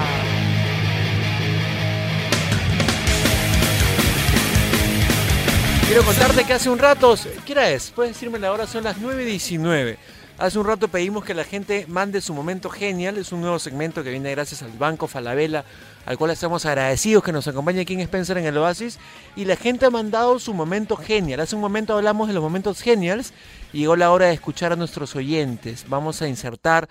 Quiero 5.89 6.05
contarte 6.05 6.45
que 6.45 6.53
hace 6.53 6.69
un 6.69 6.79
rato, 6.79 7.15
¿qué 7.47 7.53
hora 7.53 7.71
es? 7.71 7.91
Puedes 7.91 8.13
decirme 8.13 8.39
la 8.39 8.53
hora, 8.53 8.67
son 8.67 8.85
las 8.85 8.99
9.19. 8.99 9.97
Hace 10.37 10.59
un 10.59 10.67
rato 10.67 10.89
pedimos 10.89 11.25
que 11.25 11.33
la 11.33 11.45
gente 11.45 11.87
mande 11.89 12.21
su 12.21 12.35
momento 12.35 12.69
genial. 12.69 13.17
Es 13.17 13.33
un 13.33 13.41
nuevo 13.41 13.59
segmento 13.59 14.05
que 14.05 14.11
viene 14.11 14.31
gracias 14.33 14.61
al 14.61 14.71
Banco 14.73 15.09
Falabella, 15.09 15.65
al 16.05 16.19
cual 16.19 16.33
estamos 16.33 16.67
agradecidos 16.67 17.25
que 17.25 17.33
nos 17.33 17.49
acompañe 17.49 17.81
aquí 17.81 17.95
en 17.95 18.01
Spencer 18.01 18.37
en 18.37 18.45
el 18.45 18.59
Oasis. 18.59 18.99
Y 19.35 19.47
la 19.47 19.57
gente 19.57 19.87
ha 19.87 19.91
mandado 19.91 20.39
su 20.39 20.53
momento 20.53 20.95
genial. 20.95 21.41
Hace 21.41 21.57
un 21.57 21.63
momento 21.63 21.97
hablamos 21.97 22.29
de 22.29 22.35
los 22.35 22.43
momentos 22.43 22.83
geniales 22.83 23.33
y 23.73 23.79
llegó 23.79 23.97
la 23.97 24.11
hora 24.11 24.27
de 24.27 24.35
escuchar 24.35 24.75
a 24.75 24.77
nuestros 24.77 25.17
oyentes. 25.17 25.87
Vamos 25.89 26.21
a 26.21 26.29
insertar 26.29 26.87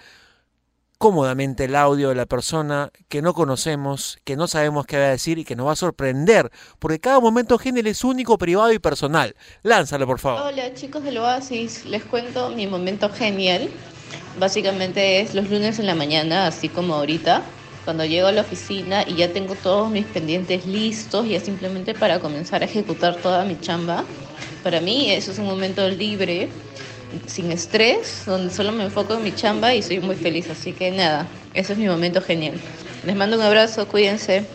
cómodamente 0.98 1.66
el 1.66 1.76
audio 1.76 2.10
de 2.10 2.16
la 2.16 2.26
persona 2.26 2.92
que 3.08 3.22
no 3.22 3.34
conocemos, 3.34 4.18
que 4.24 4.36
no 4.36 4.48
sabemos 4.48 4.86
qué 4.86 4.98
va 4.98 5.06
a 5.06 5.10
decir 5.10 5.38
y 5.38 5.46
que 5.46 5.56
nos 5.56 5.68
va 5.68 5.74
a 5.74 5.76
sorprender, 5.76 6.52
porque 6.80 7.00
cada 7.00 7.20
momento 7.20 7.58
genial 7.58 7.88
es 7.88 8.04
único, 8.04 8.38
privado 8.38 8.72
y 8.74 8.80
personal. 8.80 9.36
Lánzalo, 9.64 10.08
por 10.08 10.20
favor. 10.20 10.42
Hola 10.42 10.74
chicos 10.74 11.04
del 11.04 11.18
Oasis, 11.18 11.86
les 11.86 12.04
cuento 12.04 12.50
mi 12.50 12.68
momento 12.68 13.10
genial. 13.10 13.70
Básicamente 14.40 15.22
es 15.22 15.34
los 15.34 15.50
lunes 15.50 15.80
en 15.80 15.86
la 15.86 15.96
mañana, 15.96 16.48
así 16.48 16.70
como 16.70 16.96
ahorita, 16.96 17.42
cuando 17.86 18.06
llego 18.06 18.28
a 18.28 18.32
la 18.32 18.42
oficina 18.42 19.04
y 19.08 19.16
ya 19.16 19.32
tengo 19.32 19.56
todos 19.56 19.90
mis 19.90 20.06
pendientes 20.06 20.66
listos, 20.66 21.28
ya 21.28 21.40
simplemente 21.40 21.94
para 21.94 22.20
comenzar 22.20 22.62
a 22.62 22.66
ejecutar 22.66 23.16
toda 23.18 23.46
mi 23.46 23.60
chamba. 23.60 24.04
Para 24.64 24.82
mí 24.82 25.12
eso 25.12 25.32
es 25.32 25.40
un 25.40 25.46
momento 25.46 25.88
libre, 25.88 26.50
sin 27.26 27.52
estrés, 27.52 28.24
donde 28.26 28.54
solo 28.54 28.72
me 28.72 28.84
enfoco 28.86 29.16
en 29.16 29.24
mi 29.24 29.34
chamba 29.34 29.74
y 29.74 29.82
soy 29.82 30.00
muy 30.00 30.16
feliz. 30.16 30.50
Así 30.50 30.74
que 30.74 30.92
nada, 30.92 31.28
ese 31.54 31.74
es 31.74 31.80
mi 31.80 31.88
momento 31.88 32.22
genial. 32.22 32.60
Les 33.06 33.16
mando 33.16 33.36
un 33.38 33.42
abrazo, 33.44 33.88
cuídense. 33.88 34.46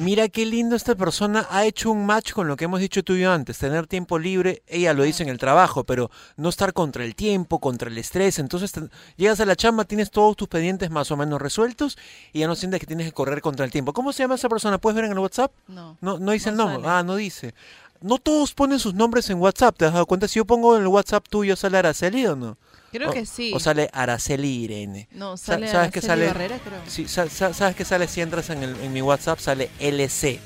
Mira 0.00 0.28
qué 0.28 0.46
lindo 0.46 0.76
esta 0.76 0.94
persona 0.94 1.48
ha 1.50 1.64
hecho 1.66 1.90
un 1.90 2.06
match 2.06 2.30
con 2.30 2.46
lo 2.46 2.54
que 2.54 2.66
hemos 2.66 2.78
dicho 2.78 3.02
tú 3.02 3.14
y 3.14 3.22
yo 3.22 3.32
antes, 3.32 3.58
tener 3.58 3.88
tiempo 3.88 4.16
libre, 4.16 4.62
ella 4.68 4.94
lo 4.94 5.02
dice 5.02 5.24
en 5.24 5.28
el 5.28 5.38
trabajo, 5.38 5.82
pero 5.82 6.08
no 6.36 6.50
estar 6.50 6.72
contra 6.72 7.04
el 7.04 7.16
tiempo, 7.16 7.58
contra 7.58 7.90
el 7.90 7.98
estrés, 7.98 8.38
entonces 8.38 8.70
te- 8.70 8.82
llegas 9.16 9.40
a 9.40 9.44
la 9.44 9.56
chamba, 9.56 9.84
tienes 9.86 10.12
todos 10.12 10.36
tus 10.36 10.46
pendientes 10.46 10.90
más 10.90 11.10
o 11.10 11.16
menos 11.16 11.42
resueltos 11.42 11.98
y 12.32 12.38
ya 12.38 12.46
no 12.46 12.54
sientes 12.54 12.78
que 12.78 12.86
tienes 12.86 13.06
que 13.06 13.12
correr 13.12 13.40
contra 13.40 13.64
el 13.64 13.72
tiempo. 13.72 13.92
¿Cómo 13.92 14.12
se 14.12 14.22
llama 14.22 14.36
esa 14.36 14.48
persona? 14.48 14.78
¿Puedes 14.78 14.94
ver 14.94 15.06
en 15.06 15.10
el 15.10 15.18
WhatsApp? 15.18 15.50
No. 15.66 15.98
No, 16.00 16.16
no 16.20 16.30
dice 16.30 16.52
No 16.52 16.52
el 16.52 16.56
nombre. 16.58 16.82
sale. 16.88 16.96
Ah, 17.00 17.02
no 17.02 17.16
dice. 17.16 17.54
No 18.00 18.18
todos 18.18 18.54
ponen 18.54 18.78
sus 18.78 18.94
nombres 18.94 19.28
en 19.30 19.38
WhatsApp, 19.40 19.76
¿te 19.76 19.84
has 19.84 19.92
dado 19.92 20.06
cuenta? 20.06 20.28
Si 20.28 20.36
yo 20.36 20.44
pongo 20.44 20.76
en 20.76 20.82
el 20.82 20.88
WhatsApp 20.88 21.24
tuyo, 21.28 21.56
¿sale 21.56 21.78
Araceli 21.78 22.26
o 22.26 22.36
no? 22.36 22.56
Creo 22.92 23.10
O- 23.10 23.12
que 23.12 23.26
sí. 23.26 23.52
O 23.54 23.58
sale 23.60 23.90
Araceli 23.92 24.48
Irene. 24.64 25.08
No, 25.12 25.36
Sa- 25.36 25.54
sale 25.54 25.68
¿Sabes 25.68 25.90
qué 25.90 25.98
Araceli 25.98 26.06
sale? 26.08 26.26
Barrera, 26.28 26.58
creo. 26.64 26.80
Sí, 26.86 27.08
sa- 27.08 27.28
sa- 27.28 27.52
¿sabes 27.52 27.74
qué 27.76 27.84
sale 27.84 28.06
si 28.08 28.20
entras 28.20 28.50
en, 28.50 28.62
el- 28.62 28.80
en 28.80 28.92
mi 28.92 29.02
WhatsApp? 29.02 29.40
Sale 29.40 29.70
LC. 29.80 30.34
Sí, 30.38 30.40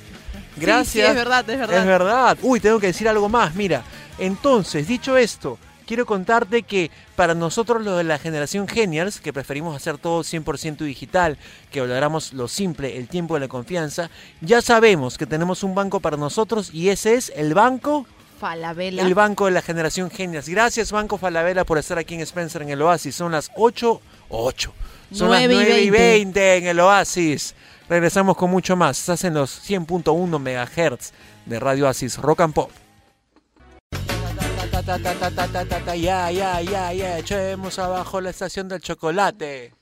Gracias. 0.56 0.92
sí, 0.92 1.00
es 1.00 1.14
verdad, 1.14 1.48
es 1.48 1.58
verdad. 1.58 1.78
Es 1.78 1.86
verdad. 1.86 2.38
Uy, 2.42 2.58
tengo 2.60 2.80
que 2.80 2.88
decir 2.88 3.08
algo 3.08 3.28
más. 3.28 3.54
Mira, 3.54 3.84
entonces, 4.18 4.88
dicho 4.88 5.16
esto, 5.16 5.58
quiero 5.86 6.06
contarte 6.06 6.62
que 6.62 6.90
para 7.16 7.34
nosotros 7.34 7.82
los 7.82 7.96
de 7.96 8.04
la 8.04 8.18
generación 8.18 8.68
Genials, 8.68 9.20
que 9.20 9.32
preferimos 9.32 9.76
hacer 9.76 9.98
todo 9.98 10.22
100% 10.22 10.78
digital, 10.78 11.38
que 11.70 11.80
valoramos 11.80 12.32
lo 12.32 12.48
simple, 12.48 12.96
el 12.96 13.08
tiempo 13.08 13.36
y 13.36 13.40
la 13.40 13.48
confianza, 13.48 14.10
ya 14.40 14.62
sabemos 14.62 15.18
que 15.18 15.26
tenemos 15.26 15.62
un 15.62 15.74
banco 15.74 16.00
para 16.00 16.16
nosotros 16.16 16.70
y 16.72 16.88
ese 16.88 17.14
es 17.14 17.32
el 17.36 17.54
banco 17.54 18.06
Falabella. 18.40 19.04
el 19.04 19.14
banco 19.14 19.46
de 19.46 19.52
la 19.52 19.62
generación 19.62 20.10
Genials. 20.10 20.48
Gracias, 20.48 20.90
Banco 20.90 21.16
Falabella, 21.16 21.64
por 21.64 21.78
estar 21.78 21.98
aquí 21.98 22.14
en 22.14 22.22
Spencer 22.22 22.62
en 22.62 22.70
el 22.70 22.82
Oasis. 22.82 23.14
Son 23.14 23.30
las 23.30 23.50
8, 23.54 24.00
8. 24.30 24.72
Son 25.12 25.30
las 25.30 25.42
9 25.42 25.54
y 25.54 25.56
9 25.56 25.80
y 25.82 25.90
20. 25.90 25.98
20 25.98 26.56
en 26.56 26.66
el 26.66 26.80
Oasis. 26.80 27.54
Regresamos 27.88 28.36
con 28.36 28.50
mucho 28.50 28.74
más. 28.74 28.98
Estás 28.98 29.22
en 29.24 29.34
los 29.34 29.62
100.1 29.68 30.38
MHz 30.40 31.12
de 31.46 31.60
Radio 31.60 31.86
Oasis 31.86 32.18
Rock 32.18 32.40
and 32.40 32.54
Pop. 32.54 32.81
Ta, 34.84 34.98
ta, 34.98 35.14
ta, 35.14 35.30
ta, 35.30 35.30
ta, 35.30 35.46
ta, 35.46 35.64
ta, 35.64 35.78
ta, 35.78 35.92
Ya, 35.94 36.28
ya, 36.30 36.60
ya, 36.60 36.92
ya. 36.92 37.18
Echemos 37.18 37.78
abajo 37.78 38.20
la 38.20 38.30
estación 38.30 38.68
del 38.68 38.80
chocolate. 38.80 39.72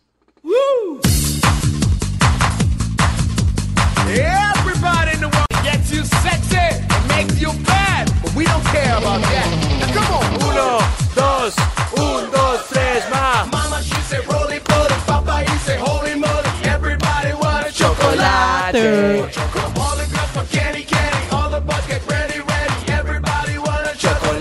Everybody 4.13 5.13
in 5.15 5.21
the 5.21 5.29
world 5.29 5.65
gets 5.65 5.91
you 5.91 6.05
sexy 6.05 6.85
makes 7.09 7.41
you 7.41 7.51
bad, 7.65 8.13
but 8.23 8.35
we 8.35 8.45
don't 8.45 8.65
care 8.67 8.97
about 8.99 9.23
that. 9.23 9.49
Now 9.81 9.93
come 9.95 10.13
on, 10.19 10.25
Uno, 10.51 10.79
dos, 11.15 11.55
un, 11.97 12.31
dos, 12.31 12.69
tres, 12.69 13.05
más. 13.11 13.51
Mama, 13.51 13.81
she 13.83 14.01
said 14.03 14.27
roly 14.29 14.61
poly, 14.61 14.95
Papa, 15.07 15.45
he 15.49 15.57
said 15.65 15.79
holy 15.81 16.15
moly. 16.15 16.51
Everybody 16.65 17.33
want 17.35 17.73
Chocolate. 17.73 18.21
All 18.21 19.97
the 19.97 21.00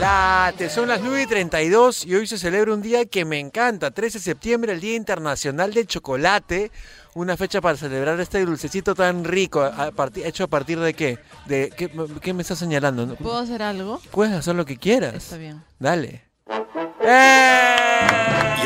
Chocolate, 0.10 0.70
son 0.72 0.88
las 0.88 1.01
9 1.01 1.22
y 1.22 1.28
32 1.28 2.05
y 2.07 2.16
hoy 2.16 2.26
se 2.26 2.39
celebra 2.39 2.74
un 2.74 2.82
día 2.82 3.05
que 3.05 3.26
me 3.26 3.38
encanta, 3.39 3.91
13 3.91 4.18
de 4.18 4.24
septiembre, 4.24 4.74
el 4.74 4.80
Día 4.82 4.95
Internacional 4.95 5.72
del 5.72 5.86
Chocolate, 5.86 6.72
una 7.14 7.38
fecha 7.38 7.62
para 7.62 7.78
celebrar 7.78 8.20
este 8.20 8.43
dulcecito 8.43 8.95
tan 8.95 9.24
rico, 9.24 9.62
a 9.62 9.91
partir- 9.91 10.26
hecho 10.26 10.45
a 10.45 10.47
partir 10.47 10.80
de 10.80 10.95
qué, 10.95 11.20
de 11.45 11.72
qué, 11.78 11.91
qué 12.22 12.34
me 12.34 12.41
estás 12.41 12.57
señalando? 12.57 13.05
¿No? 13.05 13.16
¿Puedo 13.18 13.38
hacer 13.38 13.62
algo? 13.62 14.01
Puedes 14.10 14.34
hacer 14.34 14.55
lo 14.55 14.66
que 14.66 14.78
quieras. 14.78 15.14
Está 15.14 15.38
bien. 15.38 15.62
Dale. 15.78 16.24
Y 16.49 16.57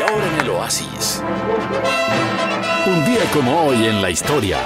ahora 0.02 0.26
en 0.32 0.40
el 0.40 0.48
Oasis. 0.48 1.20
Un 2.86 3.04
día 3.04 3.20
como 3.34 3.66
hoy 3.66 3.84
en 3.84 4.00
la 4.00 4.08
historia. 4.08 4.60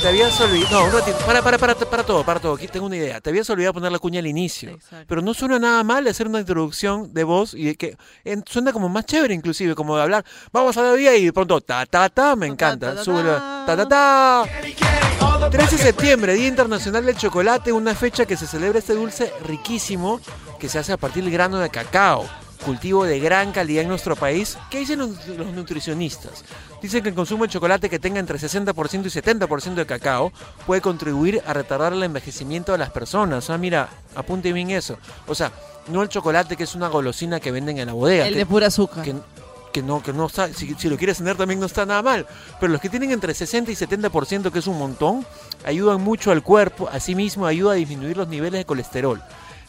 Te 0.00 0.08
habías 0.08 0.40
olvidado. 0.40 0.86
No, 0.86 0.98
ratito. 0.98 1.18
Para, 1.26 1.42
para, 1.42 1.58
para, 1.58 1.74
para 1.74 2.02
todo, 2.04 2.24
para 2.24 2.38
todo. 2.40 2.54
Aquí 2.54 2.68
tengo 2.68 2.86
una 2.86 2.96
idea. 2.96 3.20
Te 3.20 3.30
habías 3.30 3.50
olvidado 3.50 3.74
poner 3.74 3.90
la 3.90 3.98
cuña 3.98 4.20
al 4.20 4.26
inicio. 4.28 4.78
Pero 5.08 5.22
no 5.22 5.34
suena 5.34 5.58
nada 5.58 5.82
mal 5.82 6.06
hacer 6.06 6.28
una 6.28 6.38
introducción 6.40 7.12
de 7.12 7.24
voz 7.24 7.52
y 7.54 7.64
de 7.64 7.74
que 7.76 7.96
en- 8.24 8.44
suena 8.46 8.72
como 8.72 8.88
más 8.88 9.06
chévere, 9.06 9.34
inclusive, 9.34 9.74
como 9.74 9.96
de 9.96 10.02
hablar. 10.02 10.24
Vamos 10.52 10.76
a 10.76 10.82
la 10.82 10.92
día 10.94 11.16
y 11.16 11.24
de 11.26 11.32
pronto 11.32 11.60
ta 11.60 11.84
ta 11.86 12.08
ta. 12.08 12.36
Me 12.36 12.46
encanta. 12.46 12.94
Ta 12.94 13.76
ta 13.76 13.88
ta. 13.88 14.44
13 15.50 15.76
de 15.76 15.82
septiembre, 15.82 16.34
Día 16.34 16.48
Internacional 16.48 17.04
del 17.04 17.16
Chocolate, 17.16 17.72
una 17.72 17.94
fecha 17.94 18.24
que 18.26 18.36
se 18.36 18.46
celebra 18.46 18.78
este 18.78 18.94
dulce 18.94 19.32
riquísimo 19.44 20.20
que 20.58 20.68
se 20.68 20.78
hace 20.78 20.92
a 20.92 20.96
partir 20.96 21.22
del 21.24 21.32
grano 21.32 21.58
de 21.58 21.70
cacao, 21.70 22.28
cultivo 22.64 23.04
de 23.04 23.18
gran 23.20 23.52
calidad 23.52 23.82
en 23.82 23.88
nuestro 23.88 24.16
país. 24.16 24.58
¿Qué 24.70 24.78
dicen 24.80 24.98
los, 24.98 25.26
los 25.28 25.52
nutricionistas? 25.52 26.44
Dicen 26.82 27.02
que 27.02 27.08
el 27.08 27.14
consumo 27.14 27.44
de 27.44 27.50
chocolate 27.50 27.88
que 27.90 27.98
tenga 27.98 28.20
entre 28.20 28.38
60% 28.38 29.06
y 29.06 29.08
70% 29.20 29.74
de 29.74 29.86
cacao 29.86 30.32
puede 30.66 30.80
contribuir 30.80 31.42
a 31.46 31.52
retardar 31.52 31.92
el 31.92 32.02
envejecimiento 32.02 32.72
de 32.72 32.78
las 32.78 32.90
personas. 32.90 33.48
Ah, 33.50 33.58
mira, 33.58 33.88
apunte 34.14 34.52
bien 34.52 34.70
eso. 34.70 34.98
O 35.26 35.34
sea, 35.34 35.50
no 35.88 36.02
el 36.02 36.08
chocolate 36.08 36.56
que 36.56 36.64
es 36.64 36.74
una 36.74 36.88
golosina 36.88 37.40
que 37.40 37.50
venden 37.50 37.78
en 37.78 37.86
la 37.86 37.92
bodega. 37.94 38.26
El 38.26 38.32
que- 38.34 38.38
de 38.40 38.46
pura 38.46 38.66
azúcar. 38.68 39.02
que, 39.04 39.14
que 39.72 39.82
no, 39.82 40.02
que 40.02 40.12
no 40.12 40.26
está, 40.26 40.52
si, 40.52 40.74
si 40.74 40.88
lo 40.88 40.96
quieres 40.96 41.18
tener 41.18 41.36
también 41.36 41.60
no 41.60 41.66
está 41.66 41.84
nada 41.86 42.02
mal. 42.02 42.26
Pero 42.60 42.72
los 42.72 42.80
que 42.80 42.88
tienen 42.88 43.10
entre 43.10 43.34
60 43.34 43.70
y 43.70 43.74
70%, 43.74 44.50
que 44.52 44.58
es 44.60 44.66
un 44.66 44.78
montón, 44.78 45.26
ayudan 45.64 46.00
mucho 46.00 46.30
al 46.30 46.42
cuerpo, 46.42 46.88
asimismo 46.92 47.46
ayuda 47.46 47.72
a 47.72 47.76
disminuir 47.76 48.16
los 48.16 48.28
niveles 48.28 48.58
de 48.60 48.64
colesterol. 48.64 49.22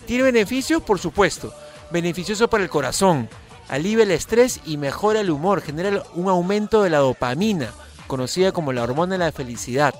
¿Tiene 0.05 0.23
beneficios? 0.23 0.81
Por 0.81 0.99
supuesto. 0.99 1.53
Beneficioso 1.91 2.47
para 2.49 2.63
el 2.63 2.69
corazón, 2.69 3.27
alivia 3.67 4.03
el 4.03 4.11
estrés 4.11 4.59
y 4.63 4.77
mejora 4.77 5.21
el 5.21 5.31
humor, 5.31 5.61
genera 5.61 6.03
un 6.13 6.29
aumento 6.29 6.83
de 6.83 6.91
la 6.91 6.99
dopamina, 6.99 7.71
conocida 8.05 8.51
como 8.51 8.73
la 8.73 8.83
hormona 8.83 9.13
de 9.13 9.19
la 9.19 9.31
felicidad. 9.31 9.95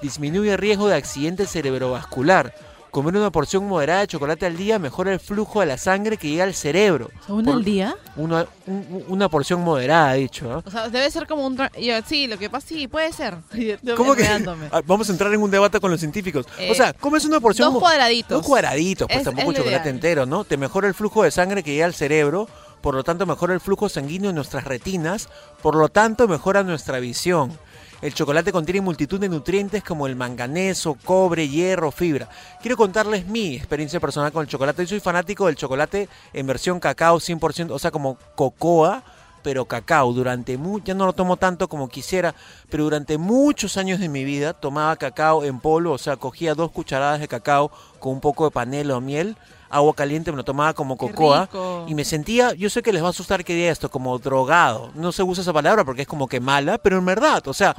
Disminuye 0.00 0.52
el 0.52 0.58
riesgo 0.58 0.88
de 0.88 0.96
accidente 0.96 1.46
cerebrovascular. 1.46 2.54
Comer 2.94 3.16
una 3.16 3.32
porción 3.32 3.66
moderada 3.66 4.02
de 4.02 4.06
chocolate 4.06 4.46
al 4.46 4.56
día 4.56 4.78
mejora 4.78 5.12
el 5.12 5.18
flujo 5.18 5.58
de 5.58 5.66
la 5.66 5.76
sangre 5.76 6.16
que 6.16 6.28
llega 6.28 6.44
al 6.44 6.54
cerebro. 6.54 7.10
¿Una 7.26 7.44
Por- 7.46 7.54
al 7.54 7.64
día? 7.64 7.96
una, 8.14 8.46
un- 8.68 9.04
una 9.08 9.28
porción 9.28 9.62
moderada, 9.62 10.12
dicho. 10.12 10.48
¿ah? 10.52 10.62
O 10.64 10.70
sea, 10.70 10.88
debe 10.88 11.10
ser 11.10 11.26
como 11.26 11.44
un... 11.44 11.58
tra- 11.58 11.72
yo, 11.76 11.94
sí, 12.06 12.28
lo 12.28 12.38
que 12.38 12.48
pasa, 12.48 12.68
sí, 12.68 12.86
puede 12.86 13.12
ser. 13.12 13.34
Yo 13.82 13.96
¿Cómo 13.96 14.14
que? 14.14 14.24
Ah, 14.24 14.80
Vamos 14.86 15.08
a 15.08 15.12
entrar 15.12 15.34
en 15.34 15.42
un 15.42 15.50
debate 15.50 15.80
con 15.80 15.90
los 15.90 15.98
científicos. 15.98 16.46
Eh, 16.56 16.70
o 16.70 16.74
sea, 16.76 16.92
¿cómo 16.92 17.16
es 17.16 17.24
una 17.24 17.40
porción? 17.40 17.72
dos 17.72 17.82
cuadraditos. 17.82 18.28
Dos 18.38 18.46
cuadraditos, 18.46 19.08
pues 19.08 19.18
Es- 19.18 19.24
tampoco 19.24 19.50
es 19.50 19.56
chocolate 19.56 19.82
ideal. 19.82 19.94
entero, 19.96 20.24
¿no? 20.26 20.44
Te 20.44 20.56
mejora 20.56 20.86
el 20.86 20.94
flujo 20.94 21.24
de 21.24 21.32
sangre 21.32 21.64
que 21.64 21.72
llega 21.72 21.86
al 21.86 21.94
cerebro, 21.94 22.48
por 22.80 22.94
lo 22.94 23.02
tanto 23.02 23.26
mejora 23.26 23.54
el 23.54 23.60
flujo 23.60 23.88
sanguíneo 23.88 24.30
en 24.30 24.36
nuestras 24.36 24.62
retinas, 24.62 25.28
por 25.62 25.74
lo 25.74 25.88
tanto 25.88 26.28
mejora 26.28 26.62
nuestra 26.62 27.00
visión. 27.00 27.58
El 28.04 28.12
chocolate 28.12 28.52
contiene 28.52 28.82
multitud 28.82 29.18
de 29.18 29.30
nutrientes 29.30 29.82
como 29.82 30.06
el 30.06 30.14
manganeso, 30.14 30.98
cobre, 31.06 31.48
hierro, 31.48 31.90
fibra. 31.90 32.28
Quiero 32.60 32.76
contarles 32.76 33.26
mi 33.26 33.56
experiencia 33.56 33.98
personal 33.98 34.30
con 34.30 34.42
el 34.42 34.46
chocolate. 34.46 34.82
Yo 34.82 34.90
soy 34.90 35.00
fanático 35.00 35.46
del 35.46 35.56
chocolate 35.56 36.10
en 36.34 36.46
versión 36.46 36.80
cacao 36.80 37.18
100%, 37.18 37.70
o 37.70 37.78
sea, 37.78 37.90
como 37.90 38.18
cocoa, 38.34 39.02
pero 39.42 39.64
cacao. 39.64 40.12
Durante 40.12 40.58
mu 40.58 40.80
ya 40.80 40.92
no 40.92 41.06
lo 41.06 41.14
tomo 41.14 41.38
tanto 41.38 41.66
como 41.66 41.88
quisiera, 41.88 42.34
pero 42.68 42.84
durante 42.84 43.16
muchos 43.16 43.78
años 43.78 43.98
de 44.00 44.10
mi 44.10 44.22
vida 44.22 44.52
tomaba 44.52 44.96
cacao 44.96 45.42
en 45.42 45.58
polvo, 45.58 45.92
o 45.92 45.98
sea, 45.98 46.18
cogía 46.18 46.54
dos 46.54 46.72
cucharadas 46.72 47.20
de 47.20 47.28
cacao 47.28 47.70
con 48.00 48.12
un 48.12 48.20
poco 48.20 48.44
de 48.44 48.50
panela 48.50 48.98
o 48.98 49.00
miel, 49.00 49.34
agua 49.74 49.94
caliente, 49.94 50.30
me 50.30 50.36
lo 50.36 50.44
tomaba 50.44 50.72
como 50.72 50.96
cocoa 50.96 51.48
y 51.86 51.94
me 51.94 52.04
sentía, 52.04 52.54
yo 52.54 52.70
sé 52.70 52.82
que 52.82 52.92
les 52.92 53.02
va 53.02 53.08
a 53.08 53.10
asustar 53.10 53.44
que 53.44 53.54
diga 53.54 53.72
esto, 53.72 53.90
como 53.90 54.18
drogado. 54.18 54.92
No 54.94 55.12
se 55.12 55.22
usa 55.22 55.42
esa 55.42 55.52
palabra 55.52 55.84
porque 55.84 56.02
es 56.02 56.08
como 56.08 56.28
que 56.28 56.40
mala, 56.40 56.78
pero 56.78 56.98
en 56.98 57.04
verdad, 57.04 57.46
o 57.48 57.52
sea, 57.54 57.74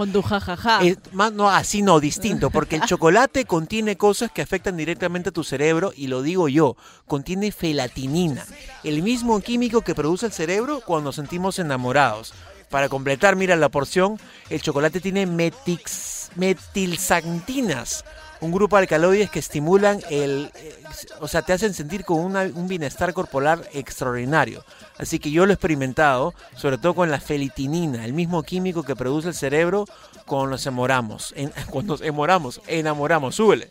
es 0.82 0.98
más, 1.14 1.32
no, 1.32 1.50
así 1.50 1.82
no, 1.82 2.00
distinto, 2.00 2.50
porque 2.50 2.76
el 2.76 2.82
chocolate 2.86 3.46
contiene 3.46 3.96
cosas 3.96 4.32
que 4.32 4.42
afectan 4.42 4.78
directamente 4.78 5.30
a 5.30 5.32
tu 5.32 5.44
cerebro, 5.44 5.94
y 5.96 6.08
lo 6.08 6.22
digo 6.22 6.50
yo, 6.50 6.76
contiene 7.08 7.52
felatinina, 7.52 8.46
el 8.84 9.02
mismo 9.02 9.40
químico 9.40 9.82
que 9.82 9.96
produce 9.96 10.26
el 10.26 10.34
cerebro 10.34 10.82
cuando 10.86 11.06
nos 11.06 11.16
sentimos 11.16 11.60
enamorados. 11.60 12.34
Para 12.70 12.90
completar, 12.90 13.36
mira 13.36 13.56
la 13.56 13.70
porción, 13.70 14.20
el 14.50 14.62
chocolate 14.62 15.00
tiene 15.00 15.26
metix, 15.26 16.32
metilxantinas, 16.36 18.04
un 18.46 18.52
grupo 18.52 18.76
de 18.78 18.84
alcaloides 18.84 19.30
que 19.30 19.40
estimulan 19.40 20.02
el, 20.10 20.52
eh, 20.56 20.84
o 21.20 21.28
sea, 21.28 21.42
te 21.42 21.54
hacen 21.54 21.74
sentir 21.74 22.06
con 22.06 22.20
una- 22.20 22.44
un 22.44 22.68
bienestar 22.68 23.14
corporal 23.14 23.68
extraordinario. 23.74 24.64
Así 24.98 25.20
que 25.20 25.32
yo 25.32 25.46
lo 25.46 25.52
he 25.52 25.56
experimentado, 25.56 26.34
sobre 26.56 26.78
todo 26.78 26.94
con 26.94 27.12
la 27.12 27.20
felitinina, 27.20 28.06
el 28.06 28.14
mismo 28.14 28.44
químico 28.44 28.84
que 28.84 28.96
produce 28.96 29.28
el 29.30 29.36
cerebro 29.36 29.86
cuando 30.26 30.52
nos 30.52 30.66
enamoramos. 30.66 31.34
En- 31.36 31.52
cuando 31.70 31.94
nos 31.94 32.02
enamoramos, 32.02 32.62
enamoramos, 32.68 33.36
súbele. 33.36 33.68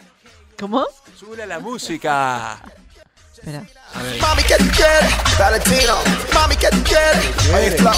¿Cómo? 0.59 0.85
Súbele 1.19 1.47
la 1.47 1.59
música. 1.61 2.59
Espera. 3.33 3.65
A 3.95 4.03
ver. 4.03 4.21
Mami 4.21 4.43
que 4.43 4.57
tú 4.57 4.65
quieres, 4.75 5.39
Valentino. 5.39 5.95
Mami 6.33 6.57
que 6.57 6.69
tú 6.69 6.83
quieres, 6.85 7.25
oye 7.55 7.71
flow. 7.73 7.95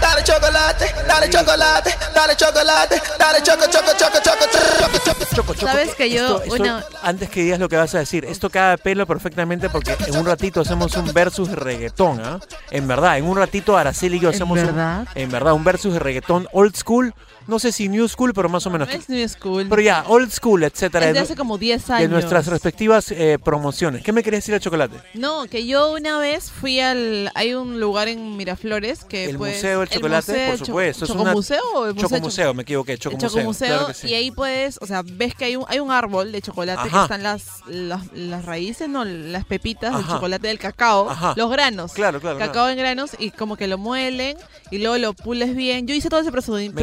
Dale 0.00 0.22
chocolate, 0.24 0.94
dale 1.06 1.28
chocolate, 1.30 1.94
dale 2.14 2.36
chocolate, 2.36 3.02
dale 3.18 3.42
choco, 3.42 3.64
choco, 3.70 3.90
choco, 3.98 4.18
choco, 4.22 4.46
choco, 4.52 4.98
choco. 5.04 5.24
Choco, 5.34 5.54
choco. 5.54 5.66
¿Sabes 5.66 5.94
que 5.94 6.10
yo, 6.10 6.20
Esto- 6.38 6.42
esto- 6.42 6.62
una- 6.62 6.84
Antes 7.02 7.30
que 7.30 7.42
digas 7.42 7.58
lo 7.58 7.68
que 7.68 7.76
vas 7.76 7.94
a 7.94 7.98
decir, 7.98 8.24
esto 8.24 8.50
cae 8.50 8.72
a 8.74 8.76
pelo 8.76 9.06
perfectamente 9.06 9.68
porque 9.70 9.96
en 10.06 10.16
un 10.16 10.26
ratito 10.26 10.60
hacemos 10.60 10.94
un 10.96 11.12
versus 11.12 11.48
de 11.48 11.56
reggaetón, 11.56 12.20
¿ah? 12.24 12.40
En 12.70 12.88
verdad, 12.88 13.18
en 13.18 13.24
un 13.24 13.36
ratito 13.36 13.76
Araceli 13.76 14.16
y 14.16 14.20
yo 14.20 14.28
¿En 14.30 14.34
hacemos 14.34 14.58
un- 14.58 14.66
verdad? 14.66 15.06
en 15.14 15.30
verdad, 15.30 15.52
un 15.52 15.64
versus 15.64 15.92
de 15.94 15.98
reggaetón 16.00 16.48
old 16.52 16.74
school, 16.76 17.14
no 17.48 17.58
sé 17.58 17.72
si 17.72 17.88
new 17.88 18.06
school, 18.06 18.32
pero 18.32 18.48
más 18.48 18.64
o 18.66 18.70
menos. 18.70 18.86
No 18.88 18.94
es 18.94 19.08
New 19.08 19.28
School. 19.28 19.66
Pero 19.68 19.82
ya, 19.82 20.04
old 20.06 20.30
school, 20.30 20.62
etcétera. 20.62 21.06
Es 21.06 21.14
de 21.14 21.18
de- 21.18 21.24
hace 21.24 21.34
como 21.34 21.58
10 21.58 21.86
de 21.86 21.92
años. 21.94 22.10
nuestras 22.10 22.46
respectivas 22.46 23.10
eh, 23.10 23.38
promociones. 23.42 24.02
¿Qué 24.04 24.12
me 24.12 24.22
querías 24.22 24.42
decir 24.44 24.54
al 24.54 24.60
chocolate? 24.60 24.96
No, 25.14 25.46
que 25.46 25.66
yo 25.66 25.90
una 25.92 26.18
vez 26.18 26.50
fui 26.50 26.78
al... 26.80 27.30
Hay 27.34 27.54
un 27.54 27.80
lugar 27.80 28.06
en 28.08 28.36
Miraflores 28.36 29.04
que 29.04 29.24
El 29.30 29.38
pues, 29.38 29.56
Museo 29.56 29.80
del 29.80 29.88
el 29.88 29.94
Chocolate, 29.94 30.32
museo, 30.32 30.48
por 30.50 30.58
Cho- 30.58 30.64
supuesto. 30.66 31.04
es 31.06 31.10
una- 31.10 31.22
¿Chocomuseo 31.24 31.62
o 31.74 31.86
el 31.86 31.94
Museo 31.94 32.08
Chocomuseo, 32.08 32.54
me 32.54 32.62
equivoqué, 32.62 32.98
Chocomuseo. 32.98 33.28
Chocomuseo, 33.30 33.78
claro 33.78 33.94
sí. 33.94 34.08
y 34.08 34.14
ahí 34.14 34.30
puedes, 34.30 34.78
o 34.80 34.86
sea, 34.86 35.02
ves 35.04 35.34
que 35.34 35.46
hay 35.46 35.56
un, 35.56 35.64
hay 35.68 35.80
un 35.80 35.90
árbol 35.90 36.30
de 36.32 36.42
chocolate 36.42 36.88
que 36.88 36.96
están 37.00 37.22
las, 37.22 37.44
las, 37.66 38.02
las 38.12 38.44
raíces, 38.44 38.88
no, 38.88 39.04
las 39.04 39.44
pepitas 39.46 39.92
del 39.94 40.04
Ajá. 40.04 40.14
chocolate 40.14 40.48
del 40.48 40.58
cacao, 40.58 41.08
Ajá. 41.10 41.32
los 41.36 41.50
granos. 41.50 41.92
Claro, 41.92 42.20
claro, 42.20 42.38
Cacao 42.38 42.52
claro. 42.52 42.68
en 42.70 42.76
granos 42.78 43.10
y 43.18 43.30
como 43.30 43.56
que 43.56 43.66
lo 43.66 43.78
muelen 43.78 44.36
y 44.70 44.78
luego 44.78 44.98
lo 44.98 45.14
pules 45.14 45.56
bien. 45.56 45.86
Yo 45.86 45.94
hice 45.94 46.08
todo 46.10 46.20
ese 46.20 46.30
procedimiento. 46.30 46.78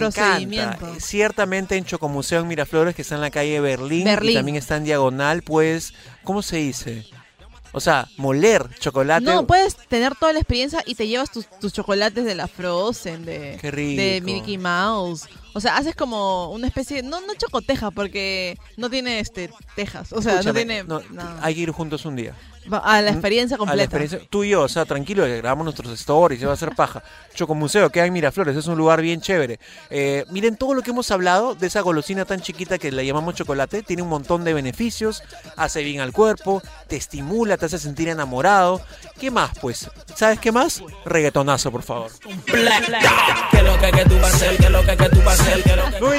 Encanta. 0.64 1.00
Ciertamente 1.00 1.76
en 1.78 1.86
Chocomuseo 1.86 2.42
en 2.42 2.48
Miraflores, 2.48 2.96
que 2.96 3.02
está 3.02 3.16
en 3.16 3.22
la 3.22 3.32
calle 3.32 3.60
Berlín, 3.60 4.06
Berlín. 4.06 4.32
y 4.32 4.36
también 4.36 4.56
está 4.58 4.78
en 4.78 4.84
Diagonal, 4.86 5.42
pues, 5.42 5.94
¿cómo 6.24 6.42
se 6.42 6.58
dice? 6.58 7.06
O 7.72 7.82
sea, 7.82 8.08
moler 8.18 8.70
chocolate. 8.80 9.26
No, 9.26 9.46
puedes 9.46 9.76
tener 9.76 10.16
toda 10.16 10.32
la 10.32 10.40
experiencia 10.40 10.82
y 10.86 10.96
te 10.96 11.08
llevas 11.08 11.30
tus, 11.30 11.50
tus 11.60 11.74
chocolates 11.74 12.24
de 12.24 12.34
la 12.34 12.48
Frozen, 12.48 13.26
de, 13.26 13.58
Qué 13.60 13.70
rico. 13.70 14.02
de 14.02 14.22
Mickey 14.22 14.58
Mouse. 14.58 15.28
O 15.58 15.62
sea, 15.62 15.78
haces 15.78 15.96
como 15.96 16.52
una 16.52 16.68
especie, 16.68 17.02
no, 17.02 17.22
no 17.22 17.34
chocoteja, 17.36 17.90
porque 17.90 18.58
no 18.76 18.90
tiene 18.90 19.22
este 19.22 19.50
tejas. 19.74 20.12
O 20.12 20.22
sea, 20.22 20.42
no 20.44 20.54
tiene 20.54 20.84
no, 20.84 21.02
nada. 21.12 21.40
Hay 21.42 21.56
que 21.56 21.62
ir 21.62 21.72
juntos 21.72 22.06
un 22.06 22.18
día. 22.18 22.36
A 22.72 23.00
la 23.02 23.12
Mm, 23.12 23.14
experiencia 23.14 23.56
A 23.56 23.58
la 23.60 23.66
completa. 23.66 23.84
experiencia, 23.84 24.20
tú 24.30 24.44
y 24.44 24.50
yo, 24.50 24.64
o 24.64 24.68
sea, 24.68 24.86
tranquilo, 24.86 25.24
que 25.24 25.38
grabamos 25.38 25.66
nuestros 25.66 25.92
stories, 25.94 26.40
se 26.40 26.46
va 26.48 26.54
a 26.54 26.56
hacer 26.56 26.76
paja. 26.76 27.04
Chocomuseo, 27.36 27.90
queda 27.92 28.08
en 28.08 28.14
Miraflores, 28.14 28.58
es 28.58 28.66
un 28.68 28.76
lugar 28.78 29.02
bien 29.02 29.22
chévere. 29.22 29.60
Eh, 29.92 30.26
miren 30.32 30.58
todo 30.58 30.74
lo 30.74 30.82
que 30.82 30.90
hemos 30.90 31.10
hablado 31.12 31.54
de 31.56 31.68
esa 31.68 31.82
golosina 31.82 32.26
tan 32.26 32.42
chiquita 32.42 32.78
que 32.80 32.92
la 32.92 33.04
llamamos 33.04 33.36
chocolate, 33.36 33.84
tiene 33.84 34.02
un 34.02 34.10
montón 34.10 34.44
de 34.44 34.54
beneficios, 34.56 35.22
hace 35.56 35.84
bien 35.84 36.02
al 36.02 36.12
cuerpo, 36.12 36.62
te 36.88 36.96
estimula, 36.96 37.56
te 37.58 37.68
hace 37.68 37.78
sentir 37.78 38.10
enamorado. 38.10 38.82
¿Qué 39.20 39.30
más, 39.32 39.52
pues? 39.62 39.90
¿Sabes 40.16 40.40
qué 40.40 40.52
más? 40.52 40.82
Reggaetonazo, 41.06 41.72
por 41.72 41.84
favor. 41.84 42.10
9 42.52 42.86
y 44.52 45.45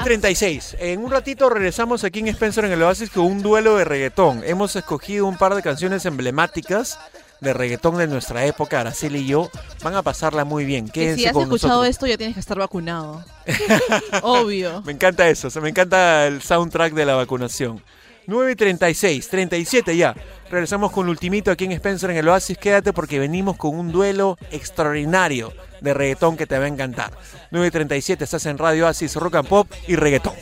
36. 0.07 0.77
En 0.79 1.05
un 1.05 1.11
ratito 1.11 1.51
regresamos 1.51 2.05
aquí 2.05 2.21
en 2.21 2.29
Spencer 2.29 2.65
en 2.65 2.71
el 2.71 2.83
Oasis 2.83 3.11
con 3.11 3.25
un 3.25 3.43
duelo 3.43 3.77
de 3.77 3.85
reggaetón. 3.85 4.43
Hemos 4.45 4.77
escogido 4.77 5.27
un 5.27 5.37
par 5.37 5.55
de 5.57 5.63
canciones 5.63 6.07
emblemáticas 6.07 6.99
de 7.41 7.53
reggaetón 7.53 7.97
de 7.97 8.07
nuestra 8.07 8.47
época. 8.47 8.81
Araceli 8.81 9.19
y 9.19 9.27
yo 9.27 9.51
van 9.83 9.97
a 9.97 10.03
pasarla 10.03 10.45
muy 10.45 10.65
bien. 10.65 10.89
Quédense 10.89 11.23
si 11.23 11.27
has 11.27 11.33
con 11.33 11.43
escuchado 11.43 11.73
nosotros. 11.73 11.91
esto 11.91 12.07
ya 12.07 12.17
tienes 12.17 12.35
que 12.35 12.41
estar 12.41 12.57
vacunado. 12.57 13.25
Obvio. 14.23 14.83
Me 14.83 14.93
encanta 14.93 15.29
eso, 15.29 15.49
o 15.49 15.51
sea, 15.51 15.61
me 15.61 15.71
encanta 15.71 16.27
el 16.29 16.41
soundtrack 16.41 16.95
de 16.95 17.05
la 17.05 17.17
vacunación. 17.17 17.83
9 18.27 18.53
y 18.53 18.57
36, 18.57 19.29
37 19.29 19.97
ya. 19.97 20.15
Regresamos 20.51 20.93
con 20.93 21.09
ultimito 21.09 21.51
aquí 21.51 21.65
en 21.65 21.73
Spencer 21.73 22.11
en 22.11 22.17
el 22.17 22.29
Oasis. 22.29 22.59
Quédate 22.59 22.93
porque 22.93 23.19
venimos 23.19 23.57
con 23.57 23.79
un 23.79 23.93
duelo 23.93 24.39
extraordinario 24.51 25.53
de 25.81 25.95
reggaetón 25.95 26.37
que 26.37 26.47
te 26.47 26.59
va 26.59 26.65
a 26.65 26.69
encantar. 26.69 27.13
9 27.51 27.69
y 27.69 27.71
37, 27.71 28.25
estás 28.25 28.47
en 28.47 28.59
Radio 28.59 28.87
Oasis, 28.87 29.15
Rock 29.17 29.37
and 29.37 29.49
Pop 29.49 29.69
y 29.87 29.97
reggaetón. 29.97 30.35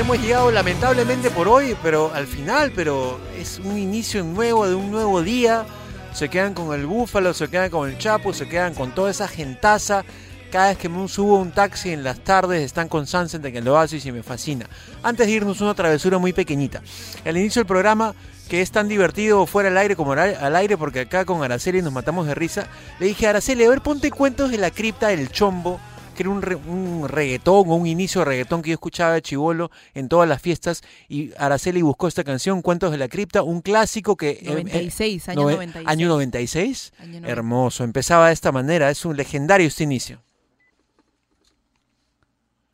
Hemos 0.00 0.20
llegado 0.20 0.52
lamentablemente 0.52 1.28
por 1.28 1.48
hoy, 1.48 1.76
pero 1.82 2.12
al 2.14 2.28
final, 2.28 2.70
pero 2.74 3.18
es 3.36 3.58
un 3.58 3.76
inicio 3.76 4.22
nuevo 4.22 4.68
de 4.68 4.76
un 4.76 4.92
nuevo 4.92 5.22
día. 5.22 5.66
Se 6.12 6.28
quedan 6.28 6.54
con 6.54 6.72
el 6.72 6.86
búfalo, 6.86 7.34
se 7.34 7.48
quedan 7.48 7.68
con 7.68 7.88
el 7.88 7.98
chapo, 7.98 8.32
se 8.32 8.48
quedan 8.48 8.74
con 8.74 8.94
toda 8.94 9.10
esa 9.10 9.26
gentaza. 9.26 10.04
Cada 10.52 10.68
vez 10.68 10.78
que 10.78 10.88
subo 11.08 11.38
un 11.38 11.50
taxi 11.50 11.90
en 11.90 12.04
las 12.04 12.20
tardes 12.20 12.62
están 12.62 12.88
con 12.88 13.08
Sunset 13.08 13.44
en 13.44 13.56
el 13.56 13.66
Oasis 13.66 14.06
y 14.06 14.12
me 14.12 14.22
fascina. 14.22 14.66
Antes 15.02 15.26
de 15.26 15.32
irnos 15.32 15.60
una 15.60 15.74
travesura 15.74 16.18
muy 16.18 16.32
pequeñita. 16.32 16.80
Al 17.24 17.36
inicio 17.36 17.60
del 17.60 17.66
programa, 17.66 18.14
que 18.48 18.62
es 18.62 18.70
tan 18.70 18.86
divertido 18.86 19.46
fuera 19.46 19.68
al 19.68 19.78
aire 19.78 19.96
como 19.96 20.12
al 20.12 20.56
aire, 20.56 20.76
porque 20.76 21.00
acá 21.00 21.24
con 21.24 21.42
Araceli 21.42 21.82
nos 21.82 21.92
matamos 21.92 22.26
de 22.28 22.36
risa, 22.36 22.68
le 23.00 23.06
dije 23.06 23.26
a 23.26 23.30
Araceli, 23.30 23.64
a 23.64 23.70
ver, 23.70 23.80
ponte 23.80 24.12
cuentos 24.12 24.50
de 24.52 24.58
la 24.58 24.70
cripta 24.70 25.08
del 25.08 25.30
chombo, 25.30 25.80
que 26.18 26.24
era 26.24 26.30
un, 26.30 26.42
re- 26.42 26.56
un 26.56 27.08
reggaetón 27.08 27.68
o 27.68 27.74
un 27.76 27.86
inicio 27.86 28.22
de 28.22 28.24
reggaetón 28.24 28.60
que 28.60 28.70
yo 28.70 28.74
escuchaba 28.74 29.12
de 29.14 29.22
chivolo 29.22 29.70
en 29.94 30.08
todas 30.08 30.28
las 30.28 30.42
fiestas. 30.42 30.82
Y 31.08 31.30
Araceli 31.38 31.80
buscó 31.80 32.08
esta 32.08 32.24
canción, 32.24 32.60
Cuentos 32.60 32.90
de 32.90 32.98
la 32.98 33.06
cripta, 33.08 33.42
un 33.44 33.60
clásico 33.62 34.16
que... 34.16 34.30
eh, 34.30 34.38
eh, 34.42 34.44
96, 34.64 35.28
año 35.28 35.42
nove- 35.42 35.52
96. 35.52 35.86
¿Año 35.86 36.08
96? 36.08 36.92
Año 36.98 37.08
96. 37.20 37.30
Hermoso, 37.30 37.84
empezaba 37.84 38.26
de 38.26 38.32
esta 38.32 38.50
manera, 38.50 38.90
es 38.90 39.04
un 39.04 39.16
legendario 39.16 39.68
este 39.68 39.84
inicio. 39.84 40.20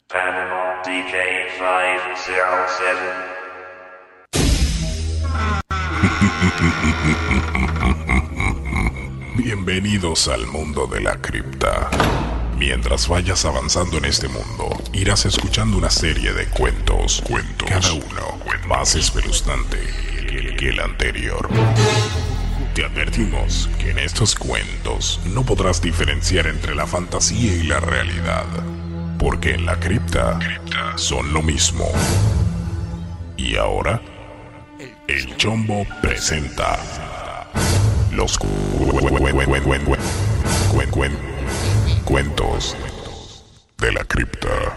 Panama 0.08 0.80
DJ 0.86 1.12
507. 1.58 3.34
Bienvenidos 9.36 10.28
al 10.28 10.46
mundo 10.46 10.86
de 10.86 11.00
la 11.00 11.20
cripta. 11.20 11.90
Mientras 12.58 13.08
vayas 13.08 13.44
avanzando 13.44 13.98
en 13.98 14.04
este 14.04 14.28
mundo, 14.28 14.70
irás 14.92 15.26
escuchando 15.26 15.76
una 15.76 15.90
serie 15.90 16.32
de 16.32 16.46
cuentos, 16.46 17.22
cuentos, 17.26 17.68
cada 17.68 17.92
uno 17.92 18.38
más 18.68 18.94
espeluznante 18.94 19.78
que, 20.56 20.68
el 20.70 20.80
anterior. 20.80 21.48
Te 22.74 22.84
advertimos 22.84 23.68
que 23.78 23.90
en 23.90 23.98
estos 23.98 24.34
cuentos 24.34 25.20
no 25.26 25.44
podrás 25.44 25.82
diferenciar 25.82 26.46
entre 26.46 26.74
la 26.74 26.86
fantasía 26.86 27.54
y 27.54 27.64
la 27.64 27.80
realidad, 27.80 28.46
porque 29.18 29.54
en 29.54 29.66
la 29.66 29.78
cripta 29.78 30.38
son 30.96 31.32
lo 31.32 31.42
mismo. 31.42 31.86
Y 33.36 33.56
ahora, 33.56 34.00
el 35.06 35.36
Chombo 35.36 35.86
presenta 36.00 36.80
los 38.12 38.38
cu- 38.38 38.48
cuentos 42.04 42.76
de 43.78 43.92
la 43.92 44.04
cripta. 44.04 44.76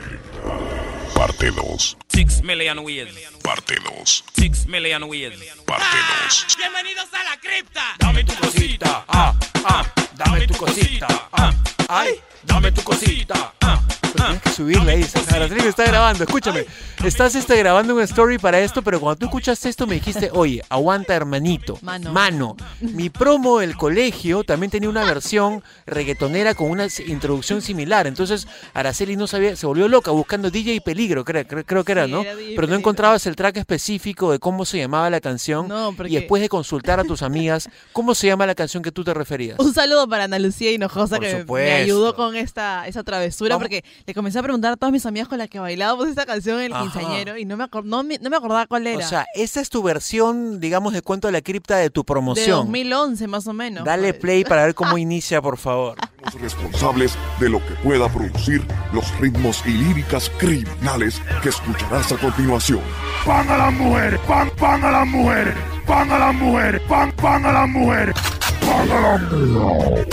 Parte 1.14 1.52
2. 1.52 1.98
Six 2.10 2.42
million 2.44 2.80
ways. 2.80 3.08
Parte 3.44 3.76
2. 3.76 4.24
Six 4.34 4.68
million 4.68 5.04
ways. 5.04 5.34
Parte 5.66 5.98
2. 6.28 6.58
Bienvenidos 6.58 7.08
a 7.14 7.24
la 7.24 7.38
cripta. 7.40 7.82
Dame 8.00 8.24
tu 8.24 8.34
cosita. 8.36 9.06
Ah, 9.08 9.34
ah. 9.66 9.84
Dame 10.16 10.48
tu 10.48 10.56
cosita. 10.56 11.08
Ah, 11.32 11.54
ay. 11.90 12.20
Dame 12.44 12.72
tu 12.72 12.82
cosita. 12.84 13.54
Ah, 13.62 13.82
Tienes 14.18 14.42
que 14.42 14.50
subirle 14.50 14.92
ahí. 14.92 15.06
Araceli 15.34 15.62
me 15.62 15.68
está 15.70 15.86
grabando, 15.86 16.24
escúchame. 16.24 16.66
Estás 17.06 17.36
este, 17.36 17.56
grabando 17.58 17.94
una 17.94 18.04
story 18.04 18.38
para 18.38 18.60
esto, 18.60 18.82
pero 18.82 19.00
cuando 19.00 19.18
tú 19.20 19.26
escuchaste 19.28 19.70
esto 19.70 19.86
me 19.88 19.96
dijiste, 19.96 20.30
oye, 20.34 20.64
aguanta 20.70 21.14
hermanito. 21.16 21.78
Mano. 21.82 22.58
Mi 22.82 23.10
promo 23.10 23.60
del 23.60 23.78
colegio 23.78 24.44
también 24.44 24.72
tenía 24.72 24.90
una 24.90 25.04
versión 25.06 25.64
reggaetonera 25.86 26.54
con 26.56 26.70
una 26.72 26.88
introducción 27.06 27.62
similar. 27.62 28.08
Entonces 28.08 28.48
Araceli 28.74 29.16
no 29.16 29.28
sabía, 29.28 29.56
se 29.56 29.66
volvió 29.66 29.88
loca 29.88 30.12
buscando 30.12 30.50
DJ 30.50 30.82
Peligro, 30.82 31.24
creo, 31.24 31.46
creo, 31.48 31.64
creo 31.66 31.84
que 31.84 31.92
era, 31.92 32.06
Sí, 32.06 32.12
¿no? 32.12 32.24
Pero 32.56 32.68
no 32.68 32.76
encontrabas 32.76 33.26
el 33.28 33.36
track 33.36 33.58
específico 33.58 34.32
de 34.32 34.40
cómo 34.40 34.66
se 34.66 34.78
llamaba 34.80 35.10
la 35.10 35.22
canción. 35.22 35.68
No, 35.68 35.94
porque- 35.96 36.12
Y 36.12 36.16
después 36.16 36.42
de 36.42 36.50
consultar 36.50 37.00
a 37.00 37.04
tus 37.04 37.22
amigas, 37.22 37.70
¿cómo 37.94 38.16
se 38.16 38.28
llama 38.28 38.46
la 38.46 38.56
canción 38.56 38.82
que 38.84 38.92
tú 38.92 39.04
te 39.04 39.14
referías? 39.14 39.60
Un 39.60 39.74
saludo 39.74 40.08
para 40.10 40.24
Ana 40.26 40.40
Lucía 40.40 40.72
Hinojosa 40.72 41.18
Por 41.18 41.26
que 41.26 41.46
me- 41.48 41.72
ayudó 41.74 42.16
con 42.16 42.36
esta 42.36 42.88
esa 42.88 43.04
travesura 43.04 43.56
Vamos. 43.56 43.64
porque 43.68 43.84
le 44.08 44.14
comencé 44.14 44.40
a 44.40 44.42
preguntar 44.42 44.72
a 44.72 44.78
todas 44.78 44.94
mis 44.94 45.06
amigas 45.06 45.28
con 45.28 45.38
las 45.38 45.50
que 45.50 45.60
bailábamos 45.60 46.08
esta 46.08 46.26
canción 46.26 46.60
en 46.60 46.68
el 46.68 46.74
Ajá. 46.74 46.84
quinceañero 46.84 47.38
y 47.38 47.44
no 47.44 47.58
me, 47.58 47.68
no, 47.84 48.04
me- 48.04 48.18
no 48.20 48.30
me 48.30 48.38
acordaba 48.38 48.66
cuál 48.66 48.88
era. 48.88 49.06
O 49.06 49.10
sea, 49.10 49.26
esa 49.36 49.60
es 49.60 49.70
tu 49.70 49.84
versión, 49.84 50.62
digamos, 50.62 50.94
de 50.94 51.02
cuento 51.02 51.28
de 51.28 51.34
la 51.34 51.42
cripta 51.42 51.76
de 51.76 51.90
tu 51.90 52.02
de 52.02 52.06
promoción. 52.06 52.60
2011 52.60 53.28
más 53.28 53.46
o 53.48 53.54
menos. 53.54 53.84
Dale 53.84 54.14
pues. 54.14 54.22
play 54.22 54.44
para 54.46 54.64
ver 54.66 54.76
cómo 54.76 54.98
inicia, 54.98 55.42
por 55.42 55.58
favor. 55.58 55.98
Somos 56.24 56.42
responsables 56.42 57.18
de 57.42 57.50
lo 57.50 57.60
que 57.60 57.74
pueda 57.84 58.08
producir 58.08 58.66
los 58.94 59.04
ritmos 59.20 59.62
y 59.66 59.72
líricas 59.72 60.32
criminales 60.38 61.22
que 61.44 61.50
escucharás 61.50 62.10
a 62.14 62.18
continuación. 62.18 62.80
Pan 63.26 63.50
a 63.50 63.58
las 63.58 63.74
mujeres, 63.74 64.22
pan, 64.26 64.50
pan 64.58 64.86
a 64.86 64.92
las 64.92 65.08
mujeres, 65.08 65.54
pan 65.86 66.10
a 66.10 66.18
las 66.18 66.34
mujeres, 66.34 66.82
pan, 66.88 67.12
pan 67.12 67.46
a 67.46 67.52
las 67.52 67.68
mujeres, 67.68 68.16
pan 68.62 68.90
a 68.90 69.02
las 69.02 69.22
mujeres. 69.34 70.08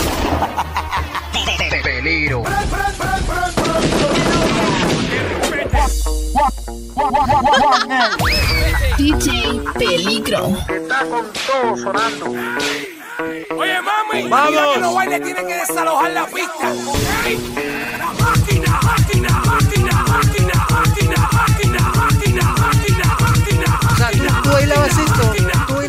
Peligro. 1.82 2.42
DJ 8.96 9.60
Peligro. 9.78 10.56
Está 10.68 11.04
con 11.06 11.26
todo 11.32 11.76
sonando. 11.76 12.26
Oye, 13.56 13.80
mami. 13.82 14.28
Vamos. 14.28 14.50
mira 14.50 14.64
que 14.74 14.80
los 14.80 14.94
bailes 14.94 15.22
tienen 15.22 15.46
que 15.46 15.54
desalojar 15.54 16.10
la 16.12 16.26
pista. 16.26 16.72
¿ok? 16.72 17.98
La 17.98 18.12
máquina, 18.24 18.80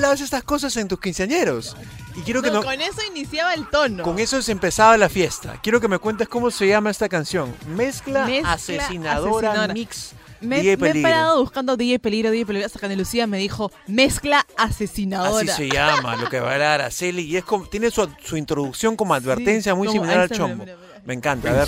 tú 0.05 0.09
bailabas 0.09 0.21
estas 0.21 0.43
cosas 0.43 0.77
en 0.77 0.87
tus 0.87 0.99
quinceañeros. 0.99 1.75
Y 2.15 2.21
quiero 2.21 2.41
que 2.41 2.49
No, 2.49 2.55
no, 2.55 2.63
con 2.63 2.79
eso 2.81 3.01
iniciaba 3.11 3.53
el 3.53 3.67
tono. 3.69 4.03
con 4.03 4.19
eso 4.19 4.41
se 4.41 4.51
empezaba 4.51 4.97
la 4.97 5.09
fiesta. 5.09 5.59
Quiero 5.61 5.81
que 5.81 5.87
me 5.87 5.99
cuentes 5.99 6.27
cómo 6.27 6.49
se 6.51 6.67
llama 6.67 6.89
esta 6.89 7.09
canción. 7.09 7.53
Mezcla, 7.75 8.25
Mezcla 8.25 8.53
asesinadora, 8.53 9.49
asesinadora. 9.49 9.73
mix 9.73 10.11
Me, 10.41 10.57
DJ 10.61 10.77
me 10.77 10.89
he 10.91 11.01
parado 11.01 11.39
buscando 11.41 11.75
DJ 11.75 11.99
Peligro, 11.99 12.29
DJ 12.31 12.45
Peligro, 12.45 12.65
hasta 12.67 12.79
que 12.87 12.95
Lucía 12.95 13.25
me 13.27 13.37
dijo 13.37 13.71
mezcla 13.87 14.45
asesinadora. 14.57 15.51
Así 15.53 15.63
se 15.63 15.69
llama, 15.69 16.15
lo 16.17 16.29
que 16.29 16.39
va 16.39 16.53
a 16.53 16.57
dar 16.57 16.81
Araceli. 16.81 17.23
Y 17.23 17.37
es 17.37 17.43
como, 17.43 17.65
tiene 17.67 17.89
su, 17.91 18.07
su 18.23 18.37
introducción 18.37 18.95
como 18.95 19.13
advertencia 19.13 19.73
muy 19.75 19.87
como- 19.87 20.01
similar 20.01 20.19
al 20.21 20.29
chombo. 20.29 20.63
mira, 20.65 20.77
mira, 20.77 21.01
Me 21.05 21.13
encanta, 21.15 21.49
a 21.49 21.53
ver. 21.53 21.67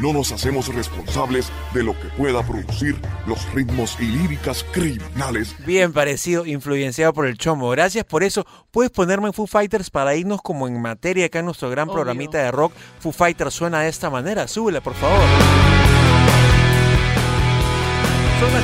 No 0.00 0.12
nos 0.12 0.32
hacemos 0.32 0.74
responsables 0.74 1.50
de 1.72 1.84
lo 1.84 1.92
que 1.92 2.08
pueda 2.16 2.42
producir 2.42 2.96
los 3.26 3.50
ritmos 3.52 3.96
y 4.00 4.06
líricas 4.06 4.64
criminales 4.72 5.54
Bien 5.64 5.92
parecido, 5.92 6.44
influenciado 6.46 7.12
por 7.12 7.26
el 7.26 7.38
chombo. 7.38 7.70
Gracias 7.70 8.04
por 8.04 8.22
eso. 8.24 8.44
Puedes 8.70 8.90
ponerme 8.90 9.28
en 9.28 9.32
Foo 9.32 9.46
Fighters 9.46 9.90
para 9.90 10.16
irnos 10.16 10.42
como 10.42 10.66
en 10.66 10.80
materia 10.82 11.26
acá 11.26 11.38
en 11.38 11.46
nuestro 11.46 11.70
gran 11.70 11.88
Obvio. 11.88 11.94
programita 11.96 12.38
de 12.38 12.50
rock. 12.50 12.72
Foo 12.98 13.12
Fighters 13.12 13.54
suena 13.54 13.80
de 13.80 13.88
esta 13.88 14.10
manera. 14.10 14.48
Súbela, 14.48 14.80
por 14.80 14.94
favor. 14.94 15.20
Son 18.40 18.52
las 18.52 18.62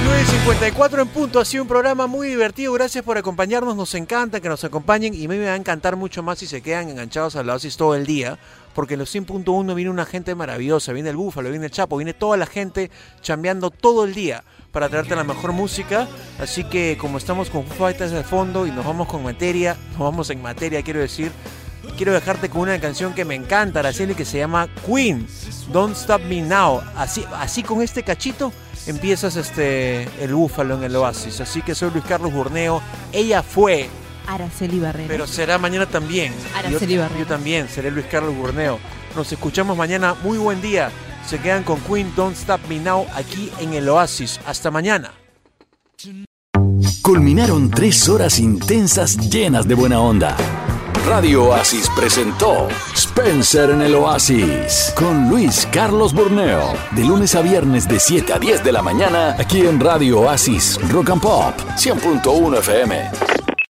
9.54 0.71 1.01
en 1.03 1.09
punto. 1.09 1.39
Ha 1.41 1.45
sido 1.45 1.63
un 1.63 1.69
programa 1.69 2.07
muy 2.09 2.29
divertido. 2.29 2.73
Gracias 2.73 3.05
por 3.05 3.17
acompañarnos. 3.17 3.77
Nos 3.77 3.95
encanta 3.95 4.41
que 4.41 4.49
nos 4.49 4.65
acompañen. 4.65 5.15
Y 5.15 5.25
a 5.27 5.29
mí 5.29 5.37
me 5.37 5.47
va 5.47 5.53
a 5.53 5.57
encantar 5.57 5.95
mucho 5.97 6.23
más 6.25 6.41
si 6.41 6.47
se 6.47 6.61
quedan 6.61 6.89
enganchados 6.91 7.37
a 7.37 7.45
la 7.45 7.53
Oasis 7.55 7.77
todo 7.77 7.95
el 7.95 8.05
día. 8.05 8.37
Porque 8.75 8.95
en 8.95 9.01
los 9.01 9.15
100.1 9.15 9.75
viene 9.75 9.91
una 9.91 10.07
gente 10.07 10.35
maravillosa. 10.35 10.93
Viene 10.93 11.11
el 11.11 11.17
Búfalo, 11.17 11.51
viene 11.51 11.67
el 11.67 11.71
Chapo, 11.71 11.97
viene 11.97 12.15
toda 12.15 12.37
la 12.37 12.47
gente 12.47 12.91
chambeando 13.21 13.71
todo 13.71 14.05
el 14.05 14.15
día 14.15 14.45
para 14.73 14.89
traerte 14.89 15.17
la 15.17 15.25
mejor 15.25 15.53
música. 15.53 16.09
Así 16.39 16.65
que 16.65 16.97
como 17.01 17.19
estamos 17.19 17.51
con 17.51 17.67
Fighters 17.67 18.13
de 18.13 18.23
fondo 18.23 18.67
y 18.67 18.71
nos 18.71 18.85
vamos 18.85 19.09
con 19.09 19.23
materia, 19.23 19.77
nos 19.93 20.01
vamos 20.01 20.31
en 20.31 20.43
materia, 20.43 20.83
quiero 20.83 21.01
decir. 21.01 21.33
Quiero 21.97 22.13
dejarte 22.13 22.49
con 22.49 22.63
una 22.63 22.81
canción 22.81 23.15
que 23.15 23.25
me 23.25 23.35
encanta, 23.35 23.81
Araceli, 23.81 24.15
que 24.15 24.25
se 24.25 24.39
llama 24.39 24.69
Queen, 24.87 25.27
Don't 25.73 25.97
Stop 25.97 26.23
Me 26.23 26.41
Now. 26.41 26.83
Así, 26.95 27.25
así 27.35 27.63
con 27.63 27.83
este 27.83 28.03
cachito 28.03 28.53
empiezas 28.87 29.37
este 29.37 30.09
el 30.23 30.35
búfalo 30.35 30.77
en 30.77 30.85
el 30.85 30.97
oasis. 30.97 31.41
Así 31.41 31.63
que 31.63 31.75
soy 31.75 31.91
Luis 31.91 32.05
Carlos 32.05 32.33
Burneo. 32.33 32.83
Ella 33.13 33.43
fue, 33.43 33.89
Araceli 34.27 34.79
Barrera. 34.79 35.09
pero 35.09 35.27
será 35.27 35.59
mañana 35.59 35.87
también. 35.87 36.33
Araceli 36.55 36.95
yo, 36.95 37.01
Barrera. 37.03 37.21
yo 37.21 37.27
también 37.27 37.69
seré 37.69 37.91
Luis 37.91 38.07
Carlos 38.11 38.35
Burneo. 38.35 38.79
Nos 39.17 39.31
escuchamos 39.33 39.77
mañana. 39.77 40.15
Muy 40.23 40.39
buen 40.39 40.61
día. 40.63 40.91
Se 41.27 41.39
quedan 41.39 41.63
con 41.65 41.81
Queen, 41.81 42.13
Don't 42.17 42.37
Stop 42.37 42.61
Me 42.69 42.79
Now 42.79 43.07
aquí 43.15 43.51
en 43.61 43.75
el 43.75 43.89
oasis. 43.89 44.41
Hasta 44.47 44.71
mañana. 44.71 45.13
Culminaron 47.03 47.71
tres 47.71 48.09
horas 48.09 48.39
intensas 48.39 49.17
llenas 49.31 49.67
de 49.67 49.75
buena 49.75 50.01
onda. 50.01 50.37
Radio 51.07 51.45
Oasis 51.47 51.89
presentó 51.97 52.69
Spencer 52.95 53.71
en 53.71 53.81
el 53.83 53.95
Oasis 53.95 54.93
con 54.95 55.29
Luis 55.29 55.67
Carlos 55.73 56.13
Borneo. 56.13 56.75
De 56.93 57.05
lunes 57.05 57.35
a 57.35 57.41
viernes 57.41 57.89
de 57.89 57.99
7 57.99 58.33
a 58.35 58.39
10 58.39 58.63
de 58.63 58.73
la 58.73 58.83
mañana 58.83 59.35
aquí 59.39 59.61
en 59.63 59.81
Radio 59.81 60.21
Oasis 60.21 60.79
Rock 60.91 61.11
and 61.11 61.23
Pop 61.23 61.55
100.1 61.77 62.59
FM. 62.59 63.50